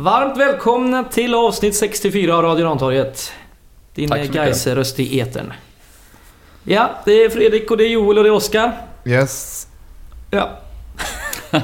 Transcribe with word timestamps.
Varmt 0.00 0.36
välkomna 0.36 1.04
till 1.04 1.34
avsnitt 1.34 1.76
64 1.76 2.36
av 2.36 2.42
Radio 2.42 2.66
Rantorget. 2.66 3.32
Din. 3.94 4.08
Gais-röst 4.32 5.00
i 5.00 5.20
etern. 5.20 5.52
Ja, 6.64 6.90
det 7.04 7.24
är 7.24 7.30
Fredrik 7.30 7.70
och 7.70 7.76
det 7.76 7.84
är 7.84 7.88
Joel 7.88 8.18
och 8.18 8.24
det 8.24 8.30
är 8.30 8.34
Oskar. 8.34 8.72
Yes. 9.04 9.66
Ja. 10.30 10.48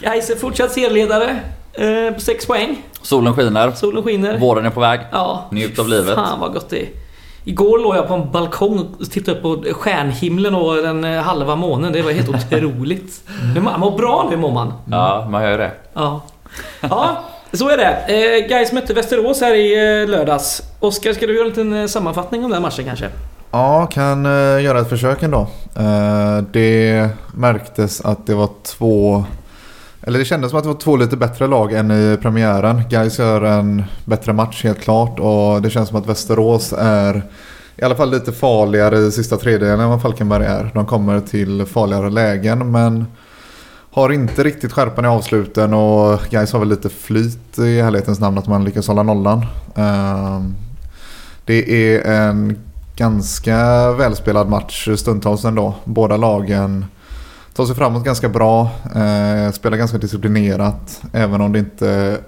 Gais 0.00 0.30
är 0.30 0.36
fortsatt 0.36 0.72
serieledare. 0.72 1.40
Eh, 1.72 2.14
på 2.14 2.20
6 2.20 2.46
poäng. 2.46 2.82
Solen 3.02 3.34
skiner. 3.34 3.72
Solen 3.72 4.02
skiner. 4.02 4.38
Våren 4.38 4.66
är 4.66 4.70
på 4.70 4.80
väg. 4.80 5.00
Ja. 5.12 5.44
Njut 5.50 5.78
av 5.78 5.88
livet. 5.88 6.14
Fan 6.14 6.40
vad 6.40 6.52
gott 6.52 6.70
det 6.70 6.82
är. 6.82 6.88
Igår 7.44 7.78
låg 7.78 7.96
jag 7.96 8.08
på 8.08 8.14
en 8.14 8.30
balkong 8.30 8.94
och 9.00 9.10
tittade 9.10 9.36
upp 9.36 9.42
på 9.42 9.74
stjärnhimlen 9.74 10.54
och 10.54 10.76
den 10.76 11.04
eh, 11.04 11.22
halva 11.22 11.56
månen. 11.56 11.92
Det 11.92 12.02
var 12.02 12.12
helt 12.12 12.28
otroligt. 12.52 13.22
Man 13.62 13.80
mår 13.80 13.98
bra 13.98 14.26
nu 14.30 14.36
mår 14.36 14.52
man. 14.52 14.72
Ja, 14.90 15.26
man 15.30 15.42
gör 15.42 15.58
det. 15.58 15.72
Ja. 15.92 16.20
Ja, 16.80 17.24
så 17.56 17.68
är 17.68 17.76
det. 17.76 18.14
Eh, 18.14 18.48
Gais 18.48 18.72
mötte 18.72 18.94
Västerås 18.94 19.40
här 19.40 19.54
i 19.54 20.02
eh, 20.02 20.08
lördags. 20.08 20.62
Oskar, 20.80 21.12
ska 21.12 21.26
du 21.26 21.34
göra 21.34 21.44
en 21.44 21.48
liten 21.48 21.72
eh, 21.72 21.86
sammanfattning 21.86 22.44
om 22.44 22.50
den 22.50 22.62
matchen 22.62 22.84
kanske? 22.84 23.08
Ja, 23.50 23.86
kan 23.86 24.26
eh, 24.26 24.62
göra 24.64 24.80
ett 24.80 24.88
försök 24.88 25.22
ändå. 25.22 25.46
Eh, 25.76 26.38
det 26.52 27.08
märktes 27.34 28.00
att 28.00 28.26
det 28.26 28.34
var 28.34 28.48
två... 28.62 29.24
Eller 30.02 30.18
det 30.18 30.24
kändes 30.24 30.50
som 30.50 30.58
att 30.58 30.64
det 30.64 30.70
var 30.70 30.80
två 30.80 30.96
lite 30.96 31.16
bättre 31.16 31.46
lag 31.46 31.72
än 31.72 31.90
i 31.90 32.16
premiären. 32.22 32.82
Gais 32.90 33.18
gör 33.18 33.42
en 33.42 33.84
bättre 34.04 34.32
match 34.32 34.64
helt 34.64 34.80
klart 34.80 35.20
och 35.20 35.62
det 35.62 35.70
känns 35.70 35.88
som 35.88 35.98
att 35.98 36.06
Västerås 36.06 36.74
är 36.78 37.22
i 37.76 37.82
alla 37.82 37.94
fall 37.94 38.10
lite 38.10 38.32
farligare 38.32 38.98
i 38.98 39.12
sista 39.12 39.36
tredjedelen 39.36 39.80
än 39.80 39.88
vad 39.88 40.02
Falkenberg 40.02 40.46
är. 40.46 40.70
De 40.74 40.86
kommer 40.86 41.20
till 41.20 41.66
farligare 41.66 42.10
lägen 42.10 42.70
men 42.70 43.06
har 43.96 44.12
inte 44.12 44.44
riktigt 44.44 44.72
skärpan 44.72 45.04
i 45.04 45.08
avsluten 45.08 45.74
och 45.74 46.20
Gais 46.30 46.52
har 46.52 46.58
väl 46.58 46.68
lite 46.68 46.88
flyt 46.88 47.58
i 47.58 47.80
ärlighetens 47.80 48.20
namn 48.20 48.38
att 48.38 48.46
man 48.46 48.64
lyckas 48.64 48.88
hålla 48.88 49.02
nollan. 49.02 49.46
Ehm, 49.74 50.54
det 51.44 51.94
är 51.94 52.12
en 52.12 52.58
ganska 52.96 53.92
välspelad 53.92 54.48
match 54.48 54.88
stundtals 54.96 55.44
ändå. 55.44 55.74
Båda 55.84 56.16
lagen 56.16 56.84
tar 57.54 57.66
sig 57.66 57.76
framåt 57.76 58.04
ganska 58.04 58.28
bra, 58.28 58.70
eh, 58.84 59.52
spelar 59.52 59.76
ganska 59.76 59.98
disciplinerat. 59.98 61.02
Även 61.12 61.40
om 61.40 61.52
det 61.52 61.58
inte 61.58 62.18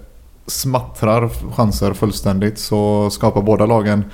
smattrar 0.46 1.28
chanser 1.54 1.92
fullständigt 1.92 2.58
så 2.58 3.10
skapar 3.10 3.42
båda 3.42 3.66
lagen 3.66 4.04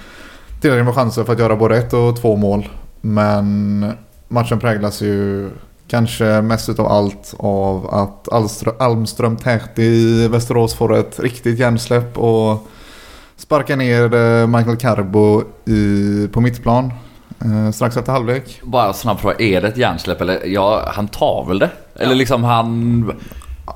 tillräckligt 0.61 0.85
med 0.87 0.95
chanser 0.95 1.25
för 1.25 1.33
att 1.33 1.39
göra 1.39 1.57
både 1.57 1.77
ett 1.79 1.93
och 1.93 2.21
två 2.21 2.37
mål. 2.37 2.69
Men 3.01 3.93
matchen 4.29 4.61
präglas 4.61 5.03
ju 5.03 5.51
kanske 5.89 6.25
mest 6.25 6.69
utav 6.69 6.87
allt 6.87 7.35
av 7.39 7.95
att 7.95 8.33
Alström, 8.33 8.75
Almström 8.79 9.37
Tähti 9.37 9.83
i 9.83 10.29
Västerås 10.29 10.75
får 10.75 10.97
ett 10.97 11.21
riktigt 11.21 11.59
hjärnsläpp 11.59 12.19
och 12.19 12.69
sparkar 13.37 13.77
ner 13.77 14.15
eh, 14.15 14.47
Michael 14.47 14.77
Carbo 14.77 15.43
i, 15.65 16.29
på 16.33 16.41
mittplan 16.41 16.93
eh, 17.45 17.71
strax 17.73 17.97
efter 17.97 18.13
halvlek. 18.13 18.61
Bara 18.63 18.93
snabb 18.93 19.21
fråga, 19.21 19.35
är 19.39 19.61
det 19.61 19.69
ett 19.69 19.77
hjärnsläpp 19.77 20.21
eller? 20.21 20.47
Ja, 20.47 20.83
han 20.95 21.09
tar 21.09 21.45
väl 21.49 21.59
det? 21.59 21.71
Eller 21.95 22.15
liksom 22.15 22.45
han... 22.45 23.13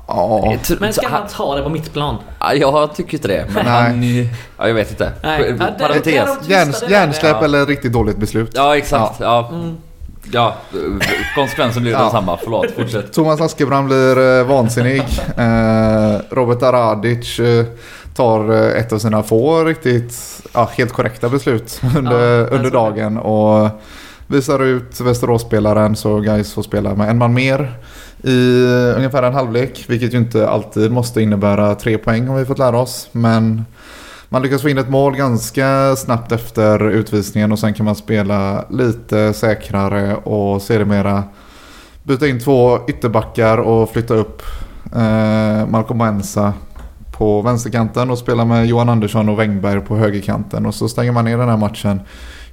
Ja, 0.07 0.55
Men 0.79 0.93
ska 0.93 1.07
han- 1.07 1.27
ta 1.27 1.55
det 1.55 1.63
på 1.63 1.69
mittplan? 1.69 2.15
Ja, 2.39 2.53
Jag 2.53 2.95
tycker 2.95 3.13
inte 3.13 3.27
det. 3.27 3.45
Men 3.53 3.65
Nej. 3.65 3.73
han... 3.73 4.29
Ja, 4.57 4.67
jag 4.67 4.73
vet 4.73 4.91
inte. 4.91 5.11
Nej. 5.23 5.55
Ja, 5.59 5.65
det- 5.77 5.79
Parentes. 5.79 6.49
hjärnsläpp 6.89 7.35
ja. 7.39 7.43
eller 7.43 7.65
riktigt 7.65 7.93
dåligt 7.93 8.17
beslut. 8.17 8.51
Ja, 8.55 8.77
exakt. 8.77 9.19
Ja. 9.19 9.49
Mm. 9.53 9.77
Ja, 10.31 10.55
konsekvensen 11.35 11.81
blir 11.83 11.91
Ja. 11.91 11.99
densamma. 12.01 12.37
Förlåt, 12.43 12.71
fortsätt. 12.75 13.13
Thomas 13.13 13.41
Askebrand 13.41 13.87
blir 13.87 14.39
eh, 14.39 14.45
vansinnig. 14.45 15.03
Eh, 15.37 16.15
Robert 16.29 16.63
Aradic 16.63 17.39
eh, 17.39 17.65
tar 18.15 18.51
ett 18.51 18.93
av 18.93 18.99
sina 18.99 19.23
få 19.23 19.63
riktigt 19.63 20.13
ja, 20.53 20.69
helt 20.77 20.93
korrekta 20.93 21.29
beslut 21.29 21.81
under, 21.97 22.39
Ja, 22.39 22.43
under 22.45 22.55
alltså. 22.57 22.69
dagen. 22.69 23.17
Och 23.17 23.69
visar 24.27 24.59
ut 24.63 25.01
Västerås-spelaren 25.01 25.95
så 25.95 26.19
guys 26.19 26.53
får 26.53 26.61
spela 26.63 26.95
med 26.95 27.09
en 27.09 27.17
man 27.17 27.33
mer 27.33 27.71
i 28.23 28.63
ungefär 28.97 29.23
en 29.23 29.33
halvlek. 29.33 29.85
Vilket 29.87 30.13
ju 30.13 30.17
inte 30.17 30.49
alltid 30.49 30.91
måste 30.91 31.21
innebära 31.21 31.75
tre 31.75 31.97
poäng 31.97 32.27
har 32.27 32.37
vi 32.39 32.45
fått 32.45 32.59
lära 32.59 32.79
oss. 32.79 33.09
Men 33.11 33.65
man 34.29 34.41
lyckas 34.41 34.61
få 34.61 34.69
in 34.69 34.77
ett 34.77 34.89
mål 34.89 35.15
ganska 35.15 35.95
snabbt 35.95 36.31
efter 36.31 36.89
utvisningen 36.89 37.51
och 37.51 37.59
sen 37.59 37.73
kan 37.73 37.85
man 37.85 37.95
spela 37.95 38.65
lite 38.69 39.33
säkrare 39.33 40.15
och 40.15 40.61
sedermera 40.61 41.23
byta 42.03 42.27
in 42.27 42.39
två 42.39 42.79
ytterbackar 42.87 43.57
och 43.57 43.89
flytta 43.89 44.13
upp 44.13 44.41
eh, 44.95 45.67
Malcolm 45.67 45.97
Moensa 45.97 46.53
på 47.11 47.41
vänsterkanten 47.41 48.11
och 48.11 48.17
spela 48.17 48.45
med 48.45 48.65
Johan 48.65 48.89
Andersson 48.89 49.29
och 49.29 49.39
Wängberg 49.39 49.81
på 49.81 49.97
högerkanten 49.97 50.65
och 50.65 50.75
så 50.75 50.89
stänger 50.89 51.11
man 51.11 51.25
ner 51.25 51.37
den 51.37 51.49
här 51.49 51.57
matchen 51.57 52.01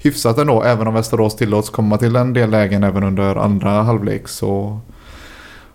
hyfsat 0.03 0.39
ändå. 0.39 0.63
Även 0.63 0.87
om 0.87 0.95
Västerås 0.95 1.37
tillåts 1.37 1.71
komma 1.71 1.97
till 1.97 2.17
en 2.17 2.33
del 2.33 2.51
lägen 2.51 2.85
även 2.85 3.05
under 3.05 3.37
andra 3.37 3.71
halvlek 3.71 4.29
så 4.29 4.81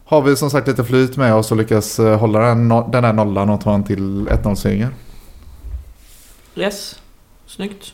har 0.06 0.22
vi 0.22 0.35
som 0.35 0.50
sagt 0.50 0.68
lite 0.68 0.83
flyt 0.83 1.18
med 1.18 1.35
oss 1.35 1.51
och 1.51 1.57
lyckas 1.57 2.00
eh, 2.00 2.19
hålla 2.19 2.39
den, 2.39 2.69
den 2.91 3.03
här 3.03 3.13
nollan 3.13 3.50
och 3.50 3.62
ta 3.62 3.73
en 3.73 3.83
till 3.83 4.28
1-0-seger. 4.28 4.89
Yes. 6.56 7.00
Snyggt. 7.47 7.94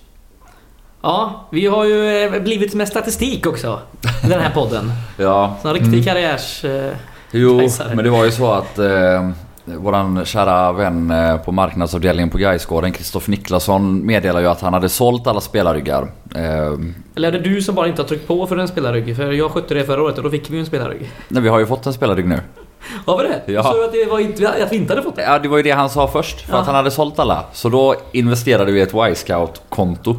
Ja, 1.02 1.48
vi 1.52 1.68
har 1.68 1.86
ju 1.86 2.24
eh, 2.24 2.42
blivit 2.42 2.74
med 2.74 2.88
statistik 2.88 3.46
också. 3.48 3.80
I 4.26 4.28
den 4.28 4.42
här 4.42 4.54
podden. 4.54 4.92
Ja, 5.18 5.58
en 5.64 5.74
riktig 5.74 5.94
Mm. 5.94 6.04
karriärs... 6.04 6.66
eh, 6.66 6.92
Jo, 7.32 7.58
Gaisare. 7.58 7.96
men 7.96 8.04
det 8.06 8.10
var 8.12 8.26
ju 8.26 8.32
så 8.32 8.52
att 8.52 8.80
eh, 8.80 9.30
våran 9.66 10.26
kära 10.26 10.72
vän 10.72 11.12
eh, 11.12 11.38
på 11.38 11.52
marknadsavdelningen 11.52 12.30
på 12.30 12.38
Gaisgården, 12.38 12.92
Kristoffer 12.92 13.32
Niklasson, 13.32 14.06
meddelade 14.06 14.42
ju 14.46 14.52
att 14.52 14.62
han 14.62 14.74
hade 14.74 14.90
sålt 14.90 15.28
alla 15.28 15.42
spelarryggar. 15.42 16.12
Eh, 16.36 16.42
Eller 17.16 17.28
är 17.28 17.32
det 17.32 17.40
du 17.40 17.62
som 17.62 17.76
bara 17.76 17.88
inte 17.88 18.02
har 18.02 18.08
tryckt 18.08 18.28
på 18.28 18.48
för 18.48 18.58
en 18.58 18.68
spelarrygg? 18.68 19.16
För 19.16 19.32
jag 19.32 19.52
skötte 19.52 19.74
det 19.74 19.84
förra 19.84 20.04
året 20.04 20.18
och 20.18 20.24
då 20.24 20.30
fick 20.30 20.50
vi 20.50 20.54
ju 20.54 20.60
en 20.60 20.66
spelarrygg. 20.66 21.12
nej, 21.28 21.44
vi 21.44 21.50
har 21.50 21.60
ju 21.60 21.66
fått 21.66 21.86
en 21.86 21.94
spelarrygg 21.94 22.28
nu. 22.28 22.40
Har 23.06 23.18
vi 23.18 23.24
det? 23.24 23.42
Ja. 23.54 23.62
Du 23.62 23.64
sa 23.80 23.86
att, 23.86 23.92
det 23.92 24.06
var 24.06 24.20
inte, 24.20 24.50
att 24.64 24.72
vi 24.72 24.76
inte 24.76 24.94
hade 24.94 25.04
fått 25.04 25.16
det. 25.16 25.22
Ja, 25.22 25.40
det 25.40 25.48
var 25.48 25.58
ju 25.58 25.64
det 25.64 25.72
han 25.72 25.90
sa 25.90 26.08
först, 26.08 26.42
för 26.42 26.54
Ja. 26.54 26.60
att 26.60 26.66
han 26.66 26.76
hade 26.76 26.92
sålt 26.92 27.20
alla. 27.20 27.44
Så 27.54 27.70
då 27.70 27.96
investerade 28.12 28.72
vi 28.72 28.80
i 28.80 28.84
ett 28.84 28.94
Y-scout-konto. 29.12 30.16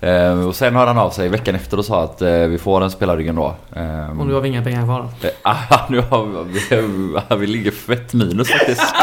Eh, 0.00 0.46
och 0.48 0.56
sen 0.56 0.76
hörde 0.76 0.86
han 0.90 0.98
av 0.98 1.10
sig 1.10 1.28
veckan 1.28 1.54
efter 1.54 1.78
och 1.78 1.84
sa 1.84 2.02
att 2.02 2.22
eh, 2.22 2.28
vi 2.32 2.58
får 2.58 2.80
en 2.84 2.90
spelarryggen 2.90 3.34
då. 3.36 3.54
Eh, 3.76 4.20
Och 4.20 4.26
nu 4.26 4.34
har 4.34 4.40
vi 4.40 4.48
inga 4.48 4.62
pengar 4.62 4.84
kvar. 4.84 5.08
eh, 5.22 5.30
ah, 5.42 5.56
nu 5.88 6.00
har 6.00 6.44
vi, 6.44 7.36
vi 7.36 7.46
ligger 7.46 7.70
fett 7.70 8.12
minus 8.14 8.48
faktiskt. 8.50 8.80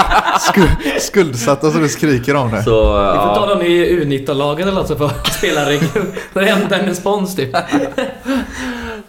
Sku- 0.53 0.99
skuldsatta 0.99 1.71
så 1.71 1.77
det 1.77 1.89
skriker 1.89 2.35
om 2.35 2.51
det. 2.51 2.63
Så, 2.63 2.93
Vi 3.11 3.17
får 3.17 3.35
ta 3.35 3.45
dem 3.45 3.61
i 3.61 3.89
U19-lagen 4.05 4.67
eller 4.67 4.77
något 4.79 4.87
så 4.87 4.95
får 4.95 5.11
spelarryggen. 5.37 5.89
Det 6.33 6.45
händer 6.45 6.79
en 6.79 6.95
spons 6.95 7.35
typ. 7.35 7.55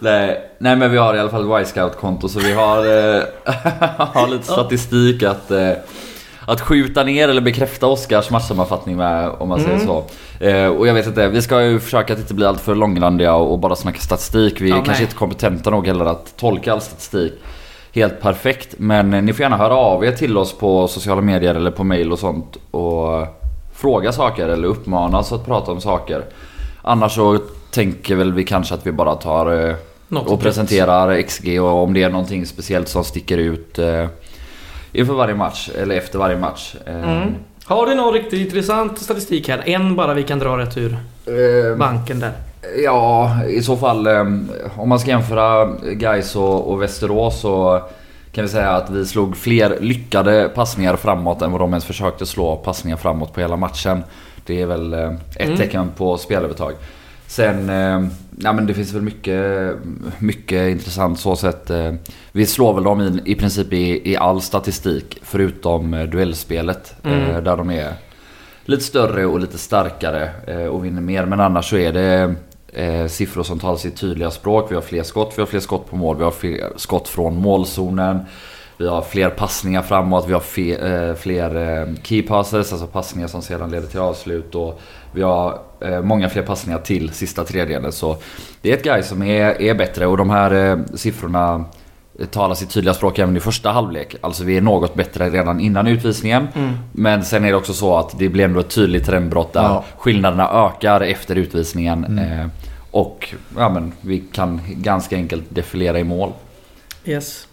Nej, 0.03 0.41
nej 0.57 0.75
men 0.75 0.91
vi 0.91 0.97
har 0.97 1.15
i 1.15 1.19
alla 1.19 1.29
fall 1.29 1.51
ett 1.61 1.61
Y-scout-konto 1.67 2.29
så 2.29 2.39
vi 2.39 2.53
har, 2.53 2.77
eh, 2.77 3.23
har 4.13 4.27
lite 4.27 4.43
statistik 4.43 5.23
att, 5.23 5.51
eh, 5.51 5.71
att 6.45 6.61
skjuta 6.61 7.03
ner 7.03 7.29
eller 7.29 7.41
bekräfta 7.41 7.87
Oscars 7.87 8.29
matchsammanfattning 8.29 8.97
med 8.97 9.29
om 9.29 9.49
man 9.49 9.59
säger 9.59 9.75
Mm. 9.75 9.87
så. 9.87 10.03
Eh, 10.45 10.67
och 10.67 10.87
jag 10.87 10.93
vet 10.93 11.07
inte, 11.07 11.27
vi 11.27 11.41
ska 11.41 11.61
ju 11.63 11.79
försöka 11.79 12.13
att 12.13 12.19
inte 12.19 12.33
bli 12.33 12.45
alltför 12.45 12.75
långrandiga 12.75 13.33
och, 13.35 13.51
och 13.51 13.59
bara 13.59 13.75
snacka 13.75 13.99
statistik. 13.99 14.61
Vi 14.61 14.65
är 14.65 14.69
Ja, 14.69 14.75
kanske 14.75 14.93
nej. 14.93 15.01
inte 15.01 15.15
kompetenta 15.15 15.69
nog 15.69 15.87
heller 15.87 16.05
att 16.05 16.37
tolka 16.37 16.73
all 16.73 16.81
statistik 16.81 17.33
helt 17.93 18.21
perfekt. 18.21 18.75
Men 18.77 19.13
eh, 19.13 19.21
ni 19.21 19.33
får 19.33 19.41
gärna 19.41 19.57
höra 19.57 19.75
av 19.75 20.05
er 20.05 20.11
till 20.11 20.37
oss 20.37 20.53
på 20.57 20.87
sociala 20.87 21.21
medier 21.21 21.55
eller 21.55 21.71
på 21.71 21.83
mail 21.83 22.11
och 22.11 22.19
sånt 22.19 22.57
och 22.71 23.27
fråga 23.75 24.11
saker 24.11 24.47
eller 24.47 24.67
uppmana 24.67 25.19
oss 25.19 25.31
att 25.31 25.45
prata 25.45 25.71
om 25.71 25.81
saker. 25.81 26.23
Annars 26.81 27.15
så 27.15 27.39
tänker 27.71 28.15
väl 28.15 28.33
vi 28.33 28.43
kanske 28.43 28.73
att 28.73 28.87
vi 28.87 28.91
bara 28.91 29.15
tar 29.15 29.67
eh, 29.69 29.75
Något 30.11 30.27
och 30.29 30.39
presenterar 30.39 31.21
XG 31.21 31.61
och 31.61 31.83
om 31.83 31.93
det 31.93 32.03
är 32.03 32.09
någonting 32.09 32.45
speciellt 32.45 32.87
som 32.87 33.03
sticker 33.03 33.37
ut 33.37 33.79
eh, 33.79 34.05
inför 34.91 35.13
varje 35.13 35.35
match 35.35 35.69
eller 35.81 35.95
efter 35.95 36.19
varje 36.19 36.37
match. 36.37 36.75
Eh, 36.85 36.95
Mm. 37.11 37.35
Har 37.65 37.85
du 37.87 37.95
någon 37.95 38.13
riktigt 38.13 38.39
intressant 38.39 38.99
statistik 38.99 39.49
här? 39.49 39.61
En 39.65 39.95
bara 39.95 40.13
vi 40.13 40.23
kan 40.23 40.39
dra 40.39 40.57
rätt 40.57 40.77
ur 40.77 40.97
eh, 41.25 41.77
banken 41.77 42.19
där. 42.19 42.31
Ja, 42.83 43.37
i 43.49 43.61
så 43.61 43.77
fall 43.77 44.07
eh, 44.07 44.21
om 44.77 44.89
man 44.89 44.99
ska 44.99 45.09
jämföra 45.09 45.65
Gais 45.93 46.35
och, 46.35 46.71
och 46.71 46.81
Västerås 46.81 47.39
så 47.41 47.81
kan 48.31 48.43
vi 48.43 48.49
säga 48.49 48.69
att 48.69 48.89
vi 48.89 49.05
slog 49.05 49.37
fler 49.37 49.77
lyckade 49.79 50.49
passningar 50.55 50.95
framåt 50.95 51.41
än 51.41 51.51
vad 51.51 51.61
de 51.61 51.69
ens 51.69 51.85
försökte 51.85 52.25
slå 52.25 52.55
passningar 52.55 52.97
framåt 52.97 53.33
på 53.33 53.39
hela 53.41 53.55
matchen. 53.55 54.03
Det 54.45 54.61
är 54.61 54.65
väl 54.65 54.93
eh, 54.93 55.11
ett 55.35 55.45
Mm. 55.45 55.57
tecken 55.57 55.91
på 55.97 56.17
spelövertag. 56.17 56.73
Sen, 57.31 57.69
eh, 57.69 58.07
ja 58.37 58.53
men 58.53 58.65
det 58.65 58.73
finns 58.73 58.93
väl 58.93 59.01
mycket, 59.01 59.75
mycket 60.19 60.69
intressant 60.69 61.19
så 61.19 61.35
sett. 61.35 61.69
Eh, 61.69 61.93
vi 62.31 62.45
slår 62.45 62.73
väl 62.73 62.83
dem 62.83 63.01
i, 63.01 63.31
i 63.31 63.35
princip 63.35 63.73
i, 63.73 64.11
i 64.11 64.17
all 64.17 64.41
statistik 64.41 65.19
förutom 65.21 65.93
eh, 65.93 66.03
duellspelet. 66.03 66.95
Mm. 67.03 67.43
Där 67.43 67.57
de 67.57 67.71
är 67.71 67.93
lite 68.65 68.83
större 68.83 69.25
och 69.25 69.39
lite 69.39 69.57
starkare 69.57 70.31
och 70.69 70.85
vinner 70.85 71.01
mer. 71.01 71.25
Men 71.25 71.39
annars 71.39 71.69
så 71.69 71.77
är 71.77 71.93
det 71.93 72.35
siffror 73.09 73.43
som 73.43 73.59
talar 73.59 73.77
sitt 73.77 73.97
tydliga 73.97 74.31
språk. 74.31 74.71
Vi 74.71 74.75
har 74.75 74.81
fler 74.81 75.03
skott, 75.03 75.33
vi 75.35 75.41
har 75.41 75.47
fler 75.47 75.59
skott 75.59 75.89
på 75.89 75.95
mål, 75.95 76.17
vi 76.17 76.23
har 76.23 76.31
fler 76.31 76.71
skott 76.75 77.07
från 77.07 77.37
målzonen. 77.37 78.19
Vi 78.77 78.87
har 78.87 79.01
fler 79.01 79.29
passningar 79.29 79.81
framåt, 79.81 80.25
vi 80.27 80.33
har 80.33 80.39
fe, 80.39 81.15
fler 81.15 81.95
key 82.03 82.21
passes, 82.21 82.71
alltså 82.71 82.87
passningar 82.87 83.27
som 83.27 83.41
sedan 83.41 83.71
leder 83.71 83.87
till 83.87 83.99
avslut. 83.99 84.55
Och 84.55 84.81
vi 85.11 85.21
har 85.21 85.59
eh, 85.81 86.01
många 86.01 86.29
fler 86.29 86.41
passningar 86.43 86.79
till 86.79 87.09
sista 87.09 87.43
tredjedelen. 87.43 87.91
Så 87.91 88.17
det 88.61 88.71
är 88.71 88.77
ett 88.77 88.83
guy 88.83 89.03
som 89.03 89.23
är, 89.23 89.61
är 89.61 89.73
bättre 89.73 90.05
och 90.07 90.17
de 90.17 90.29
här 90.29 90.51
eh, 90.71 90.79
siffrorna 90.95 91.65
talar 92.31 92.55
sitt 92.55 92.69
tydliga 92.69 92.93
språk 92.93 93.19
även 93.19 93.37
i 93.37 93.39
första 93.39 93.71
halvlek. 93.71 94.15
Alltså 94.21 94.43
vi 94.43 94.57
är 94.57 94.61
något 94.61 94.95
bättre 94.95 95.29
redan 95.29 95.59
innan 95.59 95.87
utvisningen. 95.87 96.47
Mm. 96.55 96.73
Men 96.91 97.23
sen 97.25 97.45
är 97.45 97.49
det 97.49 97.55
också 97.55 97.73
så 97.73 97.97
att 97.97 98.19
det 98.19 98.29
blir 98.29 98.45
ändå 98.45 98.59
ett 98.59 98.69
tydligt 98.69 99.05
trendbrott 99.05 99.53
där 99.53 99.61
Ja. 99.61 99.83
skillnaderna 99.97 100.49
ökar 100.67 101.01
efter 101.01 101.35
utvisningen. 101.35 102.05
Mm. 102.05 102.39
Eh, 102.39 102.47
och 102.91 103.33
ja, 103.57 103.69
men, 103.69 103.91
vi 104.01 104.19
kan 104.19 104.61
ganska 104.67 105.15
enkelt 105.15 105.43
defilera 105.49 105.99
i 105.99 106.03
mål. 106.03 106.31
Yes. 107.05 107.47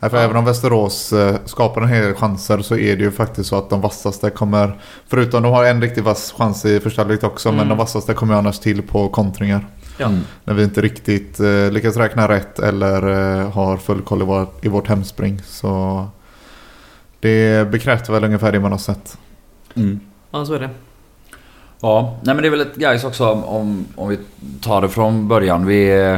Nej, 0.00 0.10
för 0.10 0.18
även 0.18 0.36
om 0.36 0.44
Västerås 0.44 1.12
eh, 1.12 1.36
skapar 1.44 1.82
en 1.82 1.88
hel 1.88 2.02
del 2.02 2.14
chanser 2.14 2.58
så 2.62 2.76
är 2.76 2.96
det 2.96 3.02
ju 3.02 3.10
faktiskt 3.10 3.48
så 3.48 3.56
att 3.56 3.70
de 3.70 3.80
vassaste 3.80 4.30
kommer... 4.30 4.78
Förutom 5.08 5.42
de 5.42 5.52
har 5.52 5.64
en 5.64 5.82
riktigt 5.82 6.04
vass 6.04 6.34
chans 6.38 6.64
i 6.64 6.80
första 6.80 7.02
halvlek 7.02 7.24
också. 7.24 7.48
Mm. 7.48 7.58
Men 7.58 7.68
de 7.68 7.78
vassaste 7.78 8.14
kommer 8.14 8.34
annars 8.34 8.58
till 8.58 8.82
på 8.82 9.08
kontringar. 9.08 9.66
Ja. 9.98 10.06
Mm. 10.06 10.20
När 10.44 10.54
vi 10.54 10.64
inte 10.64 10.80
riktigt 10.80 11.40
eh, 11.40 11.70
lyckas 11.70 11.96
räkna 11.96 12.28
rätt 12.28 12.58
eller 12.58 13.08
eh, 13.40 13.50
har 13.50 13.76
full 13.76 14.02
koll 14.02 14.22
i, 14.22 14.24
vår, 14.24 14.46
i 14.62 14.68
vårt 14.68 14.88
hemspring. 14.88 15.42
Så 15.46 16.06
det 17.20 17.70
bekräftar 17.70 18.12
väl 18.12 18.24
ungefär 18.24 18.52
det 18.52 18.60
man 18.60 18.72
har 18.72 18.78
sett. 18.78 19.18
Mm. 19.74 20.00
Ja, 20.30 20.44
så 20.44 20.54
är 20.54 20.60
det. 20.60 20.70
Ja, 21.80 22.18
nej 22.22 22.34
men 22.34 22.42
det 22.42 22.48
är 22.48 22.50
väl 22.50 22.60
ett 22.60 22.76
guys 22.76 23.04
också 23.04 23.28
om, 23.28 23.44
om, 23.44 23.86
om 23.96 24.08
vi 24.08 24.18
tar 24.60 24.80
det 24.80 24.88
från 24.88 25.28
början. 25.28 25.66
Vi 25.66 26.00
eh, 26.00 26.16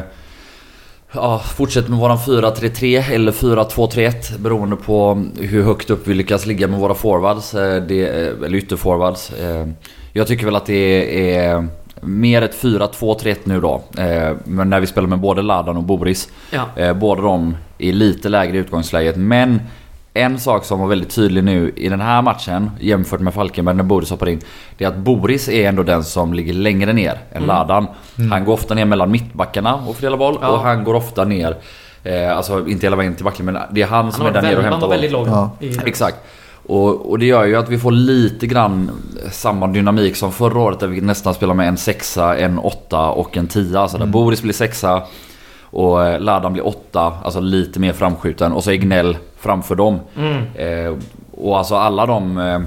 ja, 1.14 1.38
fortsätter 1.38 1.90
med 1.90 1.98
våran 1.98 2.18
4-3-3 2.18 3.12
eller 3.12 3.32
4-2-3-1 3.32 4.38
beroende 4.38 4.76
på 4.76 5.24
hur 5.40 5.62
högt 5.62 5.90
upp 5.90 6.06
vi 6.08 6.14
lyckas 6.14 6.46
ligga 6.46 6.68
med 6.68 6.78
våra 6.80 6.94
forwards. 6.94 7.54
eh, 7.54 7.82
Det, 7.82 8.02
eh, 8.08 8.26
eller 8.46 8.54
ytterforwards. 8.54 9.32
Eh, 9.32 9.66
Jag 10.12 10.26
tycker 10.26 10.44
väl 10.44 10.56
att 10.56 10.66
det 10.66 11.36
är 11.36 11.68
mer 12.00 12.42
ett 12.42 12.54
4-2-3-1 12.54 13.36
nu 13.44 13.60
då. 13.60 13.82
Men 14.44 14.70
när 14.70 14.80
vi 14.80 14.86
spelar 14.86 15.08
med 15.08 15.18
både 15.18 15.42
Ladan 15.42 15.76
och 15.76 15.82
Boris. 15.82 16.28
Ja. 16.50 16.94
Båda 16.94 17.22
de 17.22 17.56
i 17.78 17.92
lite 17.92 18.28
lägre 18.28 18.58
utgångsläget. 18.58 19.16
Men 19.16 19.60
en 20.14 20.38
sak 20.38 20.64
som 20.64 20.80
var 20.80 20.86
väldigt 20.86 21.10
tydlig 21.14 21.44
nu 21.44 21.72
i 21.76 21.88
den 21.88 22.00
här 22.00 22.22
matchen 22.22 22.70
jämfört 22.80 23.20
med 23.20 23.34
Falkenberg 23.34 23.76
när 23.76 23.82
Boris 23.84 24.10
hoppar 24.10 24.28
in. 24.28 24.40
Det 24.78 24.84
är 24.84 24.88
att 24.88 24.96
Boris 24.96 25.48
är 25.48 25.68
ändå 25.68 25.82
den 25.82 26.04
som 26.04 26.34
ligger 26.34 26.52
längre 26.52 26.92
ner 26.92 27.10
än 27.10 27.36
Mm. 27.36 27.46
Ladan. 27.46 27.86
Han 28.30 28.44
går 28.44 28.52
ofta 28.52 28.74
ner 28.74 28.84
mellan 28.84 29.10
mittbackarna 29.10 29.74
och 29.74 29.94
fördelar 29.96 30.16
boll. 30.16 30.38
Ja. 30.42 30.48
Och 30.48 30.58
han 30.60 30.84
går 30.84 30.94
ofta 30.94 31.24
ner, 31.24 31.56
eh, 32.04 32.36
alltså 32.36 32.68
inte 32.68 32.86
hela 32.86 32.96
vägen 32.96 33.14
till 33.14 33.24
backen 33.24 33.46
men 33.46 33.58
det 33.70 33.82
är 33.82 33.86
han 33.86 34.12
som 34.12 34.20
Han 34.26 34.30
är 34.30 34.34
var, 34.34 34.42
där 34.42 34.48
nere 34.48 34.56
och 34.58 34.62
hämtar 34.64 34.80
boll. 34.80 34.90
väldigt 34.90 35.12
låg. 35.12 35.28
Ja. 35.28 35.50
Exakt. 35.86 36.16
Och, 36.66 37.10
och 37.10 37.18
det 37.18 37.26
gör 37.26 37.44
ju 37.44 37.56
att 37.56 37.68
vi 37.68 37.78
får 37.78 37.90
lite 37.90 38.46
grann 38.46 38.90
samma 39.30 39.66
dynamik 39.66 40.16
som 40.16 40.32
förra 40.32 40.58
året 40.60 40.80
där 40.80 40.86
vi 40.86 41.00
nästan 41.00 41.34
spelar 41.34 41.54
med 41.54 41.68
en 41.68 41.76
sexa, 41.76 42.36
en 42.38 42.58
åtta 42.58 43.08
och 43.08 43.36
en 43.36 43.46
tia. 43.46 43.80
Alltså 43.80 43.98
där 43.98 44.06
Boris 44.06 44.42
blir 44.42 44.52
sexa 44.52 45.02
och 45.72 46.06
eh, 46.06 46.20
Ladan 46.20 46.52
blir 46.52 46.66
åtta, 46.66 47.12
alltså 47.24 47.40
lite 47.40 47.80
mer 47.80 47.92
framskjuten. 47.92 48.52
Och 48.52 48.64
så 48.64 48.70
är 48.70 48.76
Gnell 48.76 49.16
framför 49.38 49.74
dem. 49.74 50.00
Mm. 50.16 50.42
Eh, 50.54 50.96
och 51.30 51.58
alltså 51.58 51.74
alla 51.74 52.06
de 52.06 52.38
eh, 52.38 52.60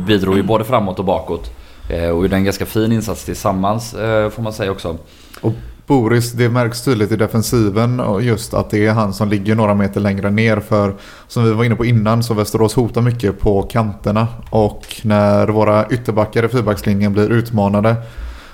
bidrog 0.06 0.36
ju 0.36 0.42
både 0.42 0.64
framåt 0.64 0.98
och 0.98 1.04
bakåt. 1.04 1.50
Eh, 1.88 2.08
och 2.08 2.22
gjorde 2.22 2.36
en 2.36 2.44
ganska 2.44 2.66
fin 2.66 2.92
insats 2.92 3.24
tillsammans 3.24 3.94
eh, 3.94 4.30
får 4.30 4.42
man 4.42 4.52
säga 4.52 4.70
också. 4.70 4.96
Och 5.40 5.52
Boris, 5.86 6.32
det 6.32 6.48
märks 6.48 6.84
tydligt 6.84 7.12
i 7.12 7.16
defensiven 7.16 8.00
och 8.00 8.22
just 8.22 8.54
att 8.54 8.70
det 8.70 8.86
är 8.86 8.92
han 8.92 9.12
som 9.12 9.28
ligger 9.28 9.54
några 9.54 9.74
meter 9.74 10.00
längre 10.00 10.30
ner. 10.30 10.60
För 10.60 10.94
som 11.28 11.44
vi 11.44 11.52
var 11.52 11.64
inne 11.64 11.76
på 11.76 11.84
innan 11.84 12.22
så 12.22 12.34
Västerås 12.34 12.74
hotar 12.74 13.00
mycket 13.00 13.40
på 13.40 13.62
kanterna. 13.62 14.28
Och 14.50 15.00
när 15.02 15.48
våra 15.48 15.88
ytterbackar 15.90 16.44
i 16.44 16.48
fyrbackslinjen 16.48 17.12
blir 17.12 17.32
utmanade 17.32 17.96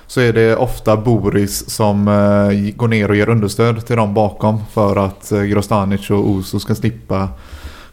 så 0.07 0.21
är 0.21 0.33
det 0.33 0.55
ofta 0.55 0.97
Boris 0.97 1.69
som 1.69 2.07
eh, 2.07 2.75
går 2.75 2.87
ner 2.87 3.09
och 3.09 3.15
ger 3.15 3.29
understöd 3.29 3.85
till 3.85 3.95
dem 3.95 4.13
bakom. 4.13 4.61
För 4.71 4.95
att 5.05 5.31
eh, 5.31 5.41
Grostanic 5.41 6.09
och 6.09 6.29
Oso 6.29 6.59
ska 6.59 6.75
slippa 6.75 7.29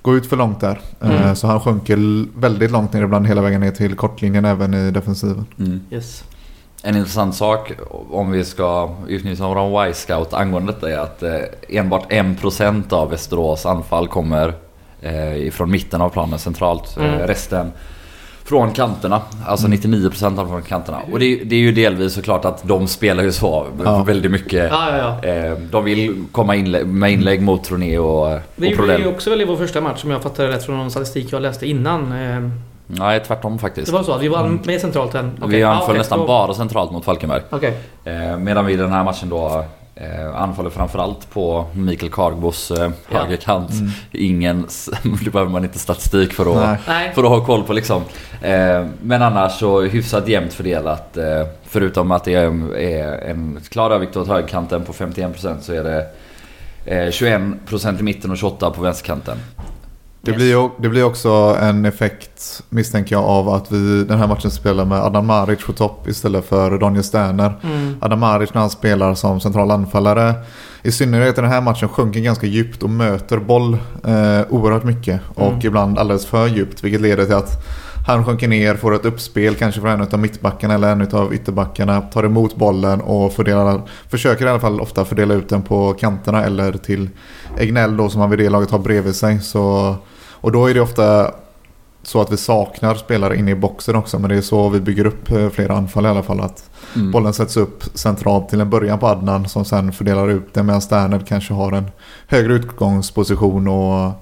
gå 0.03 0.17
ut 0.17 0.27
för 0.27 0.37
långt 0.37 0.61
där. 0.61 0.81
Eh, 1.01 1.11
Mm. 1.11 1.37
Så 1.37 1.47
han 1.47 1.61
sjunker 1.61 2.27
väldigt 2.41 2.71
långt 2.71 2.93
ner 2.93 3.03
ibland 3.03 3.27
hela 3.27 3.41
vägen 3.43 3.61
ner 3.61 3.71
till 3.71 3.95
kortlinjen 3.97 4.45
även 4.45 4.75
i 4.75 4.91
defensiven. 4.91 5.47
Mm. 5.59 5.81
Yes. 5.91 6.25
En 6.83 6.97
intressant 6.97 7.35
sak 7.35 7.73
om 8.11 8.31
vi 8.31 8.45
ska 8.45 8.91
utnyttja 9.09 9.47
våran 9.49 9.89
Y-scout 9.89 10.33
angående 10.35 10.73
detta 10.73 10.91
är 10.91 10.99
att 10.99 11.23
eh, 11.23 11.39
enbart 11.69 12.13
1% 12.13 12.93
av 12.93 13.11
Västerås 13.11 13.67
anfall 13.67 14.09
kommer 14.09 14.55
eh, 15.03 15.37
ifrån 15.37 15.71
mitten 15.71 16.01
av 16.01 16.09
planen 16.11 16.39
centralt. 16.39 16.97
Eh, 16.97 17.05
Mm. 17.05 17.27
resten 17.27 17.73
från 18.51 18.71
kanterna. 18.73 19.21
Alltså 19.47 19.67
99% 19.67 20.27
anfall 20.27 20.47
från 20.49 20.63
kanterna. 20.63 20.99
Och 21.13 21.19
det, 21.19 21.25
är- 21.41 21.45
det 21.45 21.55
är 21.57 21.61
ju 21.61 21.73
delvis 21.73 22.15
såklart 22.15 22.45
att 22.45 22.63
de 22.69 22.87
spelar 22.89 23.23
ju 23.23 23.33
så 23.33 23.67
Ja. 23.85 24.03
väldigt 24.03 24.31
mycket. 24.33 24.71
Ja, 24.73 24.97
ja. 25.23 25.29
Eh, 25.29 25.53
de 25.71 25.85
vill 25.85 26.25
komma 26.33 26.55
inlä- 26.57 26.85
med 26.85 27.13
inlägg 27.13 27.43
mot 27.43 27.65
Troné 27.65 27.99
och, 27.99 28.27
Det 28.29 28.35
och 28.35 28.41
gjorde 28.57 28.71
vi 28.71 28.77
Prodell. 28.77 29.01
ju 29.01 29.09
också 29.09 29.31
väl 29.31 29.41
i 29.41 29.45
vår 29.45 29.57
första 29.57 29.81
match 29.81 30.05
om 30.05 30.11
jag 30.11 30.23
fattade 30.23 30.49
rätt 30.49 30.65
från 30.67 30.79
någon 30.79 30.91
statistik 30.91 31.33
jag 31.33 31.43
läste 31.43 31.67
innan. 31.67 32.13
Eh, 32.13 32.51
Nej, 32.87 33.21
tvärtom 33.27 33.59
faktiskt. 33.59 33.87
Det 33.87 33.93
var 33.93 34.03
så 34.03 34.13
att 34.13 34.23
vi 34.23 34.29
var 34.29 34.59
mer 34.65 34.79
centralt 34.79 35.15
än... 35.15 35.31
okej, 35.39 35.57
vi 35.57 35.63
anföll 35.63 35.85
okej, 35.89 35.99
nästan 35.99 36.19
då- 36.19 36.27
bara 36.27 36.55
centralt 36.55 36.93
mot 36.93 37.05
Falkenberg. 37.05 37.41
Okej. 37.51 37.75
Eh, 38.05 38.37
medan 38.39 38.67
vi 38.67 38.73
i 38.73 38.77
den 38.77 38.93
här 38.93 39.05
matchen 39.05 39.29
då 39.29 39.65
eh, 40.01 40.43
anfaller 40.43 40.71
framförallt 40.71 41.31
på 41.31 41.67
Mikael 41.75 42.13
Kargbos 42.13 42.71
eh, 42.71 42.91
Ja. 43.11 43.19
högerkant. 43.19 43.71
Mm. 43.71 43.91
Ingen, 44.13 44.67
det 45.25 45.31
behöver 45.31 45.51
man 45.53 45.65
inte 45.65 45.79
statistik 45.79 46.33
för 46.33 46.63
att, 46.73 46.79
Nej. 46.87 47.13
För 47.15 47.23
att 47.23 47.29
ha 47.29 47.45
koll 47.45 47.63
på 47.63 47.73
liksom. 47.73 48.03
Eh, 48.43 48.87
men 49.03 49.23
annars 49.23 49.53
så 49.59 49.81
hyfsat 49.81 50.29
jämnt 50.29 50.53
fördelat. 50.53 51.17
Eh, 51.17 51.47
förutom 51.65 52.11
att 52.11 52.25
det 52.25 52.35
är, 52.35 52.77
är 52.77 53.31
en 53.31 53.61
klar 53.69 53.91
övervikt 53.91 54.17
åt 54.17 54.29
högerkanten 54.29 54.85
på 54.85 54.93
51% 54.93 55.61
så 55.61 55.73
är 55.73 55.85
det 55.85 56.07
eh, 56.85 57.07
21% 57.09 58.01
i 58.01 58.03
mitten 58.03 58.31
och 58.31 58.37
28% 58.37 58.71
på 58.71 58.83
vänsterkanten. 58.83 59.37
Det, 60.23 60.31
Yes. 60.31 60.37
blir 60.39 60.71
det 60.83 60.89
blir 60.89 61.05
också 61.05 61.57
en 61.61 61.85
effekt 61.85 62.63
misstänker 62.69 63.15
jag 63.15 63.25
av 63.25 63.49
att 63.49 63.73
vi 63.73 64.05
den 64.05 64.19
här 64.19 64.27
matchen 64.27 64.51
spelar 64.51 64.85
med 64.85 64.99
Adam 64.99 65.27
Maric 65.27 65.65
på 65.67 65.73
topp 65.73 66.09
istället 66.09 66.45
för 66.49 66.79
Daniel 66.79 67.05
Sterner. 67.05 67.53
Mm. 67.63 67.97
Adam 68.01 68.21
Maric 68.21 68.55
när 68.55 68.61
han 68.61 68.71
spelar 68.71 69.15
som 69.15 69.41
central 69.41 69.71
anfallare 69.71 70.35
i 70.83 70.93
synnerhet 70.93 71.39
i 71.39 71.41
den 71.41 71.51
här 71.51 71.61
matchen 71.61 71.89
sjunker 71.89 72.21
ganska 72.21 72.47
djupt 72.47 72.83
och 72.83 72.91
möter 72.91 73.39
boll 73.39 73.75
eh, 74.05 74.41
oerhört 74.51 74.85
mycket. 74.85 75.21
Och 75.35 75.47
Mm. 75.47 75.61
ibland 75.67 75.99
alldeles 75.99 76.27
för 76.27 76.47
djupt 76.47 76.85
vilket 76.85 77.01
leder 77.01 77.25
till 77.25 77.35
att 77.35 77.67
han 78.07 78.25
sjunker 78.25 78.49
ner, 78.49 78.75
får 78.75 78.95
ett 78.95 79.05
uppspel 79.05 79.55
kanske 79.55 79.81
från 79.81 79.91
en 79.91 80.01
av 80.13 80.19
mittbackarna 80.19 80.75
eller 80.75 80.93
en 80.93 81.09
av 81.13 81.35
ytterbackarna. 81.35 82.01
Tar 82.01 82.25
emot 82.25 82.57
bollen 82.57 83.01
och 83.01 83.33
fördelar, 83.33 83.83
försöker 84.09 84.47
i 84.47 84.49
alla 84.49 84.61
fall 84.61 84.81
ofta 84.81 85.05
fördela 85.05 85.35
ut 85.35 85.49
den 85.49 85.63
på 85.63 85.93
kanterna 85.93 86.45
eller 86.45 86.73
till 86.73 87.09
Egnell 87.59 87.97
då 87.97 88.09
som 88.09 88.21
han 88.21 88.31
vid 88.31 88.39
det 88.39 88.49
laget 88.51 88.71
har 88.71 88.79
bredvid 88.79 89.15
sig. 89.15 89.41
Så, 89.41 89.97
och 90.41 90.53
då 90.53 90.67
är 90.71 90.75
det 90.75 90.81
ofta 90.81 91.35
så 92.03 92.21
att 92.21 92.33
vi 92.33 92.37
saknar 92.37 92.95
spelare 92.95 93.37
inne 93.37 93.51
i 93.51 93.55
boxen 93.55 93.97
också. 93.97 94.19
Men 94.19 94.31
det 94.31 94.37
är 94.37 94.41
så 94.41 94.69
vi 94.69 94.81
bygger 94.81 95.07
upp 95.07 95.31
eh, 95.31 95.49
flera 95.49 95.77
anfall 95.77 96.07
i 96.07 96.09
alla 96.09 96.23
fall. 96.23 96.41
Att 96.41 96.71
Mm. 96.97 97.11
bollen 97.11 97.33
sätts 97.33 97.57
upp 97.57 97.85
centralt 97.95 98.49
till 98.49 98.61
en 98.61 98.71
början 98.71 98.99
på 98.99 99.07
Adnan 99.07 99.49
som 99.49 99.65
sen 99.65 99.93
fördelar 99.93 100.29
ut 100.29 100.55
den 100.55 100.67
medan 100.67 100.81
Sterner 100.81 101.23
kanske 101.29 101.55
har 101.55 101.73
en 101.73 101.85
högre 102.27 102.55
utgångsposition 102.55 103.69
och 103.69 104.13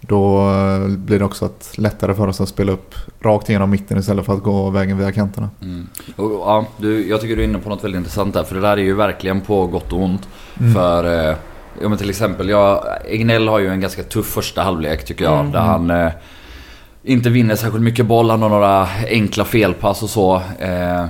då 0.00 0.50
eh, 0.50 0.88
blir 0.88 1.18
det 1.18 1.24
också 1.24 1.44
att 1.44 1.70
lättare 1.78 2.14
för 2.14 2.28
oss 2.28 2.40
att 2.40 2.48
spela 2.48 2.72
upp 2.72 2.94
rakt 3.20 3.48
igenom 3.48 3.70
mitten 3.70 3.98
istället 3.98 4.26
för 4.26 4.32
att 4.32 4.42
gå 4.42 4.70
vägen 4.70 4.98
via 4.98 5.12
kanterna. 5.12 5.50
Mm. 5.62 5.86
Och, 6.16 6.30
ja, 6.32 6.66
du, 6.76 7.08
jag 7.08 7.20
tycker 7.20 7.36
du 7.36 7.42
är 7.42 7.46
inne 7.48 7.58
på 7.58 7.68
något 7.68 7.84
väldigt 7.84 7.98
intressant 7.98 8.34
där. 8.34 8.44
För 8.44 8.54
det 8.54 8.60
där 8.60 8.76
är 8.76 8.82
ju 8.82 8.94
verkligen 8.94 9.40
på 9.40 9.66
gott 9.66 9.92
och 9.92 10.02
ont. 10.02 10.28
Mm. 10.60 10.74
För, 10.74 11.28
eh, 11.30 11.36
ja 11.82 11.88
men 11.88 11.98
till 11.98 12.10
exempel, 12.10 12.48
ja, 12.48 12.84
Egnell 13.08 13.48
har 13.48 13.58
ju 13.58 13.68
en 13.68 13.80
ganska 13.80 14.02
tuff 14.02 14.26
första 14.26 14.62
halvlek 14.62 15.04
tycker 15.04 15.24
jag. 15.24 15.40
Mm. 15.40 15.52
Där 15.52 15.60
han 15.60 15.90
eh, 15.90 16.10
inte 17.02 17.30
vinner 17.30 17.54
särskilt 17.56 17.84
mycket 17.84 18.06
boll. 18.06 18.30
Han 18.30 18.42
har 18.42 18.48
några 18.48 18.88
enkla 19.08 19.44
felpass 19.44 20.02
och 20.02 20.10
så. 20.10 20.34
Eh, 20.58 21.06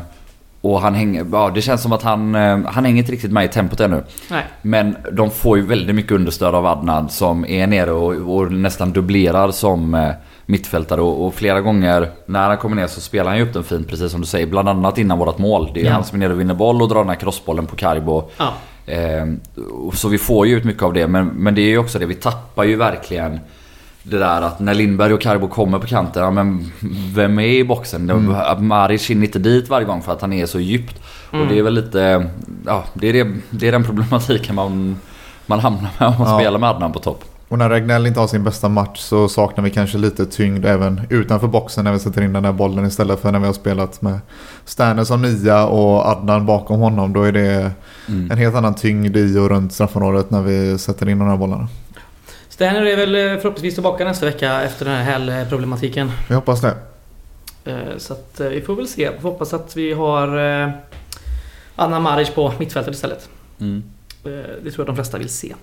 och 0.60 0.80
han 0.80 0.94
hänger, 0.94 1.26
ja 1.32 1.50
det 1.54 1.62
känns 1.62 1.82
som 1.82 1.92
att 1.92 2.02
han, 2.02 2.34
eh, 2.34 2.58
han 2.66 2.84
hänger 2.84 2.98
inte 2.98 3.12
riktigt 3.12 3.32
med 3.32 3.44
i 3.44 3.48
tempot 3.48 3.80
ännu. 3.80 4.02
Nej. 4.30 4.44
Men 4.62 4.96
de 5.12 5.30
får 5.30 5.56
ju 5.58 5.66
väldigt 5.66 5.96
mycket 5.96 6.12
understöd 6.12 6.54
av 6.54 6.66
Adnan 6.66 7.08
som 7.08 7.46
är 7.46 7.66
nere 7.66 7.90
och, 7.92 8.36
och 8.36 8.52
nästan 8.52 8.92
dubblerar 8.92 9.50
som 9.50 9.94
eh, 9.94 10.08
mittfältare. 10.46 11.00
Och, 11.00 11.26
och 11.26 11.34
flera 11.34 11.60
gånger 11.60 12.10
när 12.26 12.48
han 12.48 12.56
kommer 12.56 12.76
ner 12.76 12.86
så 12.86 13.00
spelar 13.00 13.30
han 13.30 13.38
ju 13.38 13.42
upp 13.44 13.52
den 13.52 13.64
fint 13.64 13.88
precis 13.88 14.10
som 14.12 14.20
du 14.20 14.26
säger. 14.26 14.46
Bland 14.46 14.68
annat 14.68 14.98
innan 14.98 15.18
vårat 15.18 15.38
mål. 15.38 15.70
Det 15.74 15.80
är 15.80 15.84
Ja. 15.84 15.92
han 15.92 16.04
som 16.04 16.16
är 16.16 16.20
nere 16.20 16.32
och 16.32 16.40
vinner 16.40 16.54
boll 16.54 16.82
och 16.82 16.88
drar 16.88 16.98
den 16.98 17.08
här 17.08 17.16
crossbollen 17.16 17.66
på 17.66 17.76
Karbo. 17.76 18.30
Ja. 18.36 18.52
Eh, 18.88 19.26
och 19.72 19.94
så 19.94 20.08
vi 20.08 20.18
får 20.18 20.46
ju 20.46 20.56
ut 20.56 20.64
mycket 20.64 20.82
av 20.82 20.92
det. 20.92 21.06
Men, 21.06 21.26
men 21.26 21.54
det 21.54 21.60
är 21.60 21.68
ju 21.68 21.78
också 21.78 21.98
det, 21.98 22.06
vi 22.06 22.14
tappar 22.14 22.64
ju 22.64 22.76
verkligen 22.76 23.40
det 24.02 24.18
där 24.18 24.42
att 24.42 24.60
när 24.60 24.74
Lindberg 24.74 25.12
och 25.14 25.20
Karbo 25.20 25.48
kommer 25.48 25.78
på 25.78 25.86
kanten, 25.86 26.22
ja, 26.22 26.30
men 26.30 26.72
vem 27.14 27.38
är 27.38 27.46
i 27.46 27.64
boxen? 27.64 28.10
Mm. 28.10 28.66
Maric 28.66 29.10
hinner 29.10 29.24
inte 29.26 29.38
dit 29.38 29.68
varje 29.68 29.86
gång 29.86 30.02
för 30.02 30.12
att 30.12 30.20
han 30.20 30.32
är 30.32 30.46
så 30.46 30.60
djupt. 30.60 31.00
Mm. 31.32 31.42
Och 31.42 31.52
det 31.52 31.58
är 31.58 31.62
väl 31.62 31.74
lite, 31.74 32.26
ja 32.66 32.84
det 32.94 33.08
är, 33.08 33.12
det, 33.24 33.32
det 33.50 33.68
är 33.68 33.72
den 33.72 33.84
problematiken 33.84 34.54
man, 34.54 34.96
man 35.46 35.60
hamnar 35.60 35.90
med 35.98 36.08
om 36.08 36.14
man 36.18 36.28
Ja. 36.28 36.38
spelar 36.38 36.58
med 36.58 36.68
Adnan 36.68 36.92
på 36.92 36.98
topp. 36.98 37.24
Och 37.48 37.58
när 37.58 37.70
Regnell 37.70 38.06
inte 38.06 38.20
har 38.20 38.26
sin 38.26 38.44
bästa 38.44 38.68
match 38.68 39.00
så 39.00 39.28
saknar 39.28 39.64
vi 39.64 39.70
kanske 39.70 39.98
lite 39.98 40.26
tyngd 40.26 40.64
även 40.66 41.00
utanför 41.10 41.46
boxen 41.48 41.84
när 41.84 41.92
vi 41.92 41.98
sätter 41.98 42.22
in 42.22 42.32
den 42.32 42.42
där 42.42 42.52
bollen 42.52 42.86
istället 42.86 43.20
för 43.20 43.32
när 43.32 43.38
vi 43.38 43.46
har 43.46 43.52
spelat 43.52 44.02
med 44.02 44.18
Sterner 44.64 45.04
som 45.04 45.22
nia 45.22 45.66
och 45.66 46.06
Adnan 46.06 46.46
bakom 46.46 46.80
honom. 46.80 47.12
Då 47.12 47.22
är 47.22 47.32
det 47.32 47.70
Mm. 48.08 48.30
en 48.30 48.38
helt 48.38 48.54
annan 48.54 48.74
tyngd 48.74 49.16
i 49.16 49.38
och 49.38 49.48
runt 49.48 49.72
straffområdet 49.72 50.30
när 50.30 50.42
vi 50.42 50.78
sätter 50.78 51.08
in 51.08 51.18
de 51.18 51.28
här 51.28 51.36
bollarna. 51.36 51.68
Sterner 52.48 52.82
är 52.86 52.96
väl 52.96 53.14
eh, 53.14 53.20
förhoppningsvis 53.40 53.74
tillbaka 53.74 54.04
nästa 54.04 54.26
vecka 54.26 54.62
efter 54.62 54.84
den 54.84 54.94
här 54.94 55.04
häl-problematiken. 55.04 56.10
Vi 56.28 56.34
hoppas 56.34 56.60
det. 56.60 56.74
Eh, 57.64 57.76
Så 57.98 58.12
att 58.12 58.40
eh, 58.40 58.48
vi 58.48 58.60
får 58.60 58.76
väl 58.76 58.88
se. 58.88 59.10
Vi 59.10 59.18
får 59.20 59.30
hoppas 59.30 59.54
att 59.54 59.76
vi 59.76 59.92
har 59.92 60.28
Anna 61.76 62.00
Maric 62.00 62.30
på 62.30 62.52
mittfältet 62.58 62.94
istället. 62.94 63.28
Mm. 63.60 63.82
Det 64.62 64.70
tror 64.70 64.74
jag 64.76 64.86
de 64.86 64.94
flesta 64.96 65.18
vill 65.18 65.28
se. 65.28 65.54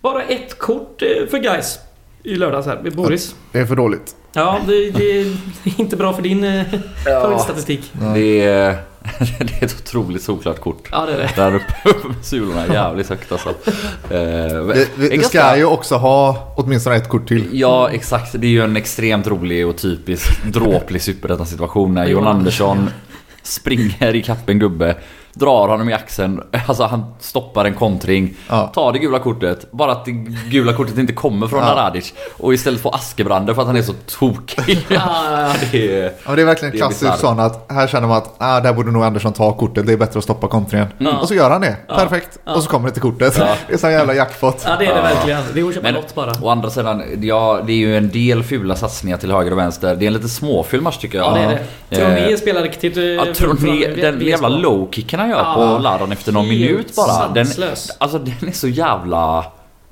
Bara 0.00 0.22
ett 0.22 0.58
kort 0.58 1.02
eh, 1.02 1.26
för 1.30 1.38
guys 1.38 1.78
i 2.22 2.34
lördags 2.34 2.66
här. 2.66 2.80
med 2.82 2.96
Boris. 2.96 3.34
Det 3.52 3.58
är 3.58 3.66
för 3.66 3.76
dåligt. 3.76 4.14
Ja, 4.32 4.60
det, 4.66 4.90
det 4.90 5.20
är 5.20 5.36
inte 5.76 5.96
bra 5.96 6.12
för 6.12 6.22
din 6.22 6.44
eh, 6.44 6.64
favoritstatistik. 7.04 7.92
Det 8.14 8.44
är, 8.44 8.76
det 9.38 9.62
är 9.62 9.64
ett 9.64 9.76
otroligt 9.80 10.22
solklart 10.22 10.60
kort. 10.60 10.88
Ja, 10.92 11.06
det 11.06 11.12
är 11.12 11.18
det. 11.18 11.30
Där 11.36 11.54
uppe 11.54 12.08
med 12.08 12.24
sulorna 12.24 12.66
jävligt 12.66 13.08
högt 13.08 13.32
alltså. 13.32 13.48
Eh, 13.48 13.56
Vi, 14.10 14.86
vi, 14.96 15.06
är 15.06 15.18
vi 15.18 15.22
ska 15.24 15.56
ju 15.56 15.64
också 15.64 15.96
ha 15.96 16.52
åtminstone 16.56 16.96
ett 16.96 17.08
kort 17.08 17.28
till. 17.28 17.48
Ja 17.52 17.90
exakt, 17.90 18.32
det 18.32 18.46
är 18.46 18.50
ju 18.50 18.62
en 18.62 18.76
extremt 18.76 19.26
rolig 19.26 19.66
och 19.66 19.76
typisk 19.76 20.42
dråplig 20.44 21.02
superettan-situation 21.02 21.94
när 21.94 22.06
Jon 22.06 22.26
Andersson 22.26 22.90
springer 23.42 24.14
i 24.14 24.24
en 24.46 24.58
gubbe, 24.58 24.94
drar 25.38 25.68
honom 25.68 25.88
i 25.88 25.92
axeln, 25.92 26.42
alltså 26.66 26.82
han 26.84 27.04
stoppar 27.20 27.64
en 27.64 27.74
kontring, 27.74 28.34
Ja. 28.48 28.66
tar 28.74 28.92
det 28.92 28.98
gula 28.98 29.18
kortet, 29.18 29.72
bara 29.72 29.92
att 29.92 30.04
det 30.04 30.10
gula 30.50 30.72
kortet 30.72 30.98
inte 30.98 31.12
kommer 31.12 31.46
från 31.46 31.60
Ja. 31.62 31.74
Radic 31.76 32.12
och 32.38 32.54
istället 32.54 32.80
får 32.80 32.94
askebrander 32.94 33.54
för 33.54 33.60
att 33.62 33.66
han 33.66 33.76
är 33.76 33.82
så 33.82 33.92
tokig. 34.18 34.78
Ja, 34.88 35.52
det 35.72 36.00
är, 36.02 36.12
Ja, 36.26 36.34
det 36.36 36.42
är 36.42 36.46
verkligen 36.46 36.72
Det 36.72 36.76
är 36.76 36.78
klassiskt 36.78 37.18
sån 37.18 37.40
att 37.40 37.66
här 37.72 37.86
känner 37.86 38.08
man 38.08 38.16
att 38.16 38.34
ah, 38.38 38.60
där 38.60 38.72
borde 38.72 38.90
nog 38.90 39.02
Andersson 39.04 39.32
ta 39.32 39.52
kortet. 39.52 39.86
Det 39.86 39.92
är 39.92 39.96
bättre 39.96 40.18
att 40.18 40.24
stoppa 40.24 40.48
kontringen. 40.48 40.86
Ja. 40.98 41.18
Och 41.18 41.28
så 41.28 41.34
gör 41.34 41.50
han 41.50 41.60
det. 41.60 41.76
Ja. 41.88 41.96
Perfekt. 41.96 42.38
Ja. 42.44 42.54
Och 42.54 42.62
så 42.62 42.70
kommer 42.70 42.88
det 42.88 42.92
till 42.92 43.02
kortet. 43.02 43.36
Ja. 43.38 43.54
Det 43.68 43.74
är 43.74 43.78
sån 43.78 43.92
jävla 43.92 44.14
jackpot. 44.14 44.62
ja, 44.66 44.76
det 44.78 44.84
är 44.86 44.88
det 44.94 44.96
Ja. 44.96 45.02
verkligen. 45.02 45.40
Det 45.54 45.60
är 45.60 45.68
att 45.68 45.74
köpa 45.74 45.82
Men- 45.86 45.94
lott 45.94 46.14
bara. 46.14 46.32
Å 46.42 46.48
andra 46.48 46.70
sidan, 46.70 47.02
ja, 47.20 47.60
det 47.66 47.72
är 47.72 47.76
ju 47.76 47.96
en 47.96 48.08
del 48.10 48.42
fula 48.42 48.76
satsningar 48.76 49.16
till 49.16 49.32
höger 49.32 49.50
och 49.52 49.58
vänster. 49.58 49.94
Det 49.96 50.04
är 50.04 50.06
en 50.06 50.12
lite 50.12 50.28
småful 50.28 50.80
match 50.80 50.96
tycker 50.98 51.18
jag. 51.18 51.26
Ja, 51.26 51.34
det 51.34 51.40
är 51.40 51.48
det. 51.90 51.96
Troné 51.96 52.32
Eh, 52.32 52.36
spelar 52.36 52.62
riktigt... 52.62 52.96
eh, 52.96 53.02
Ja, 53.04 53.24
tror 53.34 53.54
ni, 53.54 53.82
från- 53.84 54.00
den 54.00 54.20
jävla 54.26 54.48
low-kicken 54.48 55.18
han 55.28 55.44
gör 55.44 55.62
Ja. 55.62 55.76
på 55.76 55.82
Ladan 55.82 56.12
efter 56.12 56.32
någon 56.32 56.46
Helt 56.46 56.60
minut 56.60 56.96
bara. 56.96 57.28
Den, 57.28 57.46
sanslös. 57.46 57.90
alltså 58.00 58.18
den 58.18 58.48
är 58.48 58.52
så 58.52 58.68
jävla... 58.68 59.44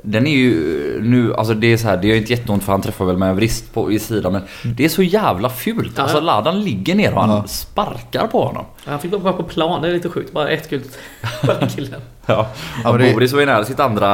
Den 0.08 0.26
är 0.26 0.30
ju 0.30 1.00
nu, 1.02 1.34
alltså 1.34 1.54
det 1.54 1.72
är 1.72 1.76
så 1.76 1.88
här, 1.88 1.96
det 1.96 2.08
gör 2.08 2.16
inte 2.16 2.32
jätteont 2.32 2.64
för 2.64 2.72
han 2.72 2.82
träffar 2.82 3.04
väl 3.04 3.16
med 3.16 3.28
en 3.30 3.36
vrist 3.36 3.74
på, 3.74 3.92
i 3.92 3.98
sidan 3.98 4.32
men 4.32 4.42
det 4.76 4.84
är 4.84 4.88
så 4.88 5.02
jävla 5.02 5.48
fult. 5.50 5.92
Ja, 5.96 6.02
Alltså 6.02 6.16
ja. 6.18 6.22
Ladan 6.22 6.60
ligger 6.60 6.94
ner 6.94 7.14
och 7.14 7.20
han 7.20 7.30
Ja. 7.30 7.44
sparkar 7.46 8.26
på 8.26 8.44
honom. 8.44 8.64
Han 8.84 8.98
fick 8.98 9.12
vara 9.12 9.32
på 9.32 9.42
plan, 9.42 9.82
det 9.82 9.88
är 9.88 9.92
lite 9.92 10.08
sjukt. 10.08 10.32
Bara 10.32 10.48
ett 10.48 10.70
gult 10.70 10.98
på 11.44 11.52
den 11.60 11.68
killen. 11.76 12.00
Ja, 12.26 12.46
Ja, 12.84 12.92
men 12.92 13.00
det- 13.00 13.12
Boris 13.12 13.32
var 13.32 13.40
ju 13.40 13.46
nära 13.46 13.64
sitt 13.64 13.80
andra 13.80 14.06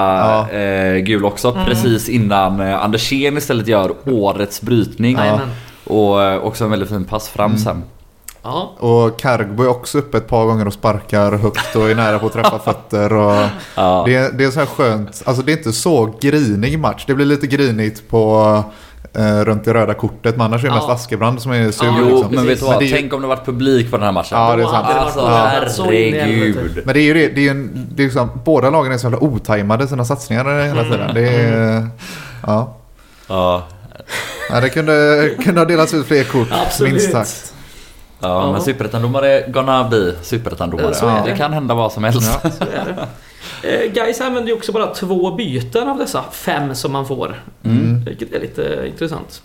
Ja. 0.51 0.51
eh, 0.59 0.97
gul 0.99 1.25
också 1.25 1.51
Mm. 1.51 1.65
precis 1.65 2.09
innan 2.09 2.61
eh, 2.61 2.85
Andersén 2.85 3.37
istället 3.39 3.69
gör 3.69 3.93
årets 4.07 4.63
brytning. 4.63 5.17
Jajamän. 5.17 5.49
Och 5.85 6.23
eh, 6.23 6.39
också 6.39 6.65
en 6.65 6.71
väldigt 6.71 6.89
fin 6.89 7.05
pass 7.05 7.29
fram 7.29 7.51
Mm. 7.51 7.59
sen. 7.59 7.83
Ja. 8.43 8.73
Och 8.79 9.21
Kargbo 9.21 9.63
är 9.63 9.69
också 9.69 9.99
uppe 9.99 10.17
ett 10.17 10.29
par 10.29 10.45
gånger 10.47 10.67
och 10.67 10.73
sparkar 10.73 11.33
högt 11.33 11.77
och 11.77 11.91
är 11.91 11.95
nära 11.95 12.19
på 12.19 12.27
att 12.27 12.33
träffa 12.33 12.59
fötter. 12.65 13.13
Och 13.13 13.43
Ja. 13.77 14.03
det, 14.07 14.15
är- 14.15 14.33
det 14.33 14.45
är 14.45 14.51
så 14.51 14.59
här 14.59 14.67
skönt. 14.67 15.23
Alltså 15.25 15.43
det 15.43 15.53
är 15.53 15.57
inte 15.57 15.73
så 15.73 16.15
grinig 16.21 16.79
match. 16.79 17.05
Det 17.07 17.15
blir 17.15 17.27
lite 17.27 17.47
grinigt 17.47 18.09
på 18.11 18.65
eh, 19.15 19.41
runt 19.45 19.65
det 19.65 19.75
röda 19.75 19.95
kortet. 19.95 20.37
Men 20.37 20.47
annars 20.47 20.65
är 20.65 20.69
det 20.69 20.75
mest 20.75 20.87
Ja. 20.89 20.95
Askebrand 20.95 21.43
som 21.43 21.53
är 21.53 21.71
sur. 21.71 21.87
Ja, 21.87 21.95
Jo, 22.01 22.09
liksom. 22.09 22.35
men 22.35 22.47
vet 22.47 22.59
du 22.61 22.65
vad? 22.67 22.81
det 22.81 22.91
Tänk 22.91 23.13
om 23.13 23.23
det 23.23 23.29
varit 23.29 23.45
publik 23.45 23.91
på 23.91 23.97
den 23.97 24.05
här 24.07 24.13
matchen. 24.13 24.39
Ja, 24.39 24.57
det 24.57 24.63
är 24.63 24.67
sant. 24.67 24.87
Alltså 24.89 25.21
varit 25.21 25.73
så 25.73 25.85
in 25.85 25.91
i 26.15 26.19
helvete. 26.19 26.59
herregud. 26.59 26.83
Men 26.87 26.95
det 26.95 27.01
är 27.01 27.05
ju 27.05 27.15
det. 27.15 27.29
det, 27.29 27.41
är 27.41 27.43
ju 27.43 27.49
en, 27.49 27.87
det 27.95 28.03
är 28.03 28.05
liksom, 28.05 28.29
båda 28.45 28.71
lagen 28.71 28.93
är 28.93 28.99
så 28.99 29.05
jävla 29.07 29.19
otajmade 29.23 29.89
sina 29.89 30.05
satsningar 30.05 30.67
hela 30.67 30.83
tiden. 30.85 31.11
Det 31.15 31.29
är, 31.29 31.89
ja. 32.47 32.77
Ja. 33.29 33.67
ja, 34.51 34.61
det 34.61 34.69
kunde, 34.69 35.31
kunde 35.45 35.61
ha 35.61 35.65
delats 35.67 35.95
ut 35.95 36.07
fler 36.07 36.25
kort. 36.25 36.49
Absolut. 36.67 36.93
Minst 36.93 37.13
sagt. 37.13 37.52
Ja, 38.23 38.29
Ja. 38.29 38.53
men 38.53 38.61
superettan-domare 38.61 39.45
gonna 39.49 39.89
bli 39.89 40.15
superettan-domare. 40.23 40.95
Ja, 41.01 41.11
är 41.11 41.25
det. 41.25 41.31
det. 41.31 41.37
kan 41.37 41.53
hända 41.53 41.75
vad 41.75 41.93
som 41.93 42.05
helst. 42.05 42.41
Ja. 42.45 42.51
Så 42.59 42.65
är 42.65 42.85
det. 42.85 43.09
Eh, 43.63 43.93
Guys 43.93 44.21
använder 44.21 44.49
ju 44.49 44.57
också 44.57 44.73
bara 44.73 44.87
två 44.87 45.31
byten 45.31 45.89
av 45.89 45.99
dessa 45.99 46.25
fem 46.31 46.75
som 46.75 46.93
man 46.93 47.07
får. 47.07 47.43
Mm. 47.65 48.05
Vilket 48.05 48.33
är 48.33 48.41
lite 48.41 48.85
intressant. 48.87 49.43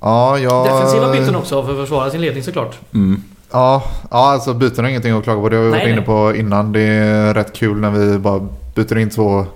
Ja, 0.00 0.38
jag... 0.38 0.66
Defensiva 0.66 1.12
byten 1.12 1.36
också 1.36 1.62
för 1.62 1.72
att 1.72 1.78
försvara 1.78 2.10
sin 2.10 2.20
ledning 2.20 2.42
såklart. 2.42 2.78
Mm. 2.94 3.22
Ja, 3.52 3.82
ja 4.10 4.32
alltså 4.32 4.54
byten 4.54 4.84
är 4.84 4.88
ingenting 4.88 5.12
att 5.12 5.24
klaga 5.24 5.40
på. 5.40 5.48
Det 5.48 5.56
har 5.56 5.64
vi 5.64 5.70
varit 5.70 5.88
inne 5.88 6.02
på 6.02 6.34
innan. 6.36 6.72
Det 6.72 6.80
är 6.80 7.34
rätt 7.34 7.52
kul 7.52 7.76
när 7.76 7.90
vi 7.90 8.18
bara 8.18 8.48
byter 8.74 8.98
in 8.98 9.10
två 9.10 9.46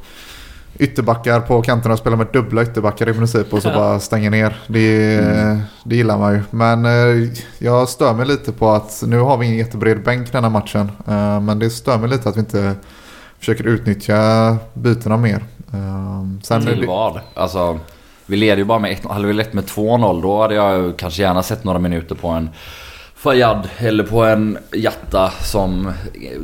ytterbackar 0.81 1.41
på 1.41 1.63
kanterna 1.63 1.93
och 1.93 1.99
spelar 1.99 2.17
med 2.17 2.27
dubbla 2.33 2.63
ytterbackar 2.63 3.09
i 3.09 3.13
princip 3.13 3.53
och 3.53 3.63
så 3.63 3.69
bara 3.69 4.01
stänger 4.01 4.31
ner. 4.31 4.57
Det, 4.67 5.19
Mm. 5.19 5.61
det 5.85 5.97
gillar 5.97 6.19
man 6.19 6.35
ju. 6.35 6.43
Men 6.51 6.85
eh, 6.85 7.29
jag 7.59 7.89
stör 7.89 8.15
mig 8.15 8.27
lite 8.27 8.53
på 8.53 8.71
att 8.71 9.03
nu 9.07 9.19
har 9.19 9.37
vi 9.37 9.47
ingen 9.47 9.59
jättebred 9.59 10.03
bänk 10.05 10.33
den 10.33 10.45
här 10.45 10.51
matchen. 10.51 10.91
Eh, 11.09 11.41
men 11.41 11.59
det 11.59 11.71
stör 11.71 11.99
mig 11.99 12.09
lite 12.11 12.29
att 12.29 12.37
vi 12.37 12.41
inte 12.41 12.75
försöker 13.39 13.65
utnyttja 13.65 14.57
bytena 14.75 15.17
mer. 15.17 15.45
Eh, 15.73 16.25
sen 16.43 16.67
Till 16.67 16.87
vad? 16.87 17.21
Alltså, 17.35 17.79
vi 18.27 18.37
leder 18.37 18.57
ju 18.57 18.65
bara 18.65 18.79
med 18.79 18.91
1 18.93 19.05
Hade 19.11 19.27
vi 19.27 19.33
lett 19.33 19.53
med 19.53 19.65
2-0 19.65 20.23
då 20.23 20.43
hade 20.43 20.55
jag 20.55 20.97
kanske 20.99 21.23
gärna 21.23 21.43
sett 21.43 21.65
några 21.65 21.79
minuter 21.79 22.15
på 22.15 22.29
en 22.29 22.51
Fayad 23.23 23.69
eller 23.79 24.05
på 24.05 24.25
en 24.25 24.59
Jatta 24.73 25.31
som 25.43 25.93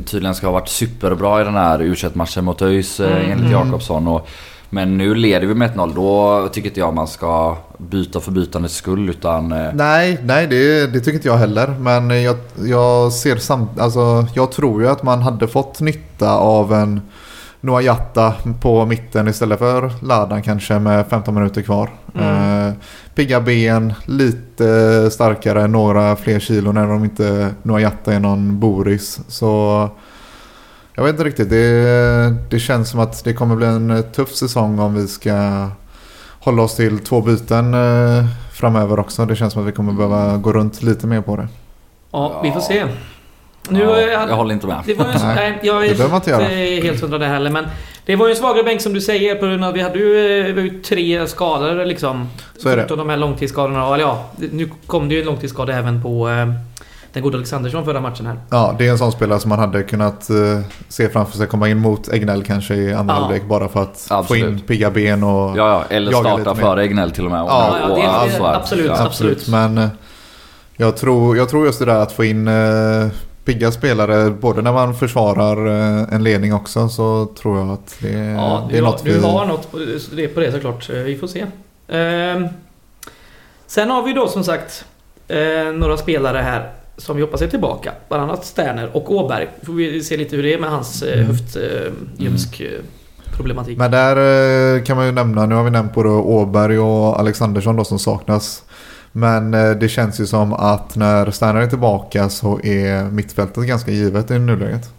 tydligen 0.05 0.35
ska 0.35 0.47
ha 0.47 0.51
varit 0.53 0.69
superbra 0.69 1.41
i 1.41 1.43
den 1.43 1.55
här 1.55 1.81
u 1.81 1.95
matchen 2.13 2.45
mot 2.45 2.61
ÖIS 2.61 2.99
eh, 2.99 3.11
Mm. 3.17 3.31
enligt 3.31 3.51
Jakobsson. 3.51 4.07
Och, 4.07 4.27
men 4.69 4.97
nu 4.97 5.15
leder 5.15 5.47
vi 5.47 5.53
med 5.55 5.71
1-0. 5.75 5.93
Då 5.95 6.47
tycker 6.53 6.69
inte 6.69 6.79
jag 6.79 6.93
man 6.93 7.07
ska 7.07 7.57
byta 7.77 8.19
för 8.19 8.31
bytandets 8.31 8.75
skull 8.75 9.09
utan... 9.09 9.51
eh, 9.51 9.69
Nej, 9.73 10.19
nej 10.23 10.47
det, 10.47 10.87
det 10.93 10.99
tycker 10.99 11.13
inte 11.13 11.27
jag 11.27 11.37
heller. 11.37 11.67
Men 11.79 12.23
jag, 12.23 12.35
jag 12.65 13.13
ser 13.13 13.35
samt, 13.37 13.79
alltså, 13.79 14.27
jag 14.33 14.51
tror 14.51 14.81
ju 14.81 14.87
att 14.89 15.03
man 15.03 15.21
hade 15.21 15.47
fått 15.47 15.79
nytta 15.79 16.31
av 16.31 16.73
en 16.73 17.01
Noah 17.61 17.83
Jatta 17.83 18.33
på 18.61 18.85
mitten 18.85 19.27
istället 19.27 19.59
för 19.59 19.91
Ladan 20.01 20.41
kanske 20.41 20.79
med 20.79 21.07
15 21.07 21.33
minuter 21.33 21.61
kvar. 21.61 21.89
Mm. 22.15 22.67
Eh, 22.67 22.73
pigga 23.15 23.41
ben, 23.41 23.93
lite 24.05 25.09
starkare, 25.11 25.67
några 25.67 26.15
fler 26.15 26.39
kilon 26.39 26.77
även 26.77 26.91
om 26.91 27.03
inte 27.03 27.49
Noah 27.63 27.81
Jatta 27.81 28.13
är 28.13 28.19
någon 28.19 28.59
Boris. 28.59 29.19
Så 29.27 29.89
jag 30.93 31.03
vet 31.03 31.13
inte 31.13 31.23
riktigt. 31.23 31.49
Det, 31.49 32.35
det 32.49 32.59
känns 32.59 32.89
som 32.89 32.99
att 32.99 33.23
det 33.23 33.33
kommer 33.33 33.55
bli 33.55 33.67
en 33.67 34.03
tuff 34.15 34.35
säsong 34.35 34.79
om 34.79 34.93
vi 34.93 35.07
ska 35.07 35.67
hålla 36.39 36.61
oss 36.61 36.75
till 36.75 36.99
två 36.99 37.21
byten 37.21 37.73
eh, 37.73 38.25
framöver 38.51 38.99
också. 38.99 39.25
Det 39.25 39.35
känns 39.35 39.53
som 39.53 39.61
att 39.61 39.67
vi 39.67 39.71
kommer 39.71 39.93
behöva 39.93 40.37
gå 40.37 40.53
runt 40.53 40.83
lite 40.83 41.07
mer 41.07 41.21
på 41.21 41.35
det. 41.35 41.47
Ja, 42.11 42.41
vi 42.43 42.51
får 42.51 42.59
se. 42.59 42.85
Nu, 43.69 43.79
ja, 43.83 43.97
eh, 43.99 44.05
jag 44.29 44.35
håller 44.35 44.53
inte 44.53 44.67
med. 44.67 44.77
Det 44.85 44.93
var 44.93 45.05
ju 45.05 45.11
en, 45.11 45.35
Nej, 45.35 45.59
jag 45.63 45.85
är 45.85 45.89
det 45.89 45.95
behöver 45.95 46.09
man 46.09 46.19
inte 46.21 46.29
göra. 46.29 46.41
inte 46.51 46.87
helt 46.87 47.01
hundra 47.01 47.17
det 47.17 47.25
heller 47.25 47.49
men 47.49 47.65
Det 48.05 48.15
var 48.15 48.27
ju 48.27 48.31
en 48.31 48.37
svagare 48.37 48.63
bänk 48.63 48.81
som 48.81 48.93
du 48.93 49.01
säger 49.01 49.35
på 49.35 49.45
grund 49.45 49.63
av 49.63 49.73
vi 49.73 49.81
hade 49.81 49.99
ju, 49.99 50.39
eh, 50.39 50.43
vi 50.45 50.49
hade 50.49 50.61
ju 50.61 50.81
tre 50.81 51.27
skador 51.27 51.85
liksom. 51.85 52.29
Så 52.59 52.69
är 52.69 52.77
det. 52.77 52.85
De 52.95 53.09
här 53.09 53.17
långtidsskadorna. 53.17 53.85
Eller 53.87 54.03
ja, 54.03 54.23
det- 54.35 54.53
nu 54.53 54.69
kom 54.87 55.09
det 55.09 55.15
ju 55.15 55.21
en 55.21 55.25
långtidsskada 55.27 55.73
även 55.73 56.03
på 56.03 56.29
eh, 56.29 56.47
den 57.13 57.23
gode 57.23 57.37
Alexandersson 57.37 57.85
förra 57.85 58.01
matchen 58.01 58.25
här. 58.25 58.35
Ja, 58.49 58.75
det 58.77 58.87
är 58.87 58.91
en 58.91 58.97
sån 58.97 59.11
spelare 59.11 59.39
som 59.39 59.49
man 59.49 59.59
hade 59.59 59.83
kunnat 59.83 60.29
eh, 60.29 60.35
se 60.89 61.09
framför 61.09 61.37
sig 61.37 61.47
komma 61.47 61.69
in 61.69 61.77
mot 61.77 62.07
Egnell 62.13 62.43
kanske 62.43 62.75
i 62.75 62.93
andra 62.93 63.15
Ja. 63.15 63.19
halvlek 63.21 63.43
bara 63.45 63.67
för 63.67 63.81
att 63.81 64.05
få 64.09 64.13
Absolut. 64.15 64.43
in 64.45 64.59
pigga 64.59 64.91
ben 64.91 65.23
och... 65.23 65.57
Ja, 65.57 65.69
ja, 65.69 65.83
eller 65.95 66.11
Jaga 66.11 66.29
starta 66.29 66.55
före 66.55 66.83
Egnell 66.83 67.11
till 67.11 67.25
och 67.25 67.31
med. 67.31 67.39
Ja, 67.39 67.77
ja, 67.81 67.95
det- 67.95 68.07
allt 68.07 68.37
det- 68.37 68.43
här. 68.43 68.53
absolut. 68.55 68.85
Ja. 68.97 69.05
absolut. 69.05 69.47
Men 69.47 69.77
eh, 69.77 69.87
jag 70.77 70.97
tror, 70.97 71.37
jag 71.37 71.49
tror 71.49 71.65
just 71.65 71.79
det 71.79 71.85
där 71.85 71.99
att 71.99 72.11
få 72.11 72.23
in 72.23 72.47
eh, 72.47 73.07
pigga 73.47 73.71
spelare 73.71 74.29
både 74.31 74.61
när 74.61 74.73
man 74.73 74.95
försvarar 74.95 75.67
eh, 75.67 76.13
en 76.13 76.23
ledning 76.23 76.53
också 76.53 76.89
så 76.89 77.25
tror 77.41 77.59
jag 77.59 77.69
att 77.69 77.95
det, 78.01 78.09
Ja, 78.09 78.65
det 78.67 78.73
du, 78.73 78.77
är 78.77 78.81
något 78.81 79.03
du 79.03 79.13
vi... 79.13 79.19
har 79.25 79.45
något 79.45 79.71
på 79.71 79.77
det, 80.15 80.27
på 80.27 80.39
det 80.39 80.51
såklart. 80.51 80.89
Eh, 80.89 80.95
Vi 80.95 81.17
får 81.17 81.27
se. 81.27 81.45
Ehm, 81.87 82.47
sen 83.67 83.89
har 83.89 84.03
vi 84.03 84.13
då 84.13 84.27
som 84.27 84.43
sagt 84.43 84.85
eh, 85.27 85.37
några 85.73 85.97
spelare 85.97 86.37
här 86.37 86.69
som 86.97 87.15
vi 87.15 87.21
hoppas 87.21 87.41
är 87.41 87.47
tillbaka. 87.47 87.91
Bland 88.09 88.23
annat 88.23 88.45
Sterner 88.45 88.89
och 88.93 89.11
Åberg. 89.11 89.47
Får 89.63 89.73
vi 89.73 90.03
se 90.03 90.17
lite 90.17 90.35
hur 90.35 90.43
det 90.43 90.53
är 90.53 90.59
med 90.59 90.69
hans 90.69 91.01
eh, 91.03 91.13
Mm. 91.19 91.27
höftljumsk 91.27 92.59
eh, 92.59 92.67
problematik. 93.37 93.77
Men 93.77 93.91
där 93.91 94.75
eh, 94.77 94.83
kan 94.83 94.97
man 94.97 95.05
ju 95.05 95.11
nämna, 95.11 95.45
nu 95.45 95.55
har 95.55 95.63
vi 95.63 95.69
nämnt 95.71 95.93
både 95.93 96.09
Åberg 96.09 96.79
och 96.79 97.19
Alexandersson 97.19 97.75
då 97.75 97.83
som 97.83 97.99
saknas. 97.99 98.63
Men 99.17 99.53
eh, 99.53 99.71
det 99.71 99.89
känns 99.89 100.19
ju 100.19 100.25
som 100.25 100.53
att 100.53 100.95
när 100.95 101.31
Sterner 101.31 101.61
är 101.61 101.67
tillbaka 101.67 102.29
så 102.29 102.59
är 102.63 103.03
mittfältet 103.03 103.63
ganska 103.63 103.91
givet 103.91 104.31
i 104.31 104.39
nuläget. 104.39 104.89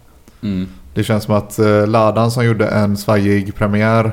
Mm. 0.43 0.67
Det 0.93 1.03
känns 1.03 1.23
som 1.23 1.35
att 1.35 1.59
eh, 1.59 1.87
Ladan 1.87 2.31
som 2.31 2.45
gjorde 2.45 2.67
en 2.67 2.97
svajig 2.97 3.55
premiär 3.55 4.11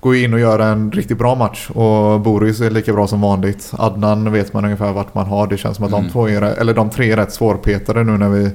går 0.00 0.16
in 0.16 0.34
och 0.34 0.40
gör 0.40 0.58
en 0.58 0.92
riktigt 0.92 1.18
bra 1.18 1.34
match. 1.34 1.70
Och 1.70 2.20
Boris 2.20 2.60
är 2.60 2.70
lika 2.70 2.92
bra 2.92 3.06
som 3.06 3.20
vanligt. 3.20 3.70
Adnan 3.72 4.32
vet 4.32 4.52
man 4.52 4.64
ungefär 4.64 4.92
vart 4.92 5.14
man 5.14 5.26
har. 5.26 5.46
Det 5.46 5.56
känns 5.56 5.76
som 5.76 5.84
att 5.86 5.92
Mm. 5.92 6.04
de, 6.04 6.10
två 6.12 6.28
är, 6.28 6.42
eller 6.42 6.74
de 6.74 6.90
tre 6.90 7.12
är 7.12 7.16
rätt 7.16 7.32
svårpetade 7.32 8.04
nu 8.04 8.18
när 8.18 8.28
vi, 8.28 8.50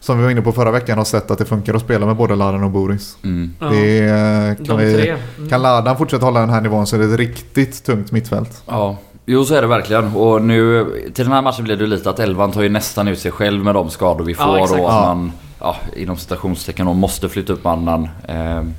som 0.00 0.18
vi 0.18 0.24
var 0.24 0.30
inne 0.30 0.42
på 0.42 0.52
förra 0.52 0.70
veckan, 0.70 0.98
har 0.98 1.04
sett 1.04 1.30
att 1.30 1.38
det 1.38 1.44
funkar 1.44 1.74
att 1.74 1.80
spela 1.82 2.06
med 2.06 2.16
både 2.16 2.34
Ladan 2.34 2.64
och 2.64 2.70
Boris. 2.70 3.16
Mm. 3.24 3.54
Ja, 3.60 3.66
Det 3.66 3.98
är, 4.00 4.54
kan, 4.54 4.64
de 4.66 4.78
vi, 4.78 4.94
tre. 4.94 5.16
Mm. 5.38 5.50
kan 5.50 5.62
Ladan 5.62 5.96
fortsätta 5.96 6.24
hålla 6.24 6.40
den 6.40 6.50
här 6.50 6.60
nivån 6.60 6.86
så 6.86 6.96
är 6.96 7.00
det 7.00 7.06
ett 7.06 7.18
riktigt 7.18 7.84
tungt 7.84 8.12
mittfält. 8.12 8.62
Ja, 8.66 8.96
jo 9.26 9.44
så 9.44 9.54
är 9.54 9.60
det 9.62 9.68
verkligen. 9.68 10.16
Och 10.16 10.42
nu 10.42 10.84
till 11.14 11.24
den 11.24 11.32
här 11.32 11.42
matchen 11.42 11.64
blir 11.64 11.76
det 11.76 11.86
lite 11.86 12.10
att 12.10 12.18
elvan 12.18 12.52
tar 12.52 12.62
ju 12.62 12.68
nästan 12.68 13.08
ut 13.08 13.18
sig 13.18 13.30
själv 13.30 13.64
med 13.64 13.74
de 13.74 13.90
skador 13.90 14.24
vi 14.24 14.32
Ja, 14.38 14.44
får 14.44 14.56
exakt. 14.58 14.80
och 14.80 14.88
att 14.88 14.94
Ja. 14.94 15.14
man 15.14 15.32
ja, 15.60 15.76
inom 15.96 16.16
citationstecken 16.16 16.86
då 16.86 16.92
måste 16.92 17.28
flytta 17.28 17.52
upp 17.52 17.66
annan. 17.66 18.08
Eh, 18.28 18.34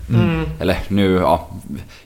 Mm. 0.09 0.45
Eller 0.59 0.77
nu, 0.87 1.11
ja. 1.15 1.47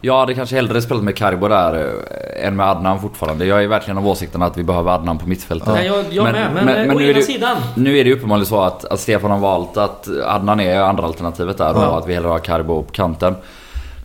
Jag 0.01 0.19
hade 0.19 0.33
kanske 0.33 0.55
hellre 0.55 0.81
spelat 0.81 1.03
med 1.03 1.15
Carbo 1.17 1.47
där 1.47 1.75
eh, 1.75 2.47
än 2.47 2.55
med 2.55 2.65
Adnan 2.69 3.01
fortfarande. 3.01 3.45
Jag 3.45 3.63
är 3.63 3.67
verkligen 3.67 3.97
av 3.97 4.07
åsikten 4.07 4.41
att 4.41 4.57
vi 4.57 4.63
behöver 4.63 4.91
Adnan 4.91 5.17
på 5.17 5.27
mittfältet. 5.29 5.67
Nej, 5.73 5.85
jag, 5.85 6.05
jag 6.11 6.23
Men- 6.23 6.33
med, 6.33 6.51
men, 6.53 6.65
men- 6.65 6.75
eh, 6.75 6.87
men 6.87 6.95
å 6.95 6.99
nu 6.99 7.05
är 7.05 7.09
ena 7.09 7.19
det- 7.19 7.25
sidan. 7.25 7.57
Nu 7.75 7.97
är 7.97 8.03
det 8.03 8.09
ju 8.09 8.15
uppenbarligen 8.15 8.45
så 8.45 8.61
att, 8.61 8.85
att 8.85 8.99
Stefan 8.99 9.31
har 9.31 9.39
valt 9.39 9.77
att 9.77 10.07
Adnan 10.25 10.59
är 10.59 10.79
andra 10.81 11.03
alternativet 11.03 11.57
där 11.57 11.65
Ja. 11.75 11.87
och 11.87 11.97
att 11.97 12.07
vi 12.07 12.13
hellre 12.13 12.29
har 12.29 12.39
Carbo 12.39 12.83
på 12.83 12.91
kanten. 12.91 13.35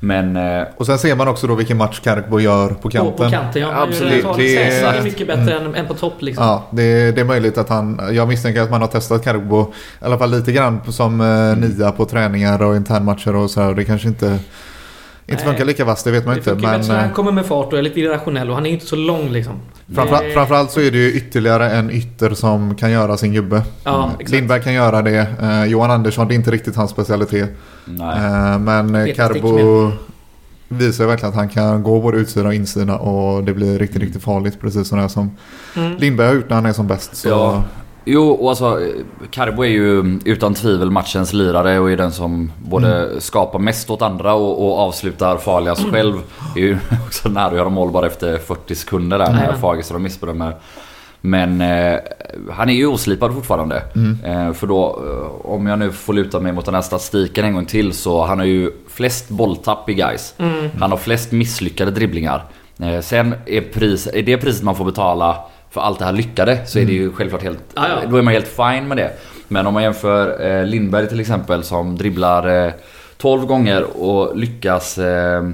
Men... 0.05 0.37
Eh, 0.37 0.67
Och 0.77 0.87
sen 0.87 0.99
ser 0.99 1.17
man 1.17 1.29
också 1.29 1.47
då 1.47 1.55
vilken 1.55 1.77
match 1.77 2.01
Karkbo 2.01 2.41
gör 2.41 2.69
på 2.69 2.91
kanten. 2.91 3.17
på 3.17 3.31
kanten, 3.31 3.63
ja. 3.63 3.83
Absolut. 3.83 4.25
Det, 4.37 4.55
det, 4.55 4.81
är 4.81 5.03
mycket 5.03 5.27
bättre 5.27 5.55
än, 5.55 5.75
än 5.75 5.87
på 5.87 5.95
topp 5.95 6.23
liksom. 6.23 6.45
Ja, 6.45 6.67
det, 6.71 7.13
det 7.13 7.21
är 7.21 7.25
möjligt 7.25 7.59
att 7.59 7.69
han... 7.69 8.01
Jag 8.13 8.29
misstänker 8.29 8.63
att 8.63 8.71
man 8.71 8.81
har 8.81 8.89
testat 8.89 9.25
Karbo 9.25 9.63
i 9.63 10.05
alla 10.05 10.19
fall 10.19 10.31
lite 10.31 10.53
grann 10.53 10.81
som 10.93 11.21
eh, 11.21 11.57
nia 11.57 11.93
på 11.93 12.05
träningar 12.05 12.63
och 12.63 12.77
internmatcher 12.77 13.37
och 13.37 13.51
så 13.51 13.61
här. 13.61 13.75
Det 13.75 13.85
kanske 13.85 14.09
inte, 14.09 14.39
inte 15.33 15.45
funkar 15.45 15.65
lika 15.65 15.85
vasst, 15.85 16.05
det 16.05 16.11
vet 16.11 16.25
man 16.27 16.35
Det 16.35 16.39
inte. 16.39 16.51
Men 16.51 16.61
bättre 16.81 16.93
när 16.93 17.01
han 17.01 17.09
eh, 17.09 17.15
kommer 17.15 17.33
med 17.33 17.47
fart 17.47 17.73
och 17.73 17.79
är 17.79 17.83
lite 17.83 18.01
irrationell 18.01 18.49
och 18.51 18.55
han 18.55 18.67
är 18.67 18.71
inte 18.71 18.87
så 18.87 18.97
lång 18.97 19.29
liksom. 19.31 19.53
framför, 19.95 20.25
Det- 20.25 20.31
framförallt 20.31 20.71
så 20.71 20.81
är 20.81 20.91
det 20.91 20.99
ju 20.99 21.13
ytterligare 21.13 21.71
en 21.71 21.91
ytter 21.91 22.31
som 22.35 22.75
kan 22.75 22.91
göra 22.91 23.17
sin 23.17 23.33
gubbe. 23.33 23.63
Ja, 23.85 24.11
exakt. 24.15 24.31
Lindberg 24.31 24.63
kan 24.63 24.73
göra 24.73 25.03
det. 25.03 25.27
Eh, 25.43 25.65
Johan 25.65 25.91
Andersson, 25.91 26.29
det 26.29 26.35
är 26.35 26.37
inte 26.37 26.51
riktigt 26.51 26.77
hans 26.77 26.91
specialitet. 26.91 27.51
nej. 27.85 28.17
Eh, 28.17 28.59
men 28.59 28.95
eh, 28.95 29.05
Vet 29.05 29.17
Karbo 29.17 29.91
visar 30.69 31.07
verkligen 31.07 31.31
att 31.31 31.37
han 31.37 31.49
kan 31.49 31.83
gå 31.83 32.01
både 32.01 32.17
utsida 32.19 32.47
och 32.47 32.55
insida 32.55 32.97
och 32.97 33.45
det 33.45 33.55
blir 33.55 33.79
riktigt, 33.79 34.03
riktigt 34.03 34.23
farligt. 34.23 34.61
Precis 34.61 34.89
som 34.89 34.99
det 34.99 35.09
som 35.09 35.31
Mm. 35.77 35.97
Lindberg 35.97 36.27
har 36.29 36.35
gjort 36.35 36.49
när 36.49 36.57
han 36.57 36.67
är 36.67 36.73
som 36.73 36.87
bäst. 36.87 37.17
Så, 37.17 37.29
Ja. 37.29 37.65
Jo, 38.05 38.31
och 38.31 38.49
alltså 38.49 38.81
Carbo 39.31 39.65
är 39.65 39.69
ju 39.69 40.19
utan 40.25 40.55
tvivel 40.55 40.91
matchens 40.91 41.33
lirare 41.33 41.79
och 41.79 41.91
är 41.91 41.97
den 41.97 42.13
som 42.13 42.53
både 42.59 43.21
skapar 43.21 43.59
mest 43.59 43.91
åt 43.91 44.03
andra 44.03 44.35
och, 44.35 44.67
och 44.67 44.79
avslutar 44.79 45.37
farligast 45.37 45.91
själv. 45.91 46.15
Är 46.57 46.61
ju 46.61 46.79
också 47.07 47.29
nära 47.29 47.47
att 47.47 47.55
göra 47.55 47.69
mål 47.69 47.91
bara 47.91 48.07
efter 48.07 48.39
40 48.39 48.75
sekunder 48.75 49.19
där 49.19 49.33
när. 49.33 49.53
Fagerström 49.53 50.03
missbedömer. 50.03 50.55
Men 51.21 51.61
eh, 51.61 51.99
han 52.51 52.69
är 52.69 52.75
ju 52.75 52.87
oslipad 52.87 53.35
fortfarande. 53.35 53.83
Eh, 54.25 54.53
för 54.53 54.67
då, 54.67 55.03
eh, 55.07 55.47
om 55.51 55.67
jag 55.67 55.79
nu 55.79 55.93
får 55.93 56.13
luta 56.13 56.41
mig 56.41 56.53
mot 56.53 56.65
den 56.65 56.75
här 56.75 56.83
statistiken 56.83 57.45
en 57.45 57.55
gång 57.55 57.67
till 57.67 57.93
så 57.93 58.25
han 58.25 58.39
har 58.39 58.47
ju 58.47 58.71
flest 58.89 59.29
bolltapp 59.29 59.89
i 59.89 59.95
guys. 59.95 60.35
Mm. 60.39 60.71
Han 60.81 60.91
har 60.91 60.99
flest 60.99 61.33
misslyckade 61.33 61.91
dribblingar. 61.91 62.45
Eh, 62.79 63.01
sen 63.01 63.35
är, 63.47 63.61
pris, 63.61 64.09
är 64.15 64.23
det 64.23 64.37
priset 64.37 64.63
man 64.63 64.77
får 64.77 64.85
betala 64.85 65.37
för 65.75 65.81
allt 65.81 65.99
det 65.99 66.05
här 66.05 66.13
lyckade 66.13 66.67
så 66.67 66.79
är 66.79 66.87
det 66.87 66.93
ju 66.93 67.13
självfört 67.13 67.43
helt... 67.43 67.59
Ja, 67.75 67.87
ja. 67.89 68.09
Då 68.09 68.17
är 68.17 68.23
man 68.23 68.35
helt 68.35 68.49
fine 68.49 68.89
med 68.89 68.97
det. 68.97 69.11
Men 69.49 69.67
om 69.67 69.75
man 69.75 69.83
jämför 69.83 70.47
eh, 70.47 70.65
Lindberg 70.67 71.09
till 71.09 71.21
exempel 71.21 71.63
som 71.65 71.97
dribblar 71.97 72.67
eh, 72.67 72.73
12 73.17 73.47
gånger 73.47 74.03
och 74.03 74.37
lyckas... 74.37 74.99
Eh, 74.99 75.45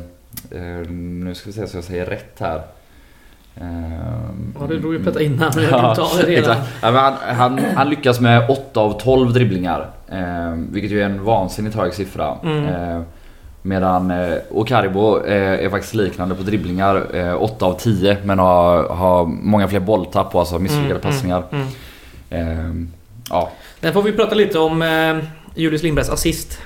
eh, 0.51 0.91
nu 0.91 1.35
ska 1.35 1.47
vi 1.47 1.53
se 1.53 1.67
så 1.67 1.77
jag 1.77 1.85
säger 1.85 2.07
rätt 2.07 2.37
här. 2.41 2.57
Eh, 3.57 3.65
Ja, 4.61 4.67
det 4.69 4.79
drog 4.79 4.95
ju 4.95 5.05
Petter 5.05 5.21
innan 5.21 5.53
men 5.55 5.65
jag 5.65 5.73
kan 5.81 5.97
ta 5.97 6.09
det 6.17 6.27
redan. 6.27 6.57
Ja, 6.83 6.91
han, 6.91 7.37
han, 7.37 7.61
han 7.77 7.91
lyckas 7.91 8.21
med 8.21 8.51
8 8.51 8.81
av 8.81 9.01
12 9.01 9.33
dribblingar. 9.33 9.91
Eh, 10.09 10.53
vilket 10.71 10.91
ju 10.91 11.01
är 11.01 11.05
en 11.05 11.25
vansinnigt 11.25 11.77
hög 11.77 11.95
siffra. 11.95 12.37
Mm. 12.43 13.03
Eh, 13.63 13.67
medan 13.69 14.11
eh, 14.11 14.37
Okaribo 14.51 15.25
eh, 15.25 15.65
är 15.65 15.71
faktiskt 15.71 15.95
liknande 15.95 16.35
på 16.35 16.43
dribblingar. 16.43 17.07
Eh, 17.17 17.43
8 17.43 17.67
av 17.67 17.79
10 17.79 18.17
men 18.25 18.39
har, 18.39 18.89
har 18.89 19.27
många 19.27 19.69
fler 19.69 19.81
bolltapp 19.81 20.35
och 20.35 20.41
alltså 20.41 20.59
misslyckade 20.59 20.91
Mm, 20.91 21.01
passningar. 21.03 21.43
Mm. 21.53 21.67
Eh, 22.31 22.87
ja. 23.31 23.51
Sen 23.81 23.93
får 23.93 24.03
vi 24.03 24.13
prata 24.13 24.35
lite 24.35 24.59
om 24.59 24.83
eh, 24.83 25.19
Julius 25.55 25.83
Lindbergs 25.83 26.11
assist. 26.11 26.59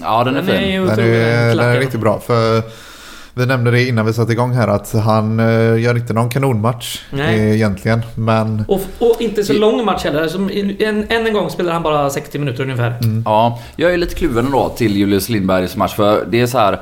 ja, 0.00 0.24
den 0.24 0.36
är 0.36 0.42
fin. 0.42 0.72
ju 0.72 0.86
Den 0.86 0.98
är, 1.00 1.56
den 1.56 1.58
är 1.68 1.78
riktigt 1.80 2.00
bra. 2.00 2.20
För 2.20 2.62
vi 3.40 3.46
nämnde 3.46 3.70
det 3.70 3.88
innan 3.88 4.06
vi 4.06 4.12
satte 4.12 4.32
igång 4.32 4.52
här 4.52 4.68
att 4.68 4.92
han 4.92 5.40
eh, 5.40 5.80
gör 5.80 5.96
inte 5.96 6.12
någon 6.12 6.30
kanonmatch 6.30 7.00
Nej. 7.10 7.34
eh, 7.34 7.54
egentligen. 7.54 8.02
Men 8.14 8.64
Och, 8.68 8.80
och 8.98 9.16
inte 9.20 9.44
så 9.44 9.52
lång 9.52 9.84
match 9.84 10.04
heller. 10.04 10.28
Som 10.28 10.50
en, 10.50 11.06
än 11.08 11.26
en 11.26 11.32
gång 11.32 11.50
spelar 11.50 11.72
han 11.72 11.82
bara 11.82 12.10
60 12.10 12.38
minuter 12.38 12.62
ungefär. 12.62 12.94
Ja, 13.24 13.62
jag 13.76 13.92
är 13.92 13.96
lite 13.96 14.14
kluven 14.14 14.46
ändå 14.46 14.68
till 14.68 14.96
Julius 14.96 15.28
Lindbergs 15.28 15.76
match 15.76 15.94
för 15.94 16.24
det 16.30 16.40
är 16.40 16.46
så 16.46 16.58
här. 16.58 16.80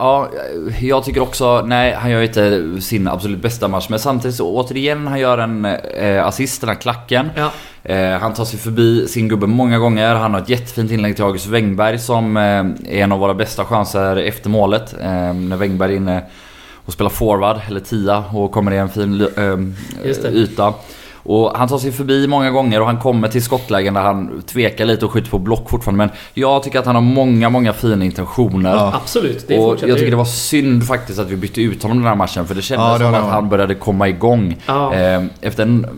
Ja, 0.00 0.28
jag 0.80 1.04
tycker 1.04 1.20
också, 1.20 1.62
nej 1.66 1.94
han 1.94 2.10
gör 2.10 2.22
inte 2.22 2.80
sin 2.80 3.08
absolut 3.08 3.42
bästa 3.42 3.68
match 3.68 3.86
men 3.88 3.98
samtidigt 3.98 4.36
så 4.36 4.54
återigen 4.56 5.06
han 5.06 5.20
gör 5.20 5.38
en 5.38 5.64
eh, 5.64 6.26
assist, 6.26 6.60
den 6.60 6.68
här 6.68 6.76
klacken. 6.76 7.30
Ja. 7.36 7.50
Eh, 7.82 8.18
han 8.18 8.34
tar 8.34 8.44
sig 8.44 8.58
förbi 8.58 9.08
sin 9.08 9.28
gubbe 9.28 9.46
många 9.46 9.78
gånger. 9.78 10.14
Han 10.14 10.34
har 10.34 10.40
ett 10.40 10.48
jättefint 10.48 10.90
inlägg 10.90 11.16
till 11.16 11.24
August 11.24 11.46
Wengberg 11.46 11.98
som 11.98 12.36
eh, 12.36 12.42
är 12.42 13.02
en 13.02 13.12
av 13.12 13.18
våra 13.18 13.34
bästa 13.34 13.64
chanser 13.64 14.16
efter 14.16 14.50
målet. 14.50 14.94
Eh, 15.00 15.34
när 15.34 15.56
Wengberg 15.56 15.92
är 15.92 15.96
inne 15.96 16.22
och 16.84 16.92
spelar 16.92 17.10
forward 17.10 17.56
eller 17.68 17.80
tia 17.80 18.24
och 18.32 18.52
kommer 18.52 18.72
i 18.72 18.76
en 18.76 18.88
fin 18.88 19.28
eh, 19.36 20.32
yta. 20.32 20.74
Och 21.30 21.52
han 21.56 21.68
tar 21.68 21.78
sig 21.78 21.92
förbi 21.92 22.26
många 22.26 22.50
gånger 22.50 22.80
och 22.80 22.86
han 22.86 22.98
kommer 22.98 23.28
till 23.28 23.42
skottlägen 23.44 23.94
där 23.94 24.00
han 24.00 24.42
tvekar 24.42 24.84
lite 24.84 25.04
och 25.04 25.10
skjuter 25.12 25.30
på 25.30 25.38
block 25.38 25.70
fortfarande. 25.70 25.98
Men 26.06 26.16
jag 26.34 26.62
tycker 26.62 26.78
att 26.78 26.86
han 26.86 26.94
har 26.94 27.02
många, 27.02 27.48
många 27.48 27.72
fina 27.72 28.04
intentioner. 28.04 28.74
Ja. 28.74 28.92
Absolut, 28.94 29.48
det 29.48 29.58
och 29.58 29.78
jag 29.82 29.98
tycker 29.98 30.10
det 30.10 30.16
var 30.16 30.24
synd 30.24 30.86
faktiskt 30.86 31.18
att 31.18 31.30
vi 31.30 31.36
bytte 31.36 31.62
ut 31.62 31.82
honom 31.82 31.98
den 31.98 32.06
här 32.06 32.14
matchen 32.14 32.46
för 32.46 32.54
det 32.54 32.62
kändes 32.62 32.86
Ja, 32.86 32.92
det 32.92 32.98
som 32.98 33.06
håller 33.06 33.18
att 33.18 33.32
han 33.32 33.48
började 33.48 33.74
komma 33.74 34.08
igång. 34.08 34.56
Ja. 34.66 34.94
Eh, 34.94 35.24
Efter 35.40 35.62
en, 35.62 35.84
eh, 35.84 35.90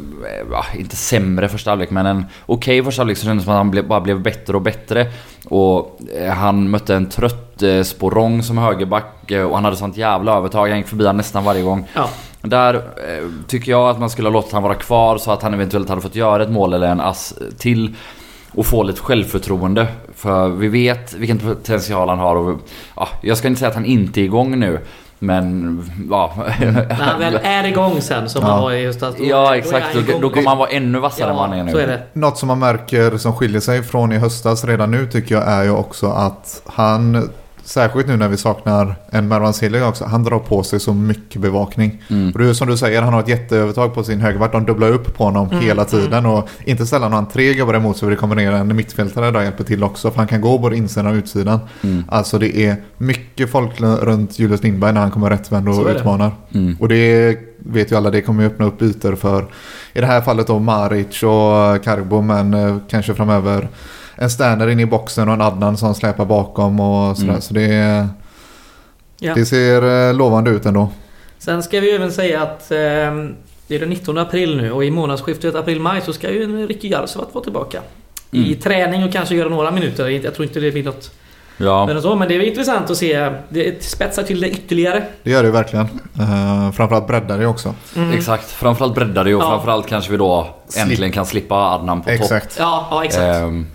ja, 0.50 0.64
inte 0.78 0.96
sämre 0.96 1.48
första 1.48 1.70
halvlek 1.70 1.90
men 1.90 2.06
en 2.06 2.24
okej 2.46 2.84
första 2.84 3.00
halvlek 3.00 3.18
så 3.18 3.24
kändes 3.24 3.42
det 3.42 3.44
som 3.44 3.52
att 3.54 3.58
han 3.58 3.70
blev, 3.70 3.88
bara 3.88 4.00
blev 4.00 4.20
bättre 4.22 4.56
och 4.56 4.62
bättre. 4.62 5.06
Och 5.44 6.00
eh, 6.20 6.32
han 6.32 6.70
mötte 6.70 6.94
en 6.94 7.06
trött 7.06 7.62
eh, 7.62 7.82
Sporrong 7.82 8.42
som 8.42 8.58
högerback 8.58 9.32
och 9.48 9.54
han 9.54 9.64
hade 9.64 9.76
sånt 9.76 9.96
jävla 9.96 10.36
övertag. 10.36 10.68
Han 10.68 10.78
gick 10.78 10.88
förbi 10.88 11.06
han 11.06 11.16
nästan 11.16 11.44
varje 11.44 11.62
gång. 11.62 11.88
Ja. 11.94 12.08
Där 12.42 12.74
eh, 12.74 13.28
tycker 13.46 13.70
jag 13.72 13.88
att 13.90 13.98
man 14.00 14.10
skulle 14.10 14.28
ha 14.28 14.32
låtit 14.32 14.52
han 14.52 14.62
vara 14.62 14.74
kvar 14.74 15.18
så 15.18 15.32
att 15.32 15.42
han 15.42 15.54
eventuellt 15.54 15.88
hade 15.88 16.00
fått 16.00 16.14
göra 16.16 16.42
ett 16.42 16.50
mål 16.50 16.72
eller 16.74 16.86
en 16.88 17.00
ass 17.00 17.34
till. 17.58 17.94
Och 18.54 18.66
få 18.66 18.82
lite 18.82 19.00
självförtroende. 19.00 19.86
För 20.16 20.48
vi 20.48 20.68
vet 20.68 21.14
vilken 21.14 21.38
potential 21.38 22.08
han 22.08 22.18
har 22.18 22.36
och 22.36 22.58
ja, 22.96 23.08
jag 23.22 23.36
ska 23.38 23.48
inte 23.48 23.58
säga 23.58 23.68
att 23.68 23.74
han 23.74 23.84
inte 23.84 24.20
är 24.20 24.24
igång 24.24 24.58
nu. 24.60 24.78
Men 25.18 25.78
ja. 26.10 26.32
När 26.60 26.94
han 26.94 27.20
väl 27.20 27.38
är 27.42 27.64
igång 27.64 28.00
sen 28.00 28.28
som 28.28 28.42
Ja. 28.44 28.48
han 28.52 28.62
var 28.62 28.72
i 28.72 28.86
höstas. 28.86 29.14
då- 29.18 29.22
då 29.24 29.28
ja 29.30 29.56
exakt, 29.56 29.86
då, 29.94 30.18
då 30.20 30.30
kommer 30.30 30.48
han 30.48 30.58
vara 30.58 30.68
ännu 30.70 30.98
vassare 30.98 31.30
än 31.30 31.36
vad 31.36 31.44
han 31.48 31.52
är 31.52 31.58
Ja, 31.58 31.64
nu. 31.64 31.72
så 31.72 31.78
är 31.78 31.86
det. 31.86 32.02
något 32.12 32.38
som 32.38 32.46
man 32.48 32.58
märker 32.58 33.16
som 33.16 33.32
skiljer 33.32 33.60
sig 33.60 33.82
från 33.82 34.12
i 34.12 34.18
höstas 34.18 34.64
redan 34.64 34.90
nu 34.90 35.06
tycker 35.06 35.34
jag 35.34 35.48
är 35.48 35.62
ju 35.64 35.70
också 35.70 36.06
att 36.06 36.62
han, 36.66 37.28
särskilt 37.64 38.06
nu 38.06 38.16
när 38.16 38.28
vi 38.28 38.36
saknar 38.36 38.94
en 39.10 39.28
Mervan 39.28 39.54
Selig 39.54 39.82
också, 39.82 40.04
han 40.04 40.24
drar 40.24 40.38
på 40.38 40.62
sig 40.62 40.80
så 40.80 40.94
mycket 40.94 41.40
bevakning. 41.40 42.02
Mm. 42.10 42.32
Och 42.32 42.38
det 42.38 42.48
är 42.48 42.52
som 42.52 42.68
du 42.68 42.76
säger, 42.76 43.02
han 43.02 43.12
har 43.12 43.20
ett 43.20 43.28
jätteövertag 43.28 43.94
på 43.94 44.04
sin 44.04 44.20
högerback. 44.20 44.52
De 44.52 44.64
dubblar 44.64 44.88
upp 44.88 45.14
på 45.16 45.24
honom 45.24 45.48
Mm, 45.52 45.64
hela 45.64 45.84
tiden. 45.84 46.26
Och 46.26 46.48
inte 46.64 46.86
sällan 46.86 47.12
har 47.12 47.20
han 47.20 47.28
tre 47.28 47.54
gubbar 47.54 47.74
emot 47.74 47.96
sig. 47.96 48.10
Det 48.10 48.16
kommer 48.16 48.36
ner 48.36 48.52
en 48.52 48.76
mittfältare 48.76 49.30
där 49.30 49.42
hjälper 49.42 49.64
till 49.64 49.84
också. 49.84 50.10
För 50.10 50.18
han 50.18 50.26
kan 50.26 50.40
gå 50.40 50.58
både 50.58 50.76
insidan 50.76 51.06
och 51.06 51.14
utsidan. 51.14 51.60
Mm. 51.82 52.04
Alltså 52.08 52.38
det 52.38 52.56
är 52.56 52.76
mycket 52.98 53.50
folk 53.50 53.80
runt 53.80 54.38
Julius 54.38 54.62
Lindberg 54.62 54.92
när 54.92 55.00
han 55.00 55.10
kommer 55.10 55.30
rättvänd 55.30 55.68
och 55.68 55.86
utmanar. 55.86 56.30
Mm. 56.54 56.76
Och 56.80 56.88
det 56.88 57.38
vet 57.58 57.92
ju 57.92 57.96
alla, 57.96 58.10
det 58.10 58.20
kommer 58.20 58.42
ju 58.42 58.48
öppna 58.48 58.66
upp 58.66 58.82
ytor 58.82 59.14
för 59.14 59.46
i 59.92 60.00
det 60.00 60.06
här 60.06 60.20
fallet 60.20 60.46
då 60.46 60.58
Maric 60.58 61.22
och 61.22 61.84
Karbo 61.84 62.20
men 62.20 62.54
eh, 62.54 62.76
kanske 62.88 63.14
framöver 63.14 63.68
en 64.16 64.30
Sterner 64.30 64.68
in 64.68 64.80
i 64.80 64.86
boxen 64.86 65.28
och 65.28 65.34
en 65.34 65.40
Adnan 65.40 65.76
som 65.76 65.94
släpar 65.94 66.24
bakom 66.24 66.80
och 66.80 67.16
sådär. 67.16 67.30
Mm. 67.30 67.40
Så 67.42 67.54
det, 67.54 68.08
Ja. 69.18 69.34
det 69.34 69.46
ser 69.46 70.08
eh, 70.08 70.14
lovande 70.14 70.50
ut 70.50 70.66
ändå. 70.66 70.88
Sen 71.38 71.62
ska 71.62 71.80
vi 71.80 71.90
även 71.90 72.12
säga 72.12 72.42
att 72.42 72.70
eh, 72.70 72.76
det 73.66 73.74
är 73.74 73.78
den 73.80 73.88
19 73.88 74.18
april 74.18 74.56
nu 74.56 74.72
och 74.72 74.84
i 74.84 74.90
månadsskiftet 74.90 75.54
april-maj 75.54 76.00
så 76.00 76.12
ska 76.12 76.30
ju 76.30 76.42
en 76.44 76.68
Ricky 76.68 76.88
Jarsuvat 76.88 77.28
vara 77.34 77.44
tillbaka. 77.44 77.78
I 78.30 78.46
Mm. 78.46 78.60
träning 78.60 79.04
och 79.04 79.12
kanske 79.12 79.34
göra 79.34 79.48
några 79.48 79.70
minuter. 79.70 80.08
Jag 80.08 80.34
tror 80.34 80.46
inte 80.46 80.60
det 80.60 80.70
blir 80.72 80.84
något 80.84 81.10
Ja. 81.56 81.86
men, 81.86 82.02
så, 82.02 82.16
men 82.16 82.28
det 82.28 82.34
är 82.34 82.40
intressant 82.40 82.90
att 82.90 82.96
se. 82.96 83.30
Det 83.48 83.84
spetsar 83.84 84.22
till 84.22 84.40
det 84.40 84.50
ytterligare. 84.50 85.02
Det 85.22 85.30
gör 85.30 85.42
det 85.42 85.50
verkligen. 85.50 85.84
Uh, 86.20 86.72
framförallt 86.72 87.06
breddar 87.06 87.38
det 87.38 87.46
också. 87.46 87.74
Mm. 87.96 88.12
Exakt, 88.12 88.50
framförallt 88.50 88.94
breddar 88.94 89.24
det 89.24 89.34
och 89.34 89.42
Ja. 89.42 89.48
framförallt 89.50 89.86
kanske 89.86 90.10
vi 90.10 90.16
då 90.16 90.46
äntligen 90.78 91.12
kan 91.12 91.26
slippa 91.26 91.54
Adnan 91.54 92.02
på 92.02 92.10
topp. 92.10 92.20
Exakt. 92.20 92.56
Ja, 92.58 92.88
ja 92.90 93.04
exakt. 93.04 93.22
Ehm, 93.36 93.66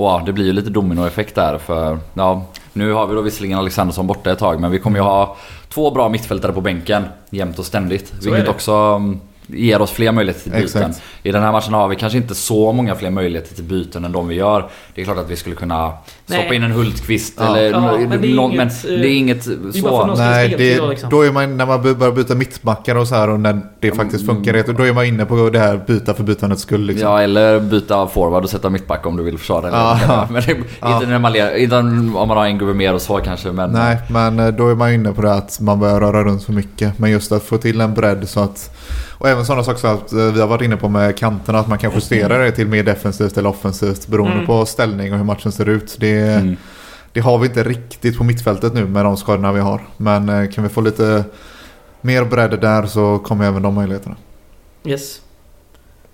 och 0.00 0.10
ja, 0.10 0.22
det 0.26 0.32
blir 0.32 0.44
ju 0.44 0.52
lite 0.52 0.70
dominoeffekt 0.70 1.34
där 1.34 1.58
för 1.58 1.98
ja, 2.14 2.46
Nu 2.72 2.92
har 2.92 3.06
vi 3.06 3.14
då 3.14 3.20
visserligen 3.20 3.58
Alexandersson 3.58 4.06
borta 4.06 4.32
ett 4.32 4.38
tag 4.38 4.60
men 4.60 4.70
vi 4.70 4.78
kommer 4.78 4.98
ju 4.98 5.02
ha 5.02 5.36
två 5.68 5.90
bra 5.90 6.08
mittfältare 6.08 6.52
på 6.52 6.60
bänken 6.60 7.04
jämt 7.30 7.58
och 7.58 7.66
ständigt. 7.66 8.12
är 8.12 8.30
Vilket 8.30 8.48
också 8.48 8.72
mm, 8.72 9.20
ger 9.46 9.82
oss 9.82 9.90
fler 9.90 10.12
möjligheter 10.12 10.42
till 10.42 10.52
byten. 10.52 10.82
Exakt. 10.82 11.02
I 11.22 11.32
den 11.32 11.42
här 11.42 11.52
matchen 11.52 11.74
har 11.74 11.88
vi 11.88 11.96
kanske 11.96 12.18
inte 12.18 12.34
så 12.34 12.72
många 12.72 12.94
fler 12.94 13.10
möjligheter 13.10 13.54
till 13.54 13.64
byten 13.64 14.04
än 14.04 14.12
de 14.12 14.28
vi 14.28 14.34
gör. 14.34 14.68
Det 14.94 15.00
är 15.00 15.04
klart 15.04 15.18
att 15.18 15.30
vi 15.30 15.36
skulle 15.36 15.56
kunna 15.56 15.92
stoppa 16.30 16.48
Nej. 16.48 16.56
in 16.56 16.62
en 16.62 16.72
Hultqvist 16.72 17.34
Ja. 17.36 17.56
eller 17.56 17.70
Ja, 17.70 17.80
men 18.08 18.20
det 18.22 18.28
är 18.28 18.34
någon, 18.34 18.52
inget, 18.52 18.84
men 18.84 19.00
det 19.00 19.08
är 19.08 19.16
inget 19.16 19.46
är 19.46 19.72
så. 19.80 20.06
någon- 20.06 20.18
Nej, 20.18 20.46
spel 20.48 20.58
det, 20.58 20.76
då, 20.78 20.88
liksom. 20.88 21.10
då 21.10 21.22
är 21.22 21.32
man, 21.32 21.56
när 21.56 21.66
man 21.66 21.82
börjar 21.82 22.12
byta 22.12 22.34
mittbackar 22.34 22.94
och 22.96 23.08
så 23.08 23.14
här 23.14 23.30
och 23.30 23.40
när 23.40 23.60
det 23.80 23.92
faktiskt 23.92 24.26
funkar, 24.26 24.72
då 24.76 24.82
är 24.86 24.92
man 24.92 25.04
inne 25.04 25.24
på 25.24 25.50
det 25.50 25.58
här 25.58 25.80
byta 25.86 26.14
för 26.14 26.22
bytandets 26.22 26.62
skull. 26.62 26.80
Liksom. 26.86 27.08
Ja, 27.08 27.22
eller 27.22 27.60
byta 27.60 28.06
forward 28.06 28.44
och 28.44 28.50
sätta 28.50 28.70
mittback 28.70 29.06
om 29.06 29.16
du 29.16 29.22
vill 29.22 29.38
försvara 29.38 29.68
eller 29.68 29.78
Ja. 29.78 30.26
Men 30.30 30.42
det, 30.46 30.56
Ja. 30.80 30.94
inte, 30.94 31.06
när 31.06 31.18
man, 31.18 31.36
inte 31.36 31.76
om 31.76 32.12
man 32.28 32.30
har 32.30 32.46
en 32.46 32.58
gubbe 32.58 32.74
mer 32.74 32.94
och 32.94 33.02
så 33.02 33.16
kanske 33.18 33.52
men... 33.52 33.70
Nej, 33.70 33.98
men 34.10 34.38
eh, 34.38 34.48
då 34.48 34.68
är 34.68 34.74
man 34.74 34.92
inne 34.92 35.12
på 35.12 35.22
det 35.22 35.34
att 35.34 35.60
man 35.60 35.80
börjar 35.80 36.00
röra 36.00 36.24
runt 36.24 36.44
för 36.44 36.52
mycket. 36.52 36.98
Men 36.98 37.10
just 37.10 37.32
att 37.32 37.42
få 37.42 37.58
till 37.58 37.80
en 37.80 37.94
bredd 37.94 38.28
så 38.28 38.40
att... 38.40 38.76
Och 39.18 39.28
även 39.28 39.44
sådana 39.46 39.64
saker 39.64 39.78
som 39.80 39.94
att 39.94 40.12
eh, 40.12 40.18
vi 40.18 40.40
har 40.40 40.46
varit 40.48 40.62
inne 40.62 40.76
på 40.76 40.88
med 40.88 41.16
kanterna, 41.18 41.58
att 41.58 41.68
man 41.68 41.78
kan 41.78 41.90
justera 41.94 42.38
det 42.38 42.50
till 42.50 42.66
mer 42.66 42.82
defensivt 42.82 43.38
eller 43.38 43.48
offensivt 43.50 44.06
beroende 44.06 44.34
Mm. 44.34 44.46
på 44.46 44.66
ställning 44.66 45.12
och 45.12 45.18
hur 45.18 45.24
matchen 45.24 45.52
ser 45.52 45.68
ut. 45.68 45.96
Det, 46.00 46.19
Mm. 46.28 46.56
det 47.12 47.20
har 47.20 47.38
vi 47.38 47.46
inte 47.46 47.62
riktigt 47.62 48.18
på 48.18 48.24
mittfältet 48.24 48.74
nu 48.74 48.86
med 48.86 49.04
de 49.04 49.16
skadorna 49.16 49.52
vi 49.52 49.60
har. 49.60 49.80
Men 49.96 50.28
eh, 50.28 50.50
kan 50.50 50.64
vi 50.64 50.70
få 50.70 50.80
lite 50.80 51.24
mer 52.00 52.24
bredd 52.24 52.60
där 52.60 52.86
så 52.86 53.18
kommer 53.18 53.44
även 53.46 53.62
de 53.62 53.74
möjligheterna. 53.74 54.16
Yes. 54.84 55.20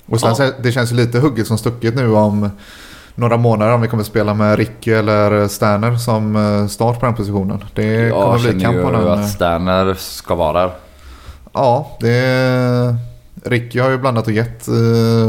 Och 0.06 0.20
sen, 0.20 0.34
Ja. 0.38 0.50
det 0.62 0.72
känns 0.72 0.92
ju 0.92 0.96
lite 0.96 1.18
hugget 1.20 1.46
som 1.46 1.58
stucket 1.58 1.94
nu 1.94 2.12
om 2.14 2.50
några 3.14 3.36
månader 3.36 3.72
om 3.72 3.80
vi 3.80 3.88
kommer 3.88 4.02
spela 4.04 4.34
med 4.34 4.58
Ricky 4.58 4.90
eller 4.92 5.48
Sterner 5.48 5.96
som 5.96 6.36
eh, 6.36 6.66
start 6.66 7.00
på 7.00 7.06
den 7.06 7.14
positionen. 7.14 7.64
Det 7.74 8.10
kommer 8.10 8.24
Jag 8.26 8.40
bli 8.40 8.48
känner 8.50 8.60
kamp 8.64 8.76
ju 8.76 8.82
på 8.82 8.90
den. 8.90 9.06
eh. 9.06 9.12
att 9.12 9.30
Sterner 9.30 9.94
ska 9.94 10.34
vara 10.34 10.60
där. 10.60 10.70
Ja, 11.52 11.96
det... 12.00 12.96
Ricky 13.44 13.78
har 13.80 13.90
ju 13.90 13.98
blandat 13.98 14.26
och 14.26 14.32
gett 14.32 14.68
eh, 14.68 14.74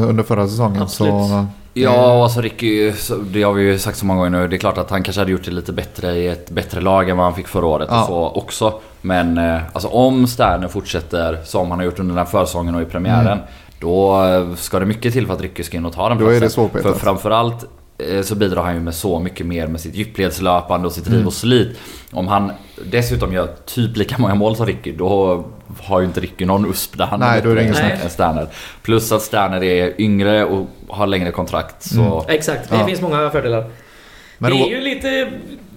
under 0.10 0.24
förra 0.24 0.48
säsongen. 0.48 0.82
Absolut. 0.82 1.12
Så, 1.14 1.46
Ja, 1.82 2.24
alltså 2.24 2.42
Ricky, 2.42 2.92
det 3.32 3.44
har 3.44 3.54
vi 3.54 3.64
ju 3.64 3.80
sagt 3.80 3.98
så 3.98 4.06
många 4.06 4.18
gånger 4.20 4.40
nu. 4.42 4.48
Det 4.48 4.56
är 4.56 4.58
klart 4.58 4.78
att 4.78 4.90
han 4.90 5.04
kanske 5.04 5.22
hade 5.22 5.32
gjort 5.32 5.46
det 5.46 5.52
lite 5.52 5.74
bättre 5.74 6.12
i 6.16 6.28
ett 6.28 6.50
bättre 6.50 6.82
lag 6.82 7.10
än 7.10 7.18
vad 7.18 7.26
han 7.26 7.36
fick 7.36 7.48
förra 7.48 7.66
året 7.66 7.88
Ja. 7.92 8.02
och 8.02 8.08
så 8.08 8.40
också. 8.42 8.74
Men 9.02 9.38
eh, 9.38 9.58
alltså 9.74 9.88
om 9.90 10.28
Sterner 10.28 10.68
fortsätter 10.68 11.40
som 11.44 11.70
han 11.72 11.80
har 11.80 11.86
gjort 11.86 12.00
under 12.00 12.16
den 12.16 12.26
här 12.26 12.32
försäsongen 12.32 12.76
och 12.76 12.82
i 12.82 12.86
premiären. 12.86 13.40
Då 13.80 14.24
eh, 14.26 14.56
ska 14.56 14.80
det 14.80 14.86
mycket 14.86 15.14
till 15.14 15.28
för 15.28 15.34
att 15.34 15.42
Ricky 15.42 15.64
ska 15.64 15.78
in 15.78 15.86
och 15.86 15.94
ta 15.94 16.10
den 16.10 16.18
Då 16.18 16.26
är 16.28 16.32
det 16.34 16.40
platsen. 16.40 16.56
svårpetat. 16.64 16.92
För 16.94 17.00
framförallt 17.00 17.66
så 18.24 18.36
bidrar 18.36 18.64
han 18.64 18.74
ju 18.74 18.80
med 18.80 18.96
så 18.96 19.20
mycket 19.20 19.46
mer 19.46 19.68
med 19.68 19.82
sitt 19.82 19.96
djupledslöpande 19.96 20.88
och 20.88 20.94
sitt 20.94 21.08
Mm. 21.08 21.18
driv 21.18 21.28
och 21.28 21.34
slit. 21.34 21.78
Om 22.12 22.28
han 22.28 22.52
dessutom 22.86 23.34
gör 23.34 23.48
typ 23.66 23.98
lika 23.98 24.16
många 24.18 24.36
mål 24.36 24.56
som 24.56 24.66
Ricky, 24.66 24.92
då 24.92 25.44
har 25.80 26.00
ju 26.00 26.06
inte 26.06 26.20
Ricky 26.20 26.46
någon 26.46 26.66
USP 26.70 26.98
där 26.98 27.06
han 27.06 27.20
Nej, 27.20 27.42
då 27.44 27.50
är 27.50 27.56
det 27.56 27.62
ingen 27.64 27.76
snack. 27.76 28.12
Sterner. 28.12 28.48
Plus 28.82 29.12
att 29.12 29.22
Sterner 29.22 29.64
är 29.64 30.02
yngre 30.02 30.46
och 30.46 30.68
har 30.88 31.08
längre 31.08 31.32
kontrakt. 31.32 31.84
Så 31.84 32.00
Mm. 32.02 32.24
Exakt, 32.28 32.70
det 32.70 32.76
Ja. 32.76 32.86
finns 32.86 33.02
många 33.02 33.30
fördelar. 33.30 33.66
men 34.38 34.52
det 34.52 34.58
då, 34.58 34.66
är 34.66 34.70
ju 34.70 34.82
lite... 34.82 35.30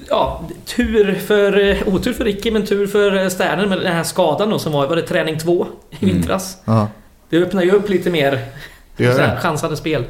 Ja, 0.08 0.42
tur 0.76 1.14
för... 1.14 1.58
eh, 1.70 1.94
Otur 1.94 2.12
för 2.12 2.24
Ricky, 2.24 2.50
men 2.50 2.66
tur 2.66 2.86
för 2.86 3.16
eh, 3.22 3.28
Sterner 3.28 3.66
med 3.66 3.78
den 3.78 3.92
här 3.92 4.02
skadan 4.04 4.50
då 4.50 4.58
som 4.58 4.72
var, 4.72 4.86
var 4.86 4.96
det 4.96 5.02
träning 5.02 5.38
två 5.38 5.66
i 5.90 6.04
Mm. 6.04 6.14
vintras. 6.14 6.56
ja, 6.64 6.88
Det 7.28 7.38
öppnar 7.38 7.62
ju 7.62 7.70
upp 7.70 7.88
lite 7.88 8.10
mer 8.10 8.40
chansande 9.40 9.76
spel. 9.76 10.04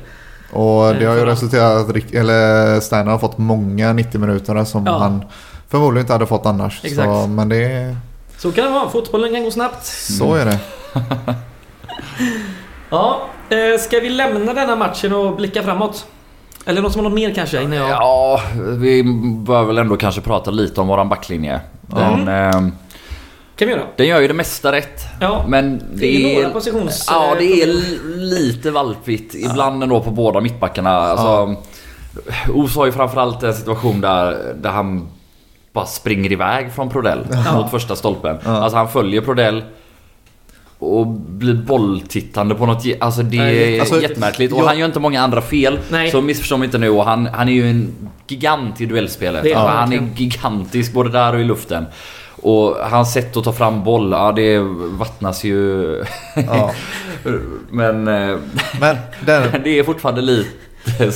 Och 0.53 0.95
det 0.95 1.05
har 1.05 1.17
ju 1.17 1.25
resulterat 1.25 1.89
att 1.89 1.95
Rick, 1.95 2.15
eller 2.15 2.81
Sterner 2.81 3.11
har 3.11 3.19
fått 3.19 3.39
många 3.39 3.93
90 3.93 4.21
minuter 4.21 4.65
som 4.65 4.87
Ja. 4.87 4.99
han 4.99 5.25
förmodligen 5.69 6.05
inte 6.05 6.13
hade 6.13 6.27
fått 6.27 6.47
annars. 6.47 6.81
Exakt. 6.85 7.07
Så, 7.09 7.27
men 7.27 7.49
det, 7.49 7.97
Så 8.39 8.53
kan 8.53 8.65
det 8.65 8.71
vara. 8.71 8.89
Fotbollen 8.89 9.33
kan 9.35 9.45
gå 9.45 9.51
snabbt. 9.51 9.85
så 9.87 10.35
är 10.35 10.45
det. 10.45 10.59
Ja, 12.91 13.21
eh, 13.49 13.81
ska 13.81 14.01
vi 14.01 14.09
lämna 14.09 14.55
denna 14.55 14.77
matchen 14.77 15.13
och 15.13 15.37
blicka 15.37 15.63
framåt? 15.63 16.07
Eller 16.67 16.83
något 16.83 16.93
som 16.93 17.03
har 17.05 17.11
något 17.11 17.15
mer 17.17 17.35
kanske 17.35 17.63
innan 17.63 17.79
jag... 17.79 17.91
Ja, 17.91 18.41
vi 18.57 19.03
bör 19.47 19.65
väl 19.65 19.79
ändå 19.79 19.97
kanske 19.97 20.21
prata 20.21 20.51
lite 20.51 20.81
om 20.81 20.89
våran 20.89 21.09
backlinje. 21.09 21.61
Den, 21.81 22.29
ehm, 22.29 22.73
kan 23.61 23.69
vi 23.69 23.75
göra. 23.75 23.87
den 23.97 24.07
gör 24.07 24.21
ju 24.21 24.29
det 24.29 24.35
mesta 24.35 24.73
rätt. 24.73 25.01
Ja, 25.21 25.45
Men 25.49 25.79
det, 25.79 26.01
det 26.01 26.37
är 26.41 26.47
är... 26.47 26.51
positions... 26.51 27.07
Ja, 27.11 27.35
det 27.39 27.63
är 27.63 27.67
li- 27.67 27.99
lite 28.17 28.71
valpigt 28.71 29.35
ibland 29.35 29.83
ändå 29.83 30.01
på 30.01 30.11
båda 30.11 30.41
mittbackarna. 30.41 30.91
Alltså, 30.91 31.57
Os 32.55 32.77
har 32.77 32.87
ju 32.87 32.93
framförallt 32.93 33.43
en 33.43 33.55
situation 33.55 34.01
där, 34.01 34.55
där 34.63 34.71
han 34.71 35.09
bara 35.73 35.87
springer 35.87 36.33
iväg 36.33 36.73
från 36.73 36.89
Prodell 36.89 37.27
Ja. 37.47 37.55
mot 37.55 37.71
första 37.71 37.97
stolpen. 37.97 38.37
Ja. 38.45 38.51
Alltså 38.51 38.77
han 38.77 38.89
följer 38.89 39.21
Prodell 39.21 39.65
och 40.79 41.07
blir 41.07 41.55
bolltittande 41.55 42.55
på 42.55 42.67
något... 42.67 42.85
Alltså 43.01 43.23
det 43.23 43.37
är 43.37 43.81
alltså, 43.81 44.03
jättemärkligt. 44.03 44.53
Och 44.53 44.59
jag- 44.59 44.65
han 44.67 44.79
gör 44.79 44.87
inte 44.87 45.01
många 45.01 45.21
andra 45.23 45.41
fel. 45.43 45.79
Nej. 45.89 46.11
Så 46.11 46.21
missförstå 46.21 46.57
mig 46.57 46.67
inte 46.67 46.79
nu. 46.79 46.91
Och 46.91 47.05
han, 47.05 47.27
han 47.27 47.49
är 47.49 47.53
ju 47.53 47.71
en 47.71 47.95
gigant 48.29 48.81
i 48.81 48.87
duellspelet. 48.87 49.45
Alltså, 49.45 49.59
han 49.59 49.93
är 49.93 50.09
gigantisk 50.17 50.93
både 50.93 51.11
där 51.11 51.35
och 51.35 51.41
i 51.41 51.45
luften. 51.45 51.87
Och 52.43 52.77
hans 52.81 53.13
sätt 53.13 53.37
att 53.37 53.45
ta 53.45 53.53
fram 53.53 53.85
boll, 53.85 54.13
ja 54.13 54.33
det 54.33 54.59
vattnas 54.99 55.45
ju. 55.45 56.05
Ja. 56.35 56.71
Men 57.71 58.09
eh, 58.09 58.39
Men, 58.81 58.97
den, 59.27 59.63
det 59.65 59.79
är 59.79 59.85
fortfarande 59.85 60.21
lite 60.21 61.13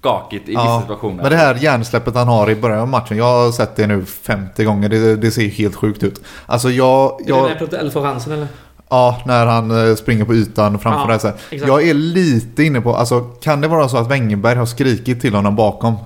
skakigt 0.00 0.48
i 0.48 0.50
vissa 0.50 0.64
ja, 0.64 0.80
situationer. 0.80 1.22
men 1.22 1.30
det 1.30 1.36
här 1.36 1.54
hjärnsläppet 1.54 2.14
han 2.14 2.28
har 2.28 2.50
i 2.50 2.56
början 2.56 2.80
av 2.80 2.88
matchen. 2.88 3.16
Jag 3.16 3.24
har 3.24 3.52
sett 3.52 3.76
det 3.76 3.86
nu 3.86 4.04
50 4.04 4.64
gånger. 4.64 4.88
Det, 4.88 5.16
det 5.16 5.30
ser 5.30 5.48
helt 5.48 5.74
sjukt 5.74 6.02
ut. 6.02 6.20
Alltså 6.46 6.70
jag... 6.70 7.20
Är 7.20 7.24
det 7.24 7.30
jag 7.30 7.84
när 7.84 7.90
får 7.90 8.02
chansen 8.02 8.32
eller? 8.32 8.48
Ja, 8.88 9.22
när 9.26 9.46
han 9.46 9.88
eh, 9.88 9.94
springer 9.94 10.24
på 10.24 10.34
ytan 10.34 10.78
framför 10.78 11.08
Ja, 11.08 11.14
exakt. 11.14 11.42
Jag 11.50 11.88
är 11.88 11.94
lite 11.94 12.62
inne 12.62 12.80
på, 12.80 12.94
alltså 12.94 13.20
kan 13.20 13.60
det 13.60 13.68
vara 13.68 13.88
så 13.88 13.96
att 13.96 14.10
Wengerberg 14.10 14.58
har 14.58 14.66
skrikit 14.66 15.20
till 15.20 15.34
honom 15.34 15.56
bakom? 15.56 15.96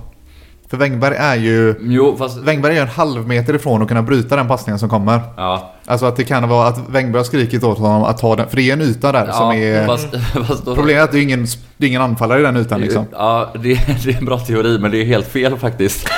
För 0.69 0.77
Wengerberg 0.77 1.15
är 1.15 1.35
ju... 1.35 1.75
Jo 1.81 2.15
fast... 2.17 2.37
Wengerberg 2.37 2.71
är 2.71 2.75
ju 2.75 2.81
en 2.81 2.87
halv 2.87 3.27
meter 3.27 3.53
ifrån 3.53 3.81
att 3.81 3.87
kunna 3.87 4.01
bryta 4.01 4.35
den 4.35 4.47
passningen 4.47 4.79
som 4.79 4.89
kommer. 4.89 5.21
Ja, 5.37 5.71
Alltså 5.87 6.05
att 6.05 6.15
det 6.15 6.23
kan 6.23 6.49
vara 6.49 6.67
att 6.67 6.79
Wengerberg 6.89 7.19
har 7.19 7.23
skrikit 7.23 7.63
åt 7.63 7.79
honom 7.79 8.03
att 8.03 8.17
ta 8.17 8.35
den. 8.35 8.49
För 8.49 8.55
det 8.55 8.69
är 8.69 8.73
en 8.73 8.81
yta 8.81 9.11
där 9.11 9.31
som 9.31 9.47
ja 9.47 9.55
är... 9.55 9.85
fast, 9.85 10.07
fast 10.47 10.65
då, 10.65 10.75
Problemet 10.75 11.01
är 11.01 11.03
att 11.03 11.11
det 11.11 11.19
är 11.19 11.23
ingen, 11.23 11.47
det 11.77 11.85
är 11.85 11.89
ingen 11.89 12.01
anfallare 12.01 12.39
i 12.39 12.43
den 12.43 12.57
ytan 12.57 12.81
liksom. 12.81 13.05
Ja, 13.11 13.51
det, 13.53 13.59
det 14.03 14.11
är 14.11 14.17
en 14.17 14.25
bra 14.25 14.39
teori 14.39 14.79
men 14.79 14.91
det 14.91 14.97
är 14.97 15.05
helt 15.05 15.27
fel 15.27 15.57
faktiskt. 15.57 16.09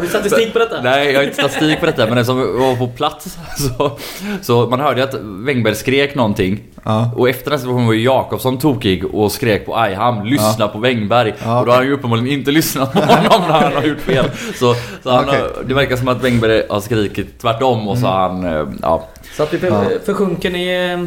Har 0.00 0.04
du 0.04 0.08
statistik 0.10 0.52
på 0.52 0.58
detta? 0.58 0.82
Nej, 0.82 1.10
jag 1.12 1.18
har 1.18 1.24
inte 1.24 1.34
statistik 1.34 1.80
på 1.80 1.86
detta 1.86 2.06
men 2.06 2.18
eftersom 2.18 2.38
jag 2.38 2.46
var 2.46 2.76
på 2.76 2.88
plats 2.88 3.38
så, 3.58 3.98
så 4.42 4.66
man 4.66 4.80
hörde 4.80 5.00
ju 5.00 5.06
att 5.06 5.14
Wängberg 5.20 5.74
skrek 5.74 6.14
någonting. 6.14 6.60
Ja. 6.84 7.10
Och 7.16 7.28
efter 7.28 7.50
den 7.50 7.58
situationen 7.60 7.86
var 7.86 7.92
ju 7.94 8.02
Jakobsson 8.04 8.58
tokig 8.58 9.04
och 9.14 9.32
skrek 9.32 9.66
på 9.66 9.76
Ajham 9.76 10.24
Lyssna 10.24 10.68
på 10.68 10.78
Wängberg. 10.78 11.34
Ja, 11.44 11.60
och 11.60 11.66
då 11.66 11.72
har 11.72 11.76
han 11.78 11.86
ju 11.86 11.92
uppenbarligen 11.92 12.38
inte 12.38 12.50
lyssnat 12.50 12.92
på 12.92 12.98
honom 12.98 13.48
när 13.48 13.60
han 13.60 13.72
har 13.72 13.82
gjort 13.82 14.00
fel. 14.00 14.30
Så, 14.58 14.74
så 15.02 15.10
han 15.10 15.28
har, 15.28 15.50
det 15.64 15.74
verkar 15.74 15.96
som 15.96 16.08
att 16.08 16.22
Wängberg 16.24 16.62
har 16.70 16.80
skrikit 16.80 17.38
tvärtom 17.40 17.88
och 17.88 17.98
så 17.98 18.06
har 18.06 18.28
han, 18.28 18.44
eh, 18.44 18.66
ja. 18.82 19.08
Så 19.36 19.42
att 19.42 19.54
vi 19.54 19.58
för, 19.58 19.66
Ja. 19.68 19.82
försjunken 20.06 20.56
i, 20.56 20.92
eh, 20.92 21.04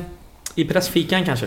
i 0.56 0.66
pressfikan 0.66 1.26
kanske? 1.26 1.46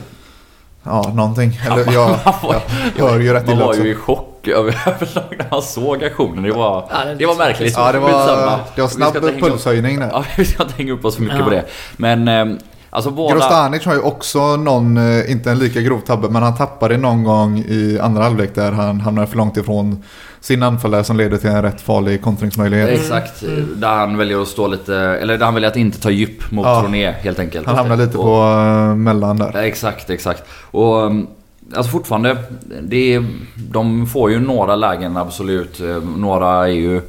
Ja, 0.82 1.12
någonting. 1.14 1.60
Eller 1.70 1.92
jag, 1.92 2.18
jag 2.96 3.08
hör 3.08 3.20
ju 3.20 3.32
rätt 3.32 3.46
Man 3.46 3.54
illa 3.54 3.64
var 3.64 3.72
också. 3.72 3.84
ju 3.84 3.90
i 3.90 3.94
chock 3.94 4.35
överlag 4.54 5.24
när 5.38 5.46
han 5.50 5.62
såg 5.62 6.04
aktionen. 6.04 6.42
Det 6.42 6.52
var, 6.52 6.84
Ja, 6.90 7.04
det- 7.04 7.14
det 7.14 7.26
var 7.26 7.34
märkligt. 7.36 7.74
Ja, 7.76 7.92
det 7.92 7.98
var, 7.98 8.58
det 8.74 8.80
var 8.82 8.88
snabb 8.88 9.14
pulshöjning 9.40 9.98
där. 10.00 10.08
Ja, 10.12 10.24
vi 10.36 10.44
ska 10.44 10.62
inte 10.62 10.74
hänga 10.76 10.92
upp 10.92 11.04
oss 11.04 11.14
för 11.16 11.22
mycket 11.22 11.38
Ja. 11.38 11.44
på 11.44 11.50
det. 11.50 11.64
Men 11.96 12.28
eh, 12.28 12.58
alltså 12.90 13.10
båda... 13.10 13.34
Grostanic 13.34 13.84
har 13.84 13.94
ju 13.94 14.00
också 14.00 14.56
någon, 14.56 14.96
eh, 14.96 15.30
inte 15.30 15.50
en 15.50 15.58
lika 15.58 15.80
grov 15.80 16.00
tabbe, 16.00 16.28
men 16.28 16.42
han 16.42 16.56
tappade 16.56 16.96
någon 16.96 17.24
gång 17.24 17.58
i 17.58 17.98
andra 18.02 18.22
halvlek 18.22 18.54
där 18.54 18.72
han 18.72 19.00
hamnade 19.00 19.26
för 19.26 19.36
långt 19.36 19.56
ifrån 19.56 20.04
sin 20.40 20.62
anfallare 20.62 21.04
som 21.04 21.16
leder 21.16 21.36
till 21.36 21.50
en 21.50 21.62
rätt 21.62 21.80
farlig 21.80 22.22
kontringsmöjlighet. 22.22 22.88
Exakt, 22.90 23.42
där 23.76 23.88
han 23.88 24.16
väljer 24.16 24.42
att 24.42 24.48
stå 24.48 24.66
lite, 24.66 24.96
eller 24.96 25.38
där 25.38 25.44
han 25.44 25.54
väljer 25.54 25.70
att 25.70 25.76
inte 25.76 26.00
ta 26.00 26.10
djup 26.10 26.50
mot 26.50 26.66
Ja. 26.66 26.80
Troné 26.80 27.10
helt 27.10 27.38
enkelt. 27.38 27.66
Han 27.66 27.76
hamnar 27.76 27.96
lite 27.96 28.18
Och- 28.18 28.24
på 28.24 28.40
eh, 28.42 28.94
mellan 28.94 29.36
där. 29.36 29.56
Exakt, 29.56 30.10
exakt. 30.10 30.42
Och 30.70 31.02
um, 31.06 31.26
alltså 31.74 31.92
fortfarande, 31.92 32.36
det 32.82 33.14
är, 33.14 33.24
de 33.54 34.06
får 34.06 34.30
ju 34.30 34.40
några 34.40 34.76
lägen 34.76 35.16
absolut. 35.16 35.80
Eh, 35.80 35.86
Några 36.16 36.48
är 36.68 36.72
ju 36.72 37.00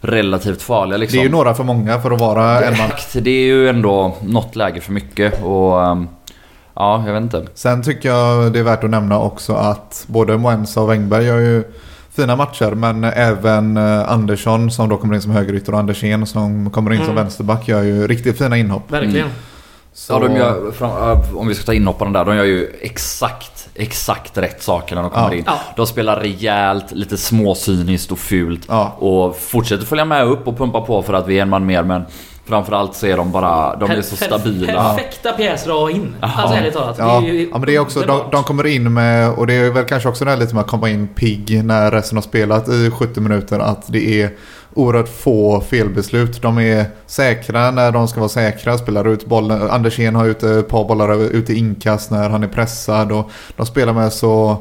relativt 0.00 0.62
farliga 0.62 0.96
liksom. 0.98 1.16
Det 1.16 1.22
är 1.22 1.24
ju 1.26 1.30
några 1.32 1.54
för 1.54 1.64
många 1.64 2.00
för 2.00 2.10
att 2.10 2.20
vara 2.20 2.60
en 2.64 2.78
man. 2.78 2.90
Det 3.14 3.30
är 3.30 3.44
ju 3.44 3.68
ändå 3.68 4.16
något 4.22 4.56
läge 4.56 4.80
för 4.80 4.92
mycket 4.92 5.42
och 5.42 5.76
um, 5.90 6.08
ja, 6.74 7.02
jag 7.06 7.12
vet 7.14 7.22
inte. 7.22 7.46
Sen 7.54 7.82
tycker 7.82 8.08
jag 8.08 8.52
det 8.52 8.58
är 8.58 8.62
värt 8.62 8.84
att 8.84 8.90
nämna 8.90 9.18
också 9.20 9.52
att 9.54 10.04
både 10.06 10.38
Moensa 10.38 10.80
och 10.80 10.90
Wengberg 10.90 11.24
gör 11.24 11.38
ju 11.38 11.64
fina 12.12 12.36
matcher 12.36 12.70
men 12.70 13.04
även 13.04 13.76
eh, 13.76 14.12
Andersson 14.12 14.70
som 14.70 14.88
då 14.88 14.96
kommer 14.96 15.14
in 15.14 15.22
som 15.22 15.30
högerytter 15.32 15.72
och 15.72 15.78
Andersén 15.78 16.26
som 16.26 16.70
kommer 16.70 16.90
in 16.92 16.98
som 16.98 17.04
Mm. 17.10 17.16
vänsterback 17.24 17.68
gör 17.68 17.82
ju 17.82 18.06
riktigt 18.06 18.38
fina 18.38 18.56
inhopp. 18.56 18.90
Verkligen. 18.92 19.28
Så, 19.94 20.12
Ja, 20.12 20.18
de 20.18 20.36
gör, 20.36 20.72
om 21.36 21.48
vi 21.48 21.54
ska 21.54 21.64
ta 21.64 21.74
inhopparna 21.74 22.18
där, 22.18 22.24
de 22.24 22.36
gör 22.36 22.44
ju 22.44 22.76
exakt, 22.80 23.68
exakt 23.74 24.38
rätt 24.38 24.62
saker 24.62 24.94
när 24.94 25.02
de 25.02 25.10
kommer 25.10 25.28
Ja. 25.30 25.34
in. 25.34 25.42
Ja. 25.46 25.58
De 25.76 25.86
spelar 25.86 26.20
rejält, 26.20 26.92
lite 26.92 27.16
småcyniskt 27.16 28.12
och 28.12 28.18
fult. 28.18 28.62
Ja. 28.68 28.96
Och 28.98 29.36
fortsätter 29.36 29.86
följa 29.86 30.04
med 30.04 30.24
upp 30.26 30.48
och 30.48 30.58
pumpa 30.58 30.80
på 30.80 31.02
för 31.02 31.12
att 31.14 31.26
vi 31.28 31.38
är 31.38 31.42
en 31.42 31.48
man 31.48 31.66
mer 31.66 31.82
men 31.82 32.02
framförallt 32.46 32.94
så 32.94 33.06
är 33.06 33.16
de 33.16 33.32
bara, 33.32 33.76
de 33.76 33.90
är 33.90 34.02
så 34.02 34.16
Per- 34.16 34.26
stabila. 34.26 34.72
Perfekta 34.94 35.32
pjäser 35.32 35.70
att 35.70 35.76
ha 35.76 35.90
in. 35.90 36.14
Alltså 36.20 36.56
ärligt 36.56 36.74
talat. 36.74 36.96
Ja, 36.98 37.20
Det 37.20 37.28
är 37.28 37.32
ju 37.32 37.42
ja, 37.50 37.58
men 37.58 37.66
det 37.66 37.74
är 37.74 37.78
också, 37.78 38.00
de, 38.00 38.20
de 38.32 38.44
kommer 38.44 38.66
in 38.66 38.92
med, 38.92 39.30
och 39.30 39.46
det 39.46 39.54
är 39.54 39.70
väl 39.70 39.84
kanske 39.84 40.08
också 40.08 40.24
det 40.24 40.30
här 40.30 40.38
lite 40.38 40.54
med 40.54 40.60
att 40.60 40.70
komma 40.70 40.88
in 40.90 41.08
pigg 41.08 41.64
när 41.64 41.90
resten 41.90 42.16
har 42.16 42.22
spelat 42.22 42.68
i 42.68 42.90
70 42.90 43.20
minuter. 43.20 43.58
Att 43.58 43.82
det 43.86 44.22
är 44.22 44.30
oerhört 44.74 45.08
få 45.08 45.60
felbeslut. 45.60 46.42
De 46.42 46.58
är 46.58 46.84
säkra 47.06 47.70
när 47.70 47.92
de 47.92 48.08
ska 48.08 48.20
vara 48.20 48.28
säkra, 48.28 48.78
spelar 48.78 49.08
ut 49.08 49.26
bollen. 49.26 49.70
Andersén 49.70 50.14
har 50.14 50.26
ut 50.26 50.42
ett 50.42 50.68
par 50.68 50.84
bollar 50.88 51.08
över- 51.08 51.28
ut 51.30 51.50
i 51.50 51.58
inkast 51.58 52.10
när 52.10 52.30
han 52.30 52.42
är 52.42 52.48
pressad. 52.48 53.12
Och 53.12 53.30
de 53.56 53.66
spelar 53.66 53.92
med 53.92 54.12
så 54.12 54.56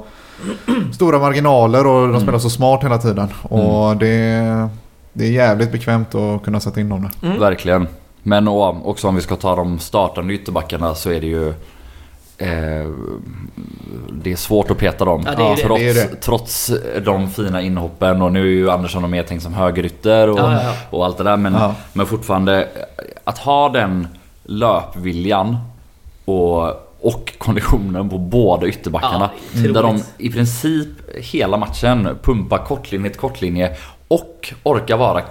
stora 0.94 1.20
marginaler 1.20 1.88
och 1.88 2.08
de 2.14 2.22
spelar 2.22 2.40
så 2.40 2.50
smart 2.50 2.84
hela 2.84 2.98
tiden. 2.98 3.28
Och 3.44 3.98
det, 3.98 4.70
det 5.14 5.26
är 5.26 5.32
jävligt 5.32 5.72
bekvämt 5.72 6.16
att 6.16 6.44
kunna 6.44 6.60
sätta 6.60 6.80
in 6.80 6.90
dem 6.90 7.02
där. 7.22 7.28
Mm. 7.28 7.40
Verkligen. 7.40 7.88
Men 8.24 8.48
och, 8.48 8.90
också 8.90 9.08
om 9.08 9.16
vi 9.16 9.22
ska 9.22 9.36
ta 9.36 9.56
de 9.56 9.80
startande 9.80 10.34
ytterbackarna 10.34 10.96
så 10.96 11.10
är 11.12 11.22
det 11.22 11.28
ju 11.28 11.48
eh, 11.50 11.54
Det 14.12 14.32
är 14.32 14.36
svårt 14.36 14.72
att 14.72 14.78
peta 14.78 15.06
dem. 15.06 15.24
Ja, 15.26 15.32
det 15.56 15.62
trots, 15.62 15.82
Det 15.84 16.22
trots 16.22 16.72
de 17.06 17.30
fina 17.30 17.62
inhoppen 17.62 18.22
och 18.22 18.32
nu 18.32 18.42
är 18.42 18.46
ju 18.56 18.72
Andersson 18.72 19.04
och 19.04 19.10
mer 19.10 19.24
tänkt 19.24 19.42
som 19.44 19.54
högerytter 19.54 20.28
och, 20.30 20.40
Ja, 20.40 20.54
ja, 20.54 20.64
ja. 20.64 20.74
och 20.90 21.06
allt 21.06 21.18
det 21.18 21.24
där. 21.24 21.38
Men, 21.38 21.54
Ja. 21.54 21.76
men 21.94 22.06
fortfarande 22.06 22.68
att 23.24 23.38
ha 23.38 23.70
den 23.70 24.08
löpviljan 24.44 25.58
och, 26.26 26.64
och 27.02 27.34
konditionen 27.38 28.10
på 28.10 28.18
båda 28.18 28.68
ytterbackarna. 28.68 29.30
Där 29.54 29.84
de 29.84 30.02
i 30.18 30.30
princip 30.32 30.88
hela 31.18 31.58
matchen 31.58 32.10
pumpar 32.24 32.58
kortlinje 32.58 33.10
till 33.10 33.20
kortlinje 33.20 33.72
och 34.12 34.54
orkar 34.64 34.98
vara 34.98 35.22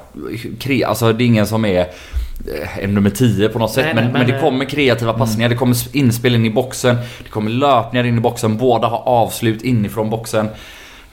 kre... 0.59 0.85
Alltså 0.85 1.13
det 1.13 1.25
är 1.25 1.27
ingen 1.27 1.47
som 1.47 1.65
är 1.65 1.81
eh, 1.81 2.79
en 2.79 2.95
nummer 2.95 3.11
10 3.11 3.49
på 3.49 3.59
något 3.59 3.71
sätt. 3.71 3.85
Nej, 3.85 3.95
men, 3.95 4.05
nej, 4.05 4.13
men, 4.13 4.27
men, 4.27 4.31
det 4.31 4.41
kommer 4.41 4.65
kreativa 4.65 5.13
passningar, 5.13 5.49
det 5.49 5.55
kommer 5.55 5.97
inspel 5.97 6.35
in 6.35 6.47
i 6.47 6.51
boxen, 6.51 6.97
det 7.23 7.31
kommer 7.31 7.51
löpningar 7.51 8.05
in 8.05 8.19
i 8.19 8.21
boxen, 8.21 8.57
båda 8.57 8.89
har 8.89 8.99
avslut 8.99 9.63
inifrån 9.63 10.11
boxen. 10.11 10.49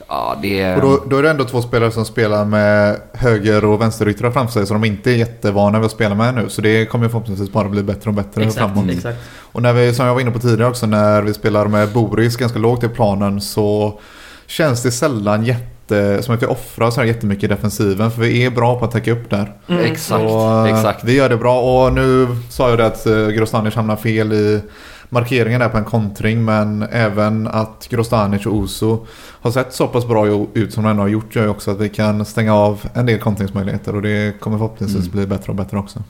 Ja, 0.08 0.36
det 0.42 0.60
är... 0.60 0.76
Och 0.76 0.82
då, 0.82 1.04
då 1.06 1.16
är 1.16 1.22
det 1.22 1.30
ändå 1.30 1.44
två 1.44 1.62
spelare 1.62 1.90
som 1.90 2.04
spelar 2.04 2.44
med 2.44 2.96
höger 3.12 3.64
och 3.64 3.80
vänsteryttrar 3.80 4.30
framför 4.30 4.52
sig. 4.52 4.66
Så 4.66 4.74
de 4.74 4.84
inte 4.84 5.10
är 5.10 5.16
jättevana 5.16 5.78
vid 5.78 5.86
att 5.86 5.92
spela 5.92 6.14
med 6.14 6.34
nu. 6.34 6.48
Så 6.48 6.60
det 6.60 6.86
kommer 6.86 7.08
förhoppningsvis 7.08 7.52
bara 7.52 7.68
bli 7.68 7.82
bättre 7.82 8.10
och 8.10 8.14
bättre 8.14 8.42
Exakt, 8.42 8.74
framåt. 8.74 8.90
exakt. 8.90 9.18
Och 9.52 9.62
när 9.62 9.72
vi, 9.72 9.94
som 9.94 10.06
jag 10.06 10.14
var 10.14 10.20
inne 10.20 10.30
på 10.30 10.38
tidigare 10.38 10.70
också, 10.70 10.86
när 10.86 11.22
vi 11.22 11.34
spelar 11.34 11.66
med 11.66 11.88
Boris 11.88 12.36
ganska 12.36 12.58
lågt 12.58 12.84
i 12.84 12.88
planen 12.88 13.40
så 13.40 14.00
känns 14.46 14.82
det 14.82 14.90
sällan 14.90 15.44
jätte, 15.44 15.77
som 16.20 16.34
att 16.34 16.42
vi 16.42 16.46
offrar 16.46 16.90
så 16.90 17.00
här 17.00 17.06
jättemycket 17.08 17.44
i 17.44 17.46
defensiven. 17.46 18.10
För 18.10 18.22
vi 18.22 18.44
är 18.44 18.50
bra 18.50 18.78
på 18.78 18.84
att 18.84 18.90
täcka 18.90 19.12
upp 19.12 19.30
där. 19.30 19.52
Mm. 19.68 19.84
Exakt, 19.84 20.22
eh, 20.22 20.64
exakt. 20.64 21.04
Vi 21.04 21.14
gör 21.14 21.28
det 21.28 21.36
bra 21.36 21.60
och 21.60 21.92
nu 21.92 22.28
sa 22.50 22.68
jag 22.68 22.78
det 22.78 22.86
att 22.86 23.06
uh, 23.06 23.28
Grostanic 23.28 23.74
hamnar 23.74 23.96
fel 23.96 24.32
i 24.32 24.60
markeringen 25.08 25.60
där 25.60 25.68
på 25.68 25.78
en 25.78 25.84
kontring. 25.84 26.44
Men 26.44 26.82
även 26.92 27.46
att 27.48 27.86
Grostanic 27.90 28.46
och 28.46 28.54
Oso 28.54 29.06
har 29.40 29.50
sett 29.50 29.72
så 29.74 29.86
pass 29.86 30.06
bra 30.06 30.46
ut 30.54 30.72
som 30.72 30.82
de 30.82 30.90
ändå 30.90 31.02
har 31.02 31.08
gjort 31.08 31.36
gör 31.36 31.42
ju 31.42 31.48
också 31.48 31.70
att 31.70 31.80
vi 31.80 31.88
kan 31.88 32.24
stänga 32.24 32.54
av 32.54 32.84
en 32.94 33.06
del 33.06 33.18
kontringsmöjligheter. 33.18 33.94
Och 33.96 34.02
det 34.02 34.40
kommer 34.40 34.58
förhoppningsvis 34.58 35.04
Mm. 35.04 35.10
bli 35.16 35.26
bättre 35.26 35.52
och 35.52 35.56
bättre 35.56 35.78
också. 35.78 36.02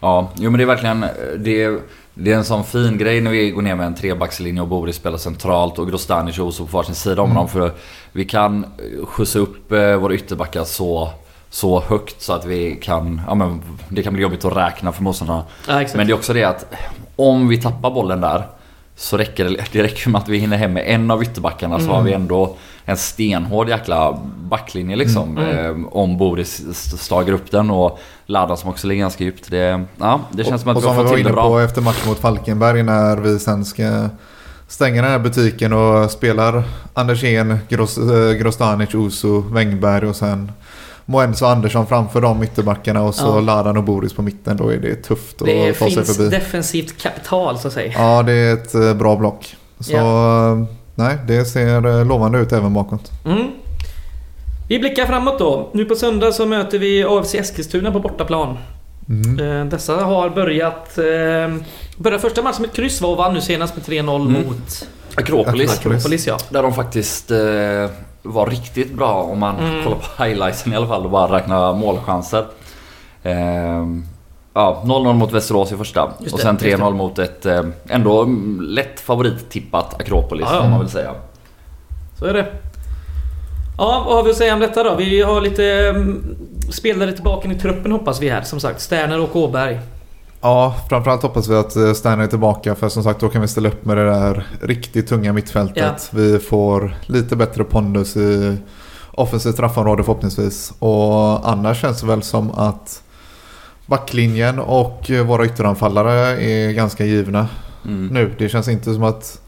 Ja, 0.00 0.30
jo 0.36 0.50
men 0.50 0.58
det 0.58 0.64
är 0.64 0.66
verkligen... 0.66 1.04
Det 1.38 1.62
är, 1.62 1.78
det 2.14 2.32
är 2.32 2.36
en 2.36 2.44
sån 2.44 2.64
fin 2.64 2.98
grej 2.98 3.20
när 3.20 3.30
vi 3.30 3.50
går 3.50 3.62
ner 3.62 3.74
med 3.74 3.86
en 3.86 3.94
trebackslinje 3.94 4.62
och 4.62 4.68
Boris 4.68 4.96
spelar 4.96 5.18
centralt 5.18 5.78
och 5.78 5.88
Grostanic 5.90 6.38
och 6.38 6.46
Oso 6.46 6.66
på 6.66 6.76
varsin 6.76 6.94
sida 6.94 7.22
om 7.22 7.30
Mm. 7.30 7.36
dem. 7.36 7.48
För 7.48 7.72
vi 8.12 8.24
kan 8.24 8.66
skjutsa 9.06 9.38
upp 9.38 9.72
eh, 9.72 9.94
våra 9.96 10.14
ytterbackar 10.14 10.64
så, 10.64 11.10
så 11.50 11.80
högt 11.80 12.22
så 12.22 12.32
att 12.32 12.44
vi 12.44 12.76
kan... 12.82 13.20
Ja 13.28 13.34
men 13.34 13.62
det 13.88 14.02
kan 14.02 14.12
bli 14.12 14.22
jobbigt 14.22 14.44
att 14.44 14.56
räkna 14.56 14.92
för 14.92 15.02
motståndarna. 15.02 15.44
Ja. 15.68 15.84
Men 15.94 16.06
det 16.06 16.12
är 16.12 16.14
också 16.14 16.32
det 16.32 16.44
att 16.44 16.66
om 17.16 17.48
vi 17.48 17.60
tappar 17.62 17.90
bollen 17.90 18.20
där 18.20 18.44
så 19.02 19.16
räcker 19.16 19.44
det, 19.44 19.56
det 19.72 19.82
räcker 19.82 20.10
med 20.10 20.20
att 20.20 20.28
vi 20.28 20.38
hinner 20.38 20.56
hem 20.56 20.72
med 20.72 20.84
en 20.86 21.10
av 21.10 21.22
ytterbackarna 21.22 21.78
så 21.78 21.84
Mm. 21.84 21.96
har 21.96 22.02
vi 22.02 22.12
ändå 22.12 22.56
en 22.84 22.96
stenhård 22.96 23.68
jäkla 23.68 24.18
backlinje 24.42 24.96
liksom. 24.96 25.38
Mm. 25.38 25.58
Eh, 25.80 25.86
om 25.92 26.18
Boris 26.18 26.60
st- 26.70 26.96
stagar 26.96 27.32
upp 27.32 27.50
den 27.50 27.70
och 27.70 27.98
Ladan 28.26 28.56
som 28.56 28.70
också 28.70 28.86
ligger 28.86 29.00
ganska 29.00 29.24
djupt. 29.24 29.50
Det, 29.50 29.84
ja, 29.98 30.20
det 30.32 30.44
känns 30.44 30.62
som 30.62 30.70
att 30.70 30.76
och 30.76 30.82
vi 30.82 30.86
har 30.86 30.94
som 30.94 31.02
vi 31.04 31.08
fått 31.08 31.10
var 31.10 31.16
till 31.16 31.24
det 31.24 31.30
inne 31.30 31.42
på 31.42 31.48
bra. 31.50 31.62
efter 31.62 31.80
matchen 31.82 32.08
mot 32.08 32.18
Falkenberg 32.18 32.82
när 32.82 33.16
vi 33.16 33.38
sen 33.38 33.64
ska 33.64 34.08
stänga 34.68 35.02
den 35.02 35.10
här 35.10 35.18
butiken 35.18 35.72
och 35.72 36.10
spelar 36.10 36.62
Andersén, 36.94 37.58
Gros, 37.68 37.98
eh, 37.98 38.32
Grostanic, 38.32 38.94
Oso, 38.94 39.40
Wängberg 39.40 40.06
och 40.08 40.16
sen 40.16 40.52
Moenso 41.06 41.44
och 41.44 41.50
Andersson 41.50 41.86
framför 41.86 42.20
de 42.20 42.42
ytterbackarna 42.42 43.02
och 43.02 43.14
så 43.14 43.26
Ja. 43.26 43.40
Ladan 43.40 43.76
och 43.76 43.84
Boris 43.84 44.12
på 44.12 44.22
mitten. 44.22 44.56
Då 44.56 44.68
är 44.72 44.76
det 44.76 44.94
tufft 44.96 45.36
Det 45.38 45.70
att 45.70 45.78
ta 45.78 45.84
sig 45.86 45.94
finns 45.94 46.16
förbi. 46.16 46.30
defensivt 46.30 47.02
kapital 47.02 47.58
så 47.58 47.68
att 47.68 47.74
säga. 47.74 47.92
Ja, 47.96 48.22
det 48.22 48.32
är 48.32 48.54
ett 48.54 48.74
eh, 48.74 48.94
bra 48.94 49.16
block. 49.16 49.56
Så 49.80 49.92
eh, 49.96 50.64
nej, 50.94 51.18
det 51.26 51.44
ser 51.44 51.86
eh, 51.86 52.04
lovande 52.06 52.38
ut 52.38 52.52
även 52.52 52.74
bakåt. 52.74 53.10
Mm. 53.24 53.46
Vi 54.68 54.78
blickar 54.78 55.06
framåt 55.06 55.38
då. 55.38 55.70
Nu 55.72 55.84
på 55.84 55.94
söndag 55.94 56.32
så 56.32 56.46
möter 56.46 56.78
vi 56.78 57.04
AFC 57.04 57.34
Eskilstuna 57.34 57.92
på 57.92 58.00
bortaplan. 58.00 58.58
Mm. 59.08 59.68
Dessa 59.68 59.96
har 59.96 60.30
börjat... 60.30 60.94
Började 61.96 62.22
första 62.22 62.42
matchen 62.42 62.62
med 62.62 62.68
ett 62.70 62.76
kryss 62.76 63.00
var 63.00 63.10
och 63.10 63.16
vann 63.16 63.34
nu 63.34 63.40
senast 63.40 63.76
med 63.76 63.84
3-0 63.84 64.20
Mm. 64.28 64.32
mot 64.46 64.88
Akropolis. 65.14 65.78
Akropolis. 65.78 66.26
Ja. 66.26 66.38
Där 66.50 66.62
de 66.62 66.74
faktiskt 66.74 67.30
var 68.22 68.46
riktigt 68.46 68.94
bra 68.94 69.22
om 69.22 69.38
man 69.38 69.58
Mm. 69.58 69.84
kollar 69.84 69.96
på 69.96 70.24
highlightsen 70.24 70.72
i 70.72 70.76
alla 70.76 70.86
fall 70.86 71.04
och 71.04 71.10
bara 71.10 71.36
räknar 71.36 71.74
målchanser. 71.74 72.44
Eh, 73.22 73.86
ja, 74.54 74.82
0-0 74.84 75.12
mot 75.12 75.32
Västerås 75.32 75.72
i 75.72 75.76
första. 75.76 76.12
Just 76.18 76.34
och 76.34 76.40
sen 76.40 76.54
just 76.54 76.64
det. 76.64 76.76
3-0 76.76 76.94
mot 76.94 77.18
ett 77.18 77.46
eh, 77.46 77.62
ändå 77.88 78.22
mm, 78.22 78.60
lätt 78.60 79.00
favorittippat 79.00 80.00
Akropolis 80.00 80.46
ja. 80.50 80.62
får 80.62 80.68
man 80.68 80.78
väl 80.80 80.88
säga. 80.88 81.14
Så 82.18 82.24
är 82.24 82.32
det. 82.34 82.46
Ja, 83.78 84.02
vad 84.06 84.16
har 84.16 84.22
vi 84.22 84.30
att 84.30 84.36
säga 84.36 84.54
om 84.54 84.60
detta 84.60 84.82
då? 84.82 84.94
Vi 84.94 85.22
har 85.22 85.40
lite 85.40 85.88
mm, 85.88 86.36
spelare 86.70 87.12
tillbaka 87.12 87.48
i 87.48 87.54
truppen 87.54 87.92
hoppas 87.92 88.20
vi 88.22 88.28
här. 88.28 88.42
Som 88.42 88.60
sagt, 88.60 88.80
Sterner 88.80 89.20
och 89.20 89.36
Åberg. 89.36 89.80
Ja, 90.42 90.74
framförallt 90.88 91.22
hoppas 91.22 91.48
vi 91.48 91.54
att 91.56 91.76
eh, 91.76 91.92
Sterner 91.92 92.22
är 92.24 92.26
tillbaka 92.26 92.74
för 92.74 92.88
som 92.88 93.02
sagt 93.02 93.20
då 93.20 93.28
kan 93.28 93.42
vi 93.42 93.48
ställa 93.48 93.68
upp 93.68 93.84
med 93.84 93.96
det 93.96 94.04
där 94.04 94.46
riktigt 94.62 95.08
tunga 95.08 95.32
mittfältet. 95.32 96.10
Vi 96.12 96.38
får 96.38 96.96
lite 97.06 97.36
bättre 97.36 97.64
pondus 97.64 98.16
i 98.16 98.56
offensivt 99.12 99.54
straffområde 99.54 100.02
förhoppningsvis. 100.04 100.72
Och 100.78 101.48
annars 101.50 101.80
känns 101.80 102.00
det 102.00 102.06
väl 102.06 102.22
som 102.22 102.50
att 102.50 103.02
backlinjen 103.86 104.58
och 104.58 105.10
våra 105.26 105.44
ytteranfallare 105.44 106.42
är 106.44 106.72
ganska 106.72 107.04
givna 107.04 107.48
Mm. 107.84 108.06
nu. 108.06 108.34
Det 108.38 108.48
känns 108.48 108.68
inte 108.68 108.94
som 108.94 109.02
att 109.02 109.40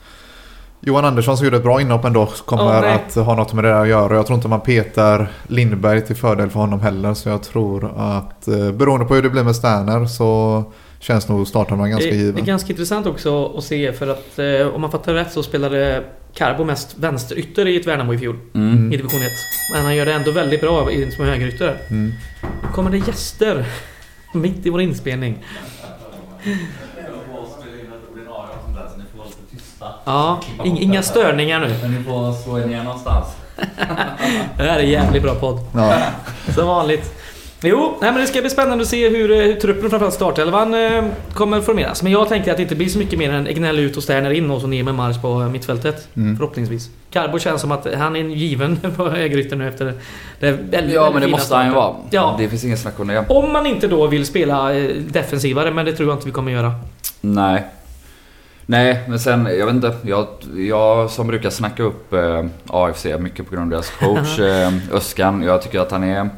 Johan 0.80 1.04
Andersson 1.04 1.36
som 1.36 1.44
gjorde 1.44 1.56
ett 1.56 1.62
bra 1.62 1.80
inhopp 1.80 2.04
ändå 2.04 2.26
kommer 2.46 2.74
Ja, 2.74 2.80
nej. 2.80 2.94
att 3.08 3.14
ha 3.14 3.34
något 3.34 3.52
med 3.52 3.64
det 3.64 3.70
där 3.70 3.80
att 3.82 3.88
göra. 3.88 4.14
Jag 4.14 4.26
tror 4.26 4.36
inte 4.36 4.48
man 4.48 4.60
petar 4.60 5.30
Lindberg 5.46 6.06
till 6.06 6.16
fördel 6.16 6.50
för 6.50 6.60
honom 6.60 6.80
heller. 6.80 7.14
Så 7.14 7.28
jag 7.28 7.42
tror 7.42 7.92
att 7.96 8.48
eh, 8.48 8.70
beroende 8.72 9.06
på 9.06 9.14
hur 9.14 9.22
det 9.22 9.30
blir 9.30 9.42
med 9.44 9.56
Sterner 9.56 10.06
så 10.06 10.64
känns 11.02 11.28
nog 11.28 11.48
starten 11.48 11.90
ganska 11.90 12.10
det, 12.10 12.32
det 12.32 12.40
är 12.40 12.44
ganska 12.44 12.70
intressant 12.72 13.06
också 13.06 13.52
att 13.58 13.64
se 13.64 13.92
för 13.92 14.06
att 14.08 14.38
eh, 14.38 14.74
om 14.74 14.80
man 14.80 14.90
fattar 14.90 15.14
rätt 15.14 15.32
så 15.32 15.42
spelade 15.42 16.02
Carbo 16.34 16.64
mest 16.64 16.98
vänsterytter 16.98 17.66
i 17.68 17.76
ett 17.76 17.86
Värnamo 17.86 18.14
i 18.14 18.18
fjol. 18.18 18.38
Mm. 18.54 18.92
I 18.92 18.96
division 18.96 19.20
1. 19.22 19.28
Men 19.74 19.84
han 19.84 19.96
gör 19.96 20.06
det 20.06 20.12
ändå 20.12 20.30
väldigt 20.30 20.60
bra 20.60 20.92
i- 20.92 21.10
som 21.10 21.24
högerytter. 21.24 21.76
Mm. 21.90 22.12
Kommer 22.74 22.90
det 22.90 22.98
gäster. 22.98 23.64
Mitt 24.34 24.66
i 24.66 24.70
vår 24.70 24.80
inspelning. 24.80 25.38
Ja, 30.04 30.40
ing- 30.64 30.78
inga 30.80 31.02
störningar 31.02 31.60
nu. 31.60 31.74
Men 31.82 31.94
ni 31.94 32.02
får 32.04 32.32
slå 32.42 32.58
er 32.58 32.66
ner 32.66 32.82
någonstans. 32.84 33.26
Det 34.56 34.62
här 34.62 34.78
är 34.78 34.82
jävligt 34.82 35.22
bra 35.22 35.34
podd. 35.34 35.60
Ja. 35.74 36.02
Som 36.54 36.66
vanligt. 36.66 37.14
Jo, 37.64 37.98
nej, 38.00 38.12
men 38.12 38.20
det 38.20 38.26
ska 38.26 38.40
bli 38.40 38.50
spännande 38.50 38.82
att 38.82 38.88
se 38.88 39.08
hur, 39.08 39.30
eh, 39.30 39.36
hur 39.38 39.54
truppen 39.54 39.90
framförallt 39.90 40.14
startelvan 40.14 40.74
eh, 40.74 41.04
kommer 41.34 41.60
formeras. 41.60 42.02
Men 42.02 42.12
jag 42.12 42.28
tänker 42.28 42.50
att 42.50 42.56
det 42.56 42.62
inte 42.62 42.74
blir 42.74 42.88
så 42.88 42.98
mycket 42.98 43.18
mer 43.18 43.32
än 43.32 43.46
Egnell 43.46 43.78
ut 43.78 43.96
och 43.96 44.02
Sterner 44.02 44.30
in 44.30 44.50
och 44.50 44.60
så 44.60 44.66
ner 44.66 44.82
med 44.82 44.94
marsch 44.94 45.20
på 45.22 45.38
mittfältet. 45.38 46.08
Mm. 46.16 46.36
Förhoppningsvis. 46.36 46.90
Carbo 47.10 47.38
känns 47.38 47.60
som 47.60 47.72
att 47.72 47.86
han 47.94 48.16
är 48.16 48.20
en 48.20 48.32
given 48.32 48.76
på 48.96 49.08
högerytter 49.08 49.56
nu 49.56 49.68
efter 49.68 49.84
det 49.84 50.52
väldigt, 50.52 50.72
Ja 50.72 51.02
väldigt 51.02 51.12
men 51.14 51.22
det 51.22 51.28
måste 51.28 51.54
han 51.54 51.66
ju 51.66 51.70
starten. 51.72 51.74
vara. 51.74 51.94
Ja. 52.10 52.34
Det 52.38 52.48
finns 52.48 52.64
ingen 52.64 52.78
snack 52.78 53.00
om 53.00 53.08
det. 53.08 53.24
Om 53.28 53.52
man 53.52 53.66
inte 53.66 53.88
då 53.88 54.06
vill 54.06 54.26
spela 54.26 54.74
eh, 54.74 54.90
defensivare, 54.96 55.70
men 55.70 55.86
det 55.86 55.92
tror 55.92 56.08
jag 56.08 56.16
inte 56.16 56.26
vi 56.26 56.32
kommer 56.32 56.52
göra. 56.52 56.72
Nej. 57.20 57.64
Nej, 58.66 59.00
men 59.08 59.18
sen, 59.20 59.48
jag 59.58 59.66
vet 59.66 59.74
inte. 59.74 59.94
Jag, 60.02 60.26
jag 60.56 61.10
som 61.10 61.26
brukar 61.26 61.50
snacka 61.50 61.82
upp 61.82 62.12
eh, 62.12 62.44
AFC 62.66 63.06
mycket 63.18 63.48
på 63.48 63.54
grund 63.54 63.74
av 63.74 63.80
deras 63.80 63.90
coach 64.00 64.38
eh, 64.38 64.72
Öskan. 64.92 65.42
Jag 65.42 65.62
tycker 65.62 65.80
att 65.80 65.90
han 65.90 66.04
är 66.04 66.28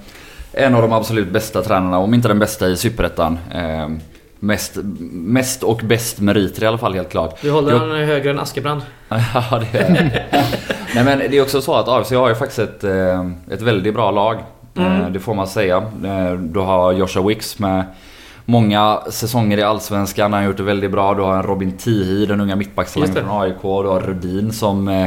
en 0.57 0.75
av 0.75 0.83
de 0.83 0.93
absolut 0.93 1.29
bästa 1.33 1.63
tränarna, 1.63 1.99
om 1.99 2.15
inte 2.15 2.29
den 2.29 2.39
bästa 2.39 2.69
i 2.69 2.77
Superettan. 2.77 3.39
Eh, 3.55 3.89
mest, 4.41 4.79
mest 5.11 5.63
och 5.63 5.81
bäst 5.85 6.21
meriter 6.21 6.63
i 6.63 6.67
alla 6.67 6.79
fall 6.79 6.95
helt 6.95 7.11
klart. 7.11 7.39
Du 7.43 7.51
håller 7.51 7.73
Jag- 7.73 7.79
han 7.79 7.91
högre 7.91 8.31
än 8.31 8.39
Askebrand. 8.39 8.83
Ja, 9.09 9.63
det 9.73 9.79
är 9.79 10.25
Nej 10.95 11.05
men 11.05 11.19
det 11.19 11.37
är 11.39 11.43
också 11.43 11.61
så 11.63 11.75
att 11.75 11.89
AFC 11.89 12.13
har 12.13 12.29
ju 12.29 12.35
faktiskt 12.35 12.59
ett, 12.59 12.85
eh, 12.85 13.25
ett 13.51 13.63
väldigt 13.63 13.95
bra 13.95 14.11
lag. 14.11 14.37
Mm. 14.77 15.01
Eh, 15.03 15.09
Det 15.11 15.21
får 15.21 15.35
man 15.35 15.47
säga. 15.47 15.77
Eh, 16.05 16.33
Du 16.33 16.61
har 16.61 16.93
Joshua 16.93 17.23
Wicks 17.29 17.59
med 17.59 17.85
många 18.45 18.99
säsonger 19.11 19.59
i 19.59 19.63
Allsvenskan. 19.63 20.33
Han 20.33 20.43
har 20.43 20.49
gjort 20.49 20.57
det 20.57 20.63
väldigt 20.63 20.91
bra. 20.91 21.15
Du 21.15 21.23
har 21.23 21.37
en 21.37 21.43
Robin 21.43 21.73
Tihi, 21.73 22.27
den 22.27 22.41
unga 22.41 22.57
mittbackstalangen 22.57 23.15
från 23.15 23.41
AIK. 23.43 23.63
Du 23.63 23.69
har 23.89 24.01
Rudin 24.01 24.53
som 24.53 24.89
eh, 24.89 25.07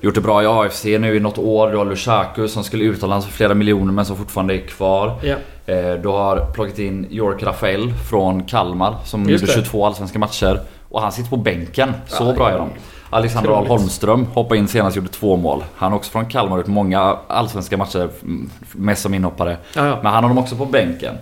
gjort 0.00 0.14
det 0.14 0.20
bra 0.20 0.42
i 0.42 0.46
AFC 0.46 0.84
nu 0.84 1.16
i 1.16 1.20
något 1.20 1.38
år. 1.38 1.70
Du 1.70 1.76
har 1.76 1.84
Lushaku 1.84 2.48
som 2.48 2.64
skulle 2.64 2.84
utomlands 2.84 3.26
för 3.26 3.32
flera 3.32 3.54
miljoner 3.54 3.92
men 3.92 4.04
som 4.04 4.16
fortfarande 4.16 4.54
är 4.54 4.58
kvar. 4.66 5.08
Eh, 5.66 5.92
Du 6.02 6.08
har 6.08 6.52
plockat 6.54 6.78
in 6.78 7.06
York 7.10 7.42
Rafael 7.42 7.92
från 8.10 8.44
Kalmar 8.44 8.94
som 9.04 9.28
Just 9.28 9.42
gjorde 9.42 9.52
det. 9.60 9.64
22 9.64 9.86
allsvenska 9.86 10.18
matcher. 10.18 10.60
Och 10.88 11.00
han 11.02 11.12
sitter 11.12 11.30
på 11.30 11.36
bänken. 11.36 11.92
Så 12.06 12.24
Ja, 12.24 12.32
bra 12.32 12.50
är 12.50 12.58
de. 12.58 12.68
Alexander 13.10 13.50
Ahl. 13.50 13.66
Holmström 13.66 14.24
hoppade 14.34 14.58
in 14.58 14.68
senast 14.68 14.96
och 14.96 15.02
gjorde 15.02 15.12
två 15.14 15.36
mål. 15.36 15.64
Han 15.76 15.92
är 15.92 15.96
också 15.96 16.10
från 16.10 16.26
Kalmar 16.26 16.52
och 16.52 16.58
gjort 16.58 16.66
många 16.66 17.16
allsvenska 17.28 17.76
matcher, 17.76 18.08
mm, 18.22 18.50
mest 18.72 19.02
som 19.02 19.14
inhoppare. 19.14 19.56
Ja, 19.76 19.86
ja. 19.86 19.98
Men 20.02 20.12
han 20.12 20.24
har 20.24 20.28
dem 20.30 20.38
också 20.38 20.56
på 20.56 20.64
bänken. 20.64 21.14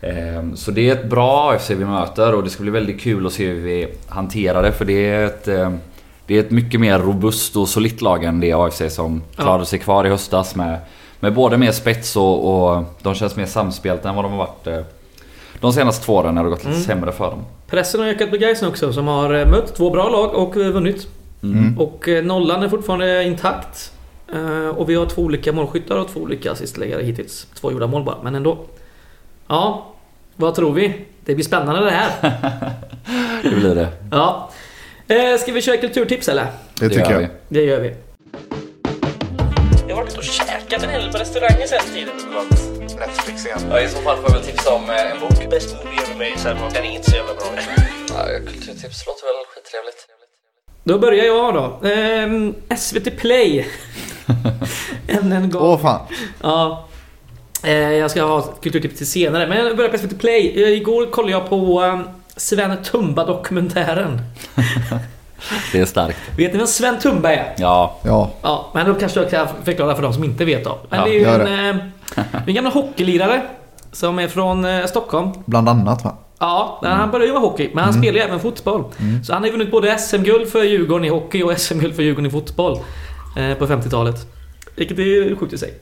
Ehm, 0.00 0.56
Så 0.56 0.70
det 0.70 0.88
är 0.88 0.92
ett 0.92 1.10
bra 1.10 1.50
AFC 1.50 1.70
vi 1.70 1.84
möter 1.84 2.34
och 2.34 2.44
det 2.44 2.50
ska 2.50 2.62
bli 2.62 2.70
väldigt 2.72 3.00
kul 3.00 3.26
att 3.26 3.32
se 3.32 3.46
hur 3.46 3.60
vi 3.62 3.88
hanterar 4.08 4.62
det 4.62 4.72
för 4.72 4.84
det 4.84 5.10
är 5.10 5.24
ett 5.26 5.48
ehm, 5.48 5.78
det 6.26 6.36
är 6.36 6.40
ett 6.40 6.50
mycket 6.50 6.80
mer 6.80 6.98
robust 6.98 7.56
och 7.56 7.68
solitt 7.68 8.00
lag 8.02 8.24
än 8.24 8.40
det 8.40 8.52
AFC 8.52 8.82
som 8.88 9.22
klarade 9.36 9.66
sig 9.66 9.78
kvar 9.78 10.04
i 10.06 10.08
höstas 10.08 10.54
med, 10.56 10.78
med 11.20 11.34
både 11.34 11.56
mer 11.58 11.72
spets 11.72 12.16
och, 12.16 12.66
och 12.76 12.84
de 13.02 13.14
känns 13.14 13.36
mer 13.36 13.46
samspelta 13.46 14.08
än 14.08 14.14
vad 14.14 14.24
de 14.24 14.30
har 14.32 14.38
varit 14.38 14.66
eh, 14.66 14.80
de 15.60 15.72
senaste 15.72 16.04
två 16.04 16.14
åren 16.14 16.34
när 16.34 16.44
det 16.44 16.50
gått 16.50 16.58
lite 16.64 16.68
Mm. 16.70 16.82
sämre 16.82 17.12
för 17.12 17.30
dem. 17.30 17.44
Pressen 17.66 18.00
har 18.00 18.06
ökat 18.08 18.30
på 18.30 18.36
Gais 18.36 18.62
också 18.62 18.92
som 18.92 19.06
har 19.06 19.34
eh, 19.34 19.46
mött 19.50 19.74
två 19.76 19.90
bra 19.90 20.08
lag 20.08 20.34
och 20.34 20.56
eh, 20.56 20.68
vunnit. 20.68 21.08
Mm. 21.42 21.78
Och 21.78 22.08
nollan 22.22 22.62
är 22.62 22.68
fortfarande 22.68 23.24
intakt. 23.24 23.90
Och 24.76 24.88
vi 24.90 24.94
har 24.94 25.06
två 25.06 25.22
olika 25.22 25.52
målskyttar 25.52 25.96
och 25.96 26.08
två 26.08 26.20
olika 26.20 26.52
assistläggare 26.52 27.02
hittills. 27.02 27.46
Två 27.60 27.72
gjorda 27.72 27.86
mål 27.86 28.04
bara, 28.04 28.16
men 28.22 28.34
ändå. 28.34 28.58
Ja, 29.48 29.86
vad 30.36 30.54
tror 30.54 30.72
vi? 30.72 31.04
Det 31.24 31.34
blir 31.34 31.44
spännande 31.44 31.84
det 31.84 31.90
här. 31.90 32.10
Det 33.42 33.50
blir 33.56 33.74
det. 33.74 33.88
Ja. 34.10 34.50
Eh, 35.08 35.38
Ska 35.38 35.52
vi 35.52 35.62
köra 35.62 35.76
kulturtips 35.76 36.28
eller? 36.28 36.46
Det 36.80 36.88
tycker 36.88 37.10
gör 37.10 37.12
jag. 37.12 37.18
vi. 37.20 37.28
Det 37.48 37.62
gör 37.62 37.80
vi. 37.80 37.94
Jag 39.88 39.96
har 39.96 40.02
varit 40.02 40.08
ute 40.10 40.18
och 40.18 40.24
käkat 40.24 40.82
en 40.82 40.90
hel 40.90 41.02
del 41.02 41.12
på 41.12 41.18
restauranger 41.18 41.66
sen 41.66 41.80
tiden. 41.94 42.14
Netflix 42.98 43.46
igen. 43.46 43.58
Ja, 43.70 43.80
I 43.80 43.88
så 43.88 43.96
fall 43.98 44.16
får 44.16 44.24
jag 44.30 44.36
väl 44.36 44.42
tipsa 44.46 44.74
om 44.74 44.90
eh, 44.90 45.10
en 45.12 45.20
bok. 45.20 45.50
Best 45.50 45.76
movie 45.84 46.00
ever 46.04 46.14
made, 46.14 46.38
sen 46.38 46.56
den 46.74 46.84
är 46.84 46.94
inte 46.96 47.10
så 47.10 47.16
jävla 47.16 47.34
bra. 47.34 47.44
Ja, 48.08 48.24
kulturtips 48.46 49.06
låter 49.06 49.24
väl 49.26 49.44
skittrevligt. 49.54 50.06
Då 50.84 50.98
börjar 50.98 51.24
jag 51.24 51.54
då. 51.54 51.88
Ehm, 51.88 52.54
SVT 52.76 53.16
Play. 53.18 53.66
Än 55.08 55.32
en 55.32 55.50
gång. 55.50 55.62
Åh 55.62 55.80
fan. 55.82 56.06
Ja. 56.42 56.88
Eh, 57.64 57.72
jag 57.92 58.10
ska 58.10 58.22
ha 58.22 58.42
kulturtips 58.42 58.96
till 58.96 59.06
senare. 59.10 59.46
Men 59.46 59.66
jag 59.66 59.76
börjar 59.76 59.90
på 59.90 59.98
SVT 59.98 60.18
Play. 60.18 60.62
Eh, 60.62 60.68
igår 60.70 61.06
kollade 61.06 61.32
jag 61.32 61.48
på 61.48 61.82
eh, 61.84 62.00
Sven 62.36 62.76
Tumba-dokumentären. 62.82 64.20
Det 65.72 65.78
är 65.80 65.84
starkt. 65.84 66.18
Vet 66.36 66.52
ni 66.52 66.58
vem 66.58 66.66
Sven 66.66 66.98
Tumba 66.98 67.32
är? 67.32 67.54
Ja, 67.58 67.98
Ja. 68.02 68.30
Ja, 68.42 68.70
men 68.74 68.86
då 68.86 68.94
kanske 68.94 69.20
jag 69.20 69.30
kan 69.30 69.46
förklara 69.64 69.94
för 69.94 70.02
de 70.02 70.12
som 70.12 70.24
inte 70.24 70.44
vet 70.44 70.64
då. 70.64 70.78
Men 70.90 70.98
Ja, 71.00 71.04
det 71.06 71.10
är 71.10 71.18
ju 71.18 71.24
en, 71.42 71.76
eh, 71.76 71.82
en 72.46 72.54
gammal 72.54 72.72
hockeylirare. 72.72 73.42
Som 73.92 74.18
är 74.18 74.28
från 74.28 74.64
eh, 74.64 74.86
Stockholm. 74.86 75.30
Bland 75.46 75.68
annat 75.68 76.04
va? 76.04 76.16
Ja, 76.38 76.80
han 76.82 77.10
började 77.10 77.26
ju 77.26 77.32
med 77.32 77.42
hockey, 77.42 77.70
men 77.74 77.84
han 77.84 77.92
Mm. 77.92 78.02
spelar 78.02 78.18
ju 78.18 78.24
även 78.24 78.40
fotboll. 78.40 78.84
Så 79.26 79.32
han 79.32 79.42
har 79.42 79.46
ju 79.46 79.52
vunnit 79.52 79.70
både 79.70 79.98
SM-guld 79.98 80.48
för 80.48 80.62
Djurgården 80.62 81.04
i 81.04 81.08
hockey 81.08 81.42
och 81.42 81.60
SM-guld 81.60 81.94
för 81.96 82.02
Djurgården 82.02 82.26
i 82.26 82.30
fotboll. 82.30 82.78
Eh, 83.36 83.54
på 83.58 83.66
50-talet. 83.66 84.16
Vilket 84.76 84.98
är 84.98 85.36
sjukt 85.36 85.52
i 85.52 85.58
sig. 85.58 85.74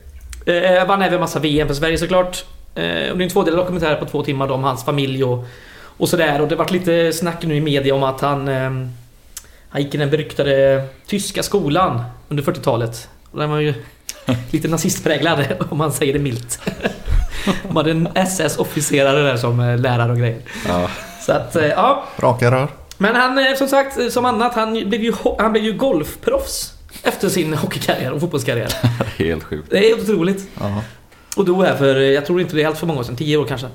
Eh, 0.45 0.87
vann 0.87 1.01
även 1.01 1.19
massa 1.19 1.39
VM 1.39 1.67
för 1.67 1.75
Sverige 1.75 1.97
såklart. 1.97 2.45
Eh, 2.75 2.83
och 2.83 3.17
det 3.17 3.21
är 3.21 3.21
en 3.21 3.29
tvådelad 3.29 3.59
dokumentär 3.59 3.95
på 3.95 4.05
två 4.05 4.23
timmar 4.23 4.51
om 4.51 4.63
hans 4.63 4.85
familj 4.85 5.23
och, 5.23 5.45
och 5.97 6.09
sådär. 6.09 6.41
Och 6.41 6.47
det 6.47 6.55
varit 6.55 6.71
lite 6.71 7.13
snack 7.13 7.43
nu 7.43 7.55
i 7.55 7.61
media 7.61 7.95
om 7.95 8.03
att 8.03 8.21
han... 8.21 8.47
Eh, 8.47 8.71
han 9.69 9.81
gick 9.81 9.95
i 9.95 9.97
den 9.97 10.09
beryktade 10.09 10.83
tyska 11.07 11.43
skolan 11.43 12.03
under 12.29 12.43
40-talet. 12.43 13.09
Och 13.31 13.39
den 13.39 13.49
var 13.49 13.59
ju 13.59 13.73
lite 14.51 14.67
nazistpräglad 14.67 15.45
om 15.69 15.77
man 15.77 15.91
säger 15.93 16.13
det 16.13 16.19
milt. 16.19 16.59
De 17.67 17.75
hade 17.75 17.91
en 17.91 18.07
SS-officerare 18.15 19.23
där 19.23 19.37
som 19.37 19.59
eh, 19.59 19.77
lärare 19.77 20.11
och 20.11 20.17
grejer. 20.17 20.37
ja. 20.67 20.89
Så 21.25 21.31
att, 21.31 21.55
eh, 21.55 21.65
ja. 21.65 22.03
Raka 22.19 22.51
rör. 22.51 22.67
Men 22.97 23.15
han, 23.15 23.37
eh, 23.37 23.55
som 23.55 23.67
sagt, 23.67 23.99
eh, 23.99 24.07
som 24.07 24.25
annat, 24.25 24.53
han 24.53 24.73
blev 24.73 25.03
ju, 25.03 25.13
han 25.39 25.51
blev 25.51 25.63
ju 25.63 25.73
golfproffs 25.73 26.73
efter 27.03 27.29
sin 27.29 27.53
hockeykarriär 27.53 28.11
och 28.11 28.21
fotbollskarriär. 28.21 28.73
helt 29.17 29.43
sjukt. 29.43 29.67
Det 29.69 29.77
är 29.77 29.95
helt 29.95 30.09
otroligt. 30.09 30.47
Ja. 30.59 30.83
Och 31.35 31.45
dog 31.45 31.63
här 31.63 31.75
för, 31.75 31.95
jag 31.95 32.25
tror 32.25 32.41
inte 32.41 32.55
det 32.55 32.61
är 32.61 32.65
helt 32.65 32.77
för 32.77 32.87
många 32.87 32.99
år 32.99 33.03
sedan, 33.03 33.15
10 33.15 33.37
år 33.37 33.45
kanske. 33.45 33.67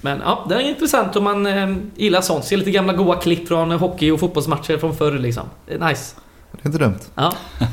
Men 0.00 0.20
ja, 0.24 0.46
det 0.48 0.54
är 0.54 0.60
intressant 0.60 1.16
om 1.16 1.24
man 1.24 1.46
eh, 1.46 1.76
gillar 1.96 2.20
sånt. 2.20 2.44
Se 2.44 2.56
lite 2.56 2.70
gamla 2.70 2.92
goa 2.92 3.16
klipp 3.16 3.48
från 3.48 3.70
hockey 3.72 4.10
och 4.10 4.20
fotbollsmatcher 4.20 4.78
från 4.78 4.96
förr 4.96 5.18
liksom. 5.18 5.44
Det 5.66 5.74
är 5.74 5.78
nice. 5.78 6.16
Det 6.52 6.62
är 6.62 6.66
inte 6.66 6.78
dumt. 6.78 7.00
Ja. 7.14 7.32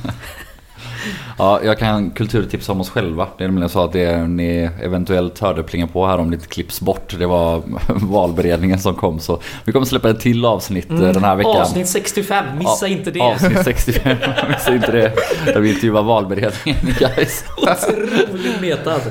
Ja, 1.38 1.59
jag 1.63 1.79
kan 1.79 2.12
kulturtipsa 2.12 2.71
om 2.71 2.81
oss 2.81 2.89
själva. 2.89 3.27
Det 3.38 3.43
är 3.43 3.47
nämligen 3.47 3.69
så 3.69 3.83
att 3.83 3.93
det 3.93 4.27
ni 4.27 4.69
eventuellt 4.81 5.39
hörde 5.39 5.63
plinga 5.63 5.88
på 5.88 6.07
här 6.07 6.17
om 6.17 6.29
det 6.29 6.36
inte 6.36 6.47
klipps 6.47 6.81
bort. 6.81 7.15
Det 7.19 7.25
var 7.25 7.63
valberedningen 7.88 8.79
som 8.79 8.95
kom 8.95 9.19
så 9.19 9.39
vi 9.65 9.71
kommer 9.71 9.86
släppa 9.86 10.09
ett 10.09 10.19
till 10.19 10.45
avsnitt 10.45 10.91
eh, 10.91 10.97
den 10.97 11.23
här 11.23 11.36
veckan. 11.36 11.51
Mm. 11.51 11.62
Avsnitt 11.62 11.88
65, 11.88 12.57
missa 12.57 12.88
Ja, 12.88 12.88
inte 12.88 13.12
det. 13.12 13.19
Avsnitt 13.19 13.63
65, 13.63 14.17
missa 14.49 14.75
inte 14.75 14.91
det. 14.91 15.13
Där 15.45 15.59
vi 15.59 15.69
intervjuar 15.69 16.03
valberedningen 16.03 16.79
guys. 16.99 17.45
Otroligt 17.57 18.62
metad. 18.62 19.01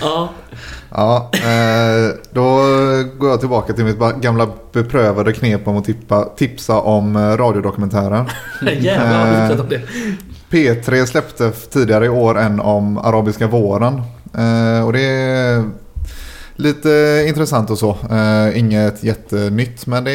ja. 0.00 0.28
Ja, 0.90 1.30
eh, 1.32 2.14
då 2.30 2.44
går 3.18 3.30
jag 3.30 3.40
tillbaka 3.40 3.72
till 3.72 3.84
mitt 3.84 3.98
gamla 4.20 4.48
beprövade 4.72 5.32
knep 5.32 5.68
om 5.68 5.76
att 5.76 5.84
tippa, 5.84 6.24
tipsa 6.24 6.80
om 6.80 7.16
eh, 7.16 7.36
radiodokumentären. 7.36 8.26
Jävlar 8.80 9.50
Eh, 9.50 9.60
om 9.60 9.68
det. 9.68 9.82
P3 10.50 11.06
släppte 11.06 11.50
tidigare 11.50 12.06
i 12.06 12.08
år 12.08 12.38
en 12.38 12.60
om 12.60 12.98
arabiska 12.98 13.46
våren. 13.46 14.02
Eh, 14.34 14.86
och 14.86 14.92
det 14.92 15.00
är 15.00 15.64
lite 16.56 17.24
intressant 17.28 17.70
och 17.70 17.78
så. 17.78 17.96
Eh, 18.10 18.58
inget 18.58 19.04
jättenytt 19.04 19.86
men 19.86 20.04
det 20.04 20.12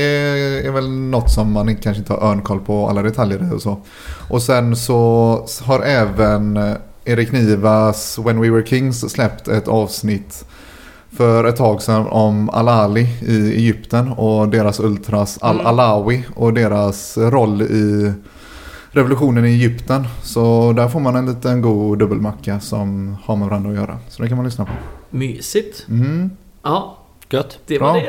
är 0.65 0.71
väl 0.71 0.89
något 0.89 1.31
som 1.31 1.51
man 1.51 1.75
kanske 1.75 1.99
inte 1.99 2.13
har 2.13 2.31
örnkoll 2.31 2.59
på 2.59 2.87
alla 2.87 3.01
detaljer 3.01 3.53
och 3.53 3.61
så. 3.61 3.81
Och 4.29 4.41
sen 4.41 4.75
så 4.75 5.45
har 5.61 5.81
även 5.81 6.57
eh, 6.57 6.73
Erik 7.05 7.31
Nivas 7.31 8.19
When 8.19 8.41
We 8.41 8.49
Were 8.49 8.65
Kings 8.65 9.11
släppt 9.11 9.47
ett 9.47 9.67
avsnitt 9.67 10.45
för 11.13 11.43
ett 11.43 11.55
tag 11.55 11.81
sedan 11.81 12.07
om 12.07 12.49
Al-Ali 12.49 13.07
i 13.21 13.51
Egypten 13.55 14.11
och 14.11 14.47
deras 14.49 14.79
ultras 14.79 15.39
Mm. 15.41 15.57
Al-Alawi 15.59 16.23
och 16.35 16.53
deras 16.53 17.17
roll 17.17 17.61
i 17.61 18.13
revolutionen 18.91 19.45
i 19.45 19.49
Egypten. 19.49 20.07
Så 20.23 20.73
där 20.73 20.87
får 20.87 20.99
man 20.99 21.15
en 21.15 21.25
liten 21.25 21.61
god 21.61 21.99
dubbelmacka 21.99 22.59
som 22.59 23.17
har 23.23 23.35
med 23.35 23.47
varandra 23.47 23.69
att 23.69 23.75
göra. 23.75 23.99
Så 24.09 24.21
det 24.23 24.27
kan 24.27 24.37
man 24.37 24.45
lyssna 24.45 24.65
på. 24.65 24.71
Mysigt. 25.09 25.85
Mm. 25.89 26.29
Ja, 26.63 26.97
Gött. 27.29 27.59
det 27.67 27.79
var 27.79 27.93
Bra. 27.93 28.01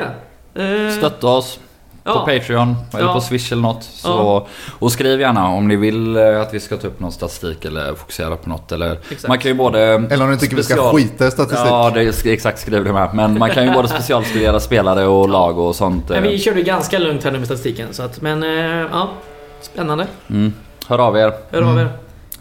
det. 0.55 0.87
Eh, 0.89 0.99
Stötta 0.99 1.27
oss 1.27 1.61
på 2.05 2.11
ja. 2.11 2.19
Patreon 2.27 2.77
eller 2.93 3.05
Ja. 3.07 3.13
på 3.15 3.21
Swish 3.21 3.53
eller 3.53 3.63
något. 3.63 3.83
Så, 3.85 4.09
Ja. 4.09 4.47
Och 4.79 4.93
skriv 4.93 5.21
gärna 5.21 5.49
om 5.49 5.69
ni 5.69 5.77
vill 5.77 6.17
eh, 6.17 6.41
att 6.41 6.55
vi 6.55 6.61
ska 6.61 6.77
ta 6.77 6.87
upp 6.87 7.01
någon 7.01 7.13
statistik 7.13 7.65
eller 7.65 7.95
fokusera 7.95 8.37
på 8.37 8.49
något. 8.49 8.73
Eller, 8.73 8.93
Exakt. 9.11 9.29
man 9.29 9.39
kan 9.39 9.51
ju 9.51 9.55
både... 9.55 9.81
Eller 10.11 10.25
om 10.25 10.31
ni 10.31 10.39
tycker 10.39 10.57
vi 10.57 10.63
ska 10.63 10.75
special- 10.75 10.93
skita 10.97 11.27
i 11.27 11.31
statistik. 11.31 11.67
Ja, 11.71 11.91
det 11.95 12.03
är, 12.03 12.27
exakt 12.33 12.59
skriv 12.61 12.85
det 12.85 12.93
med. 12.93 13.09
Men 13.15 13.39
man 13.39 13.51
kan 13.51 13.65
ju 13.65 13.73
både 13.73 13.89
specialstudera 13.89 14.61
spelare 14.61 15.07
och 15.07 15.29
lag 15.29 15.59
och 15.59 15.75
sånt. 15.77 16.11
eh. 16.11 16.21
Men 16.21 16.31
vi 16.31 16.39
körde 16.39 16.63
ganska 16.63 16.99
lugnt 16.99 17.25
här 17.25 17.31
nu 17.31 17.39
med 17.39 17.47
statistiken. 17.47 17.89
Så 17.93 18.03
att, 18.03 18.21
men 18.21 18.43
eh, 18.43 18.87
ja, 18.93 19.09
spännande. 19.61 20.07
Mm. 20.31 20.53
Hör 20.89 20.99
av 20.99 21.17
er. 21.17 21.33
Hör 21.51 21.63
av 21.63 21.79
er. 21.79 21.89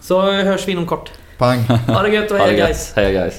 Så 0.02 0.22
hörs 0.32 0.68
vi 0.68 0.72
inom 0.72 0.86
kort. 0.86 1.12
Pang. 1.38 1.60
Ha 1.88 2.02
det 2.02 2.10
gött 2.10 2.32
och 2.32 2.38
hej 2.38 2.56
guys. 2.56 2.94
Hej 2.96 3.14
guys. 3.14 3.34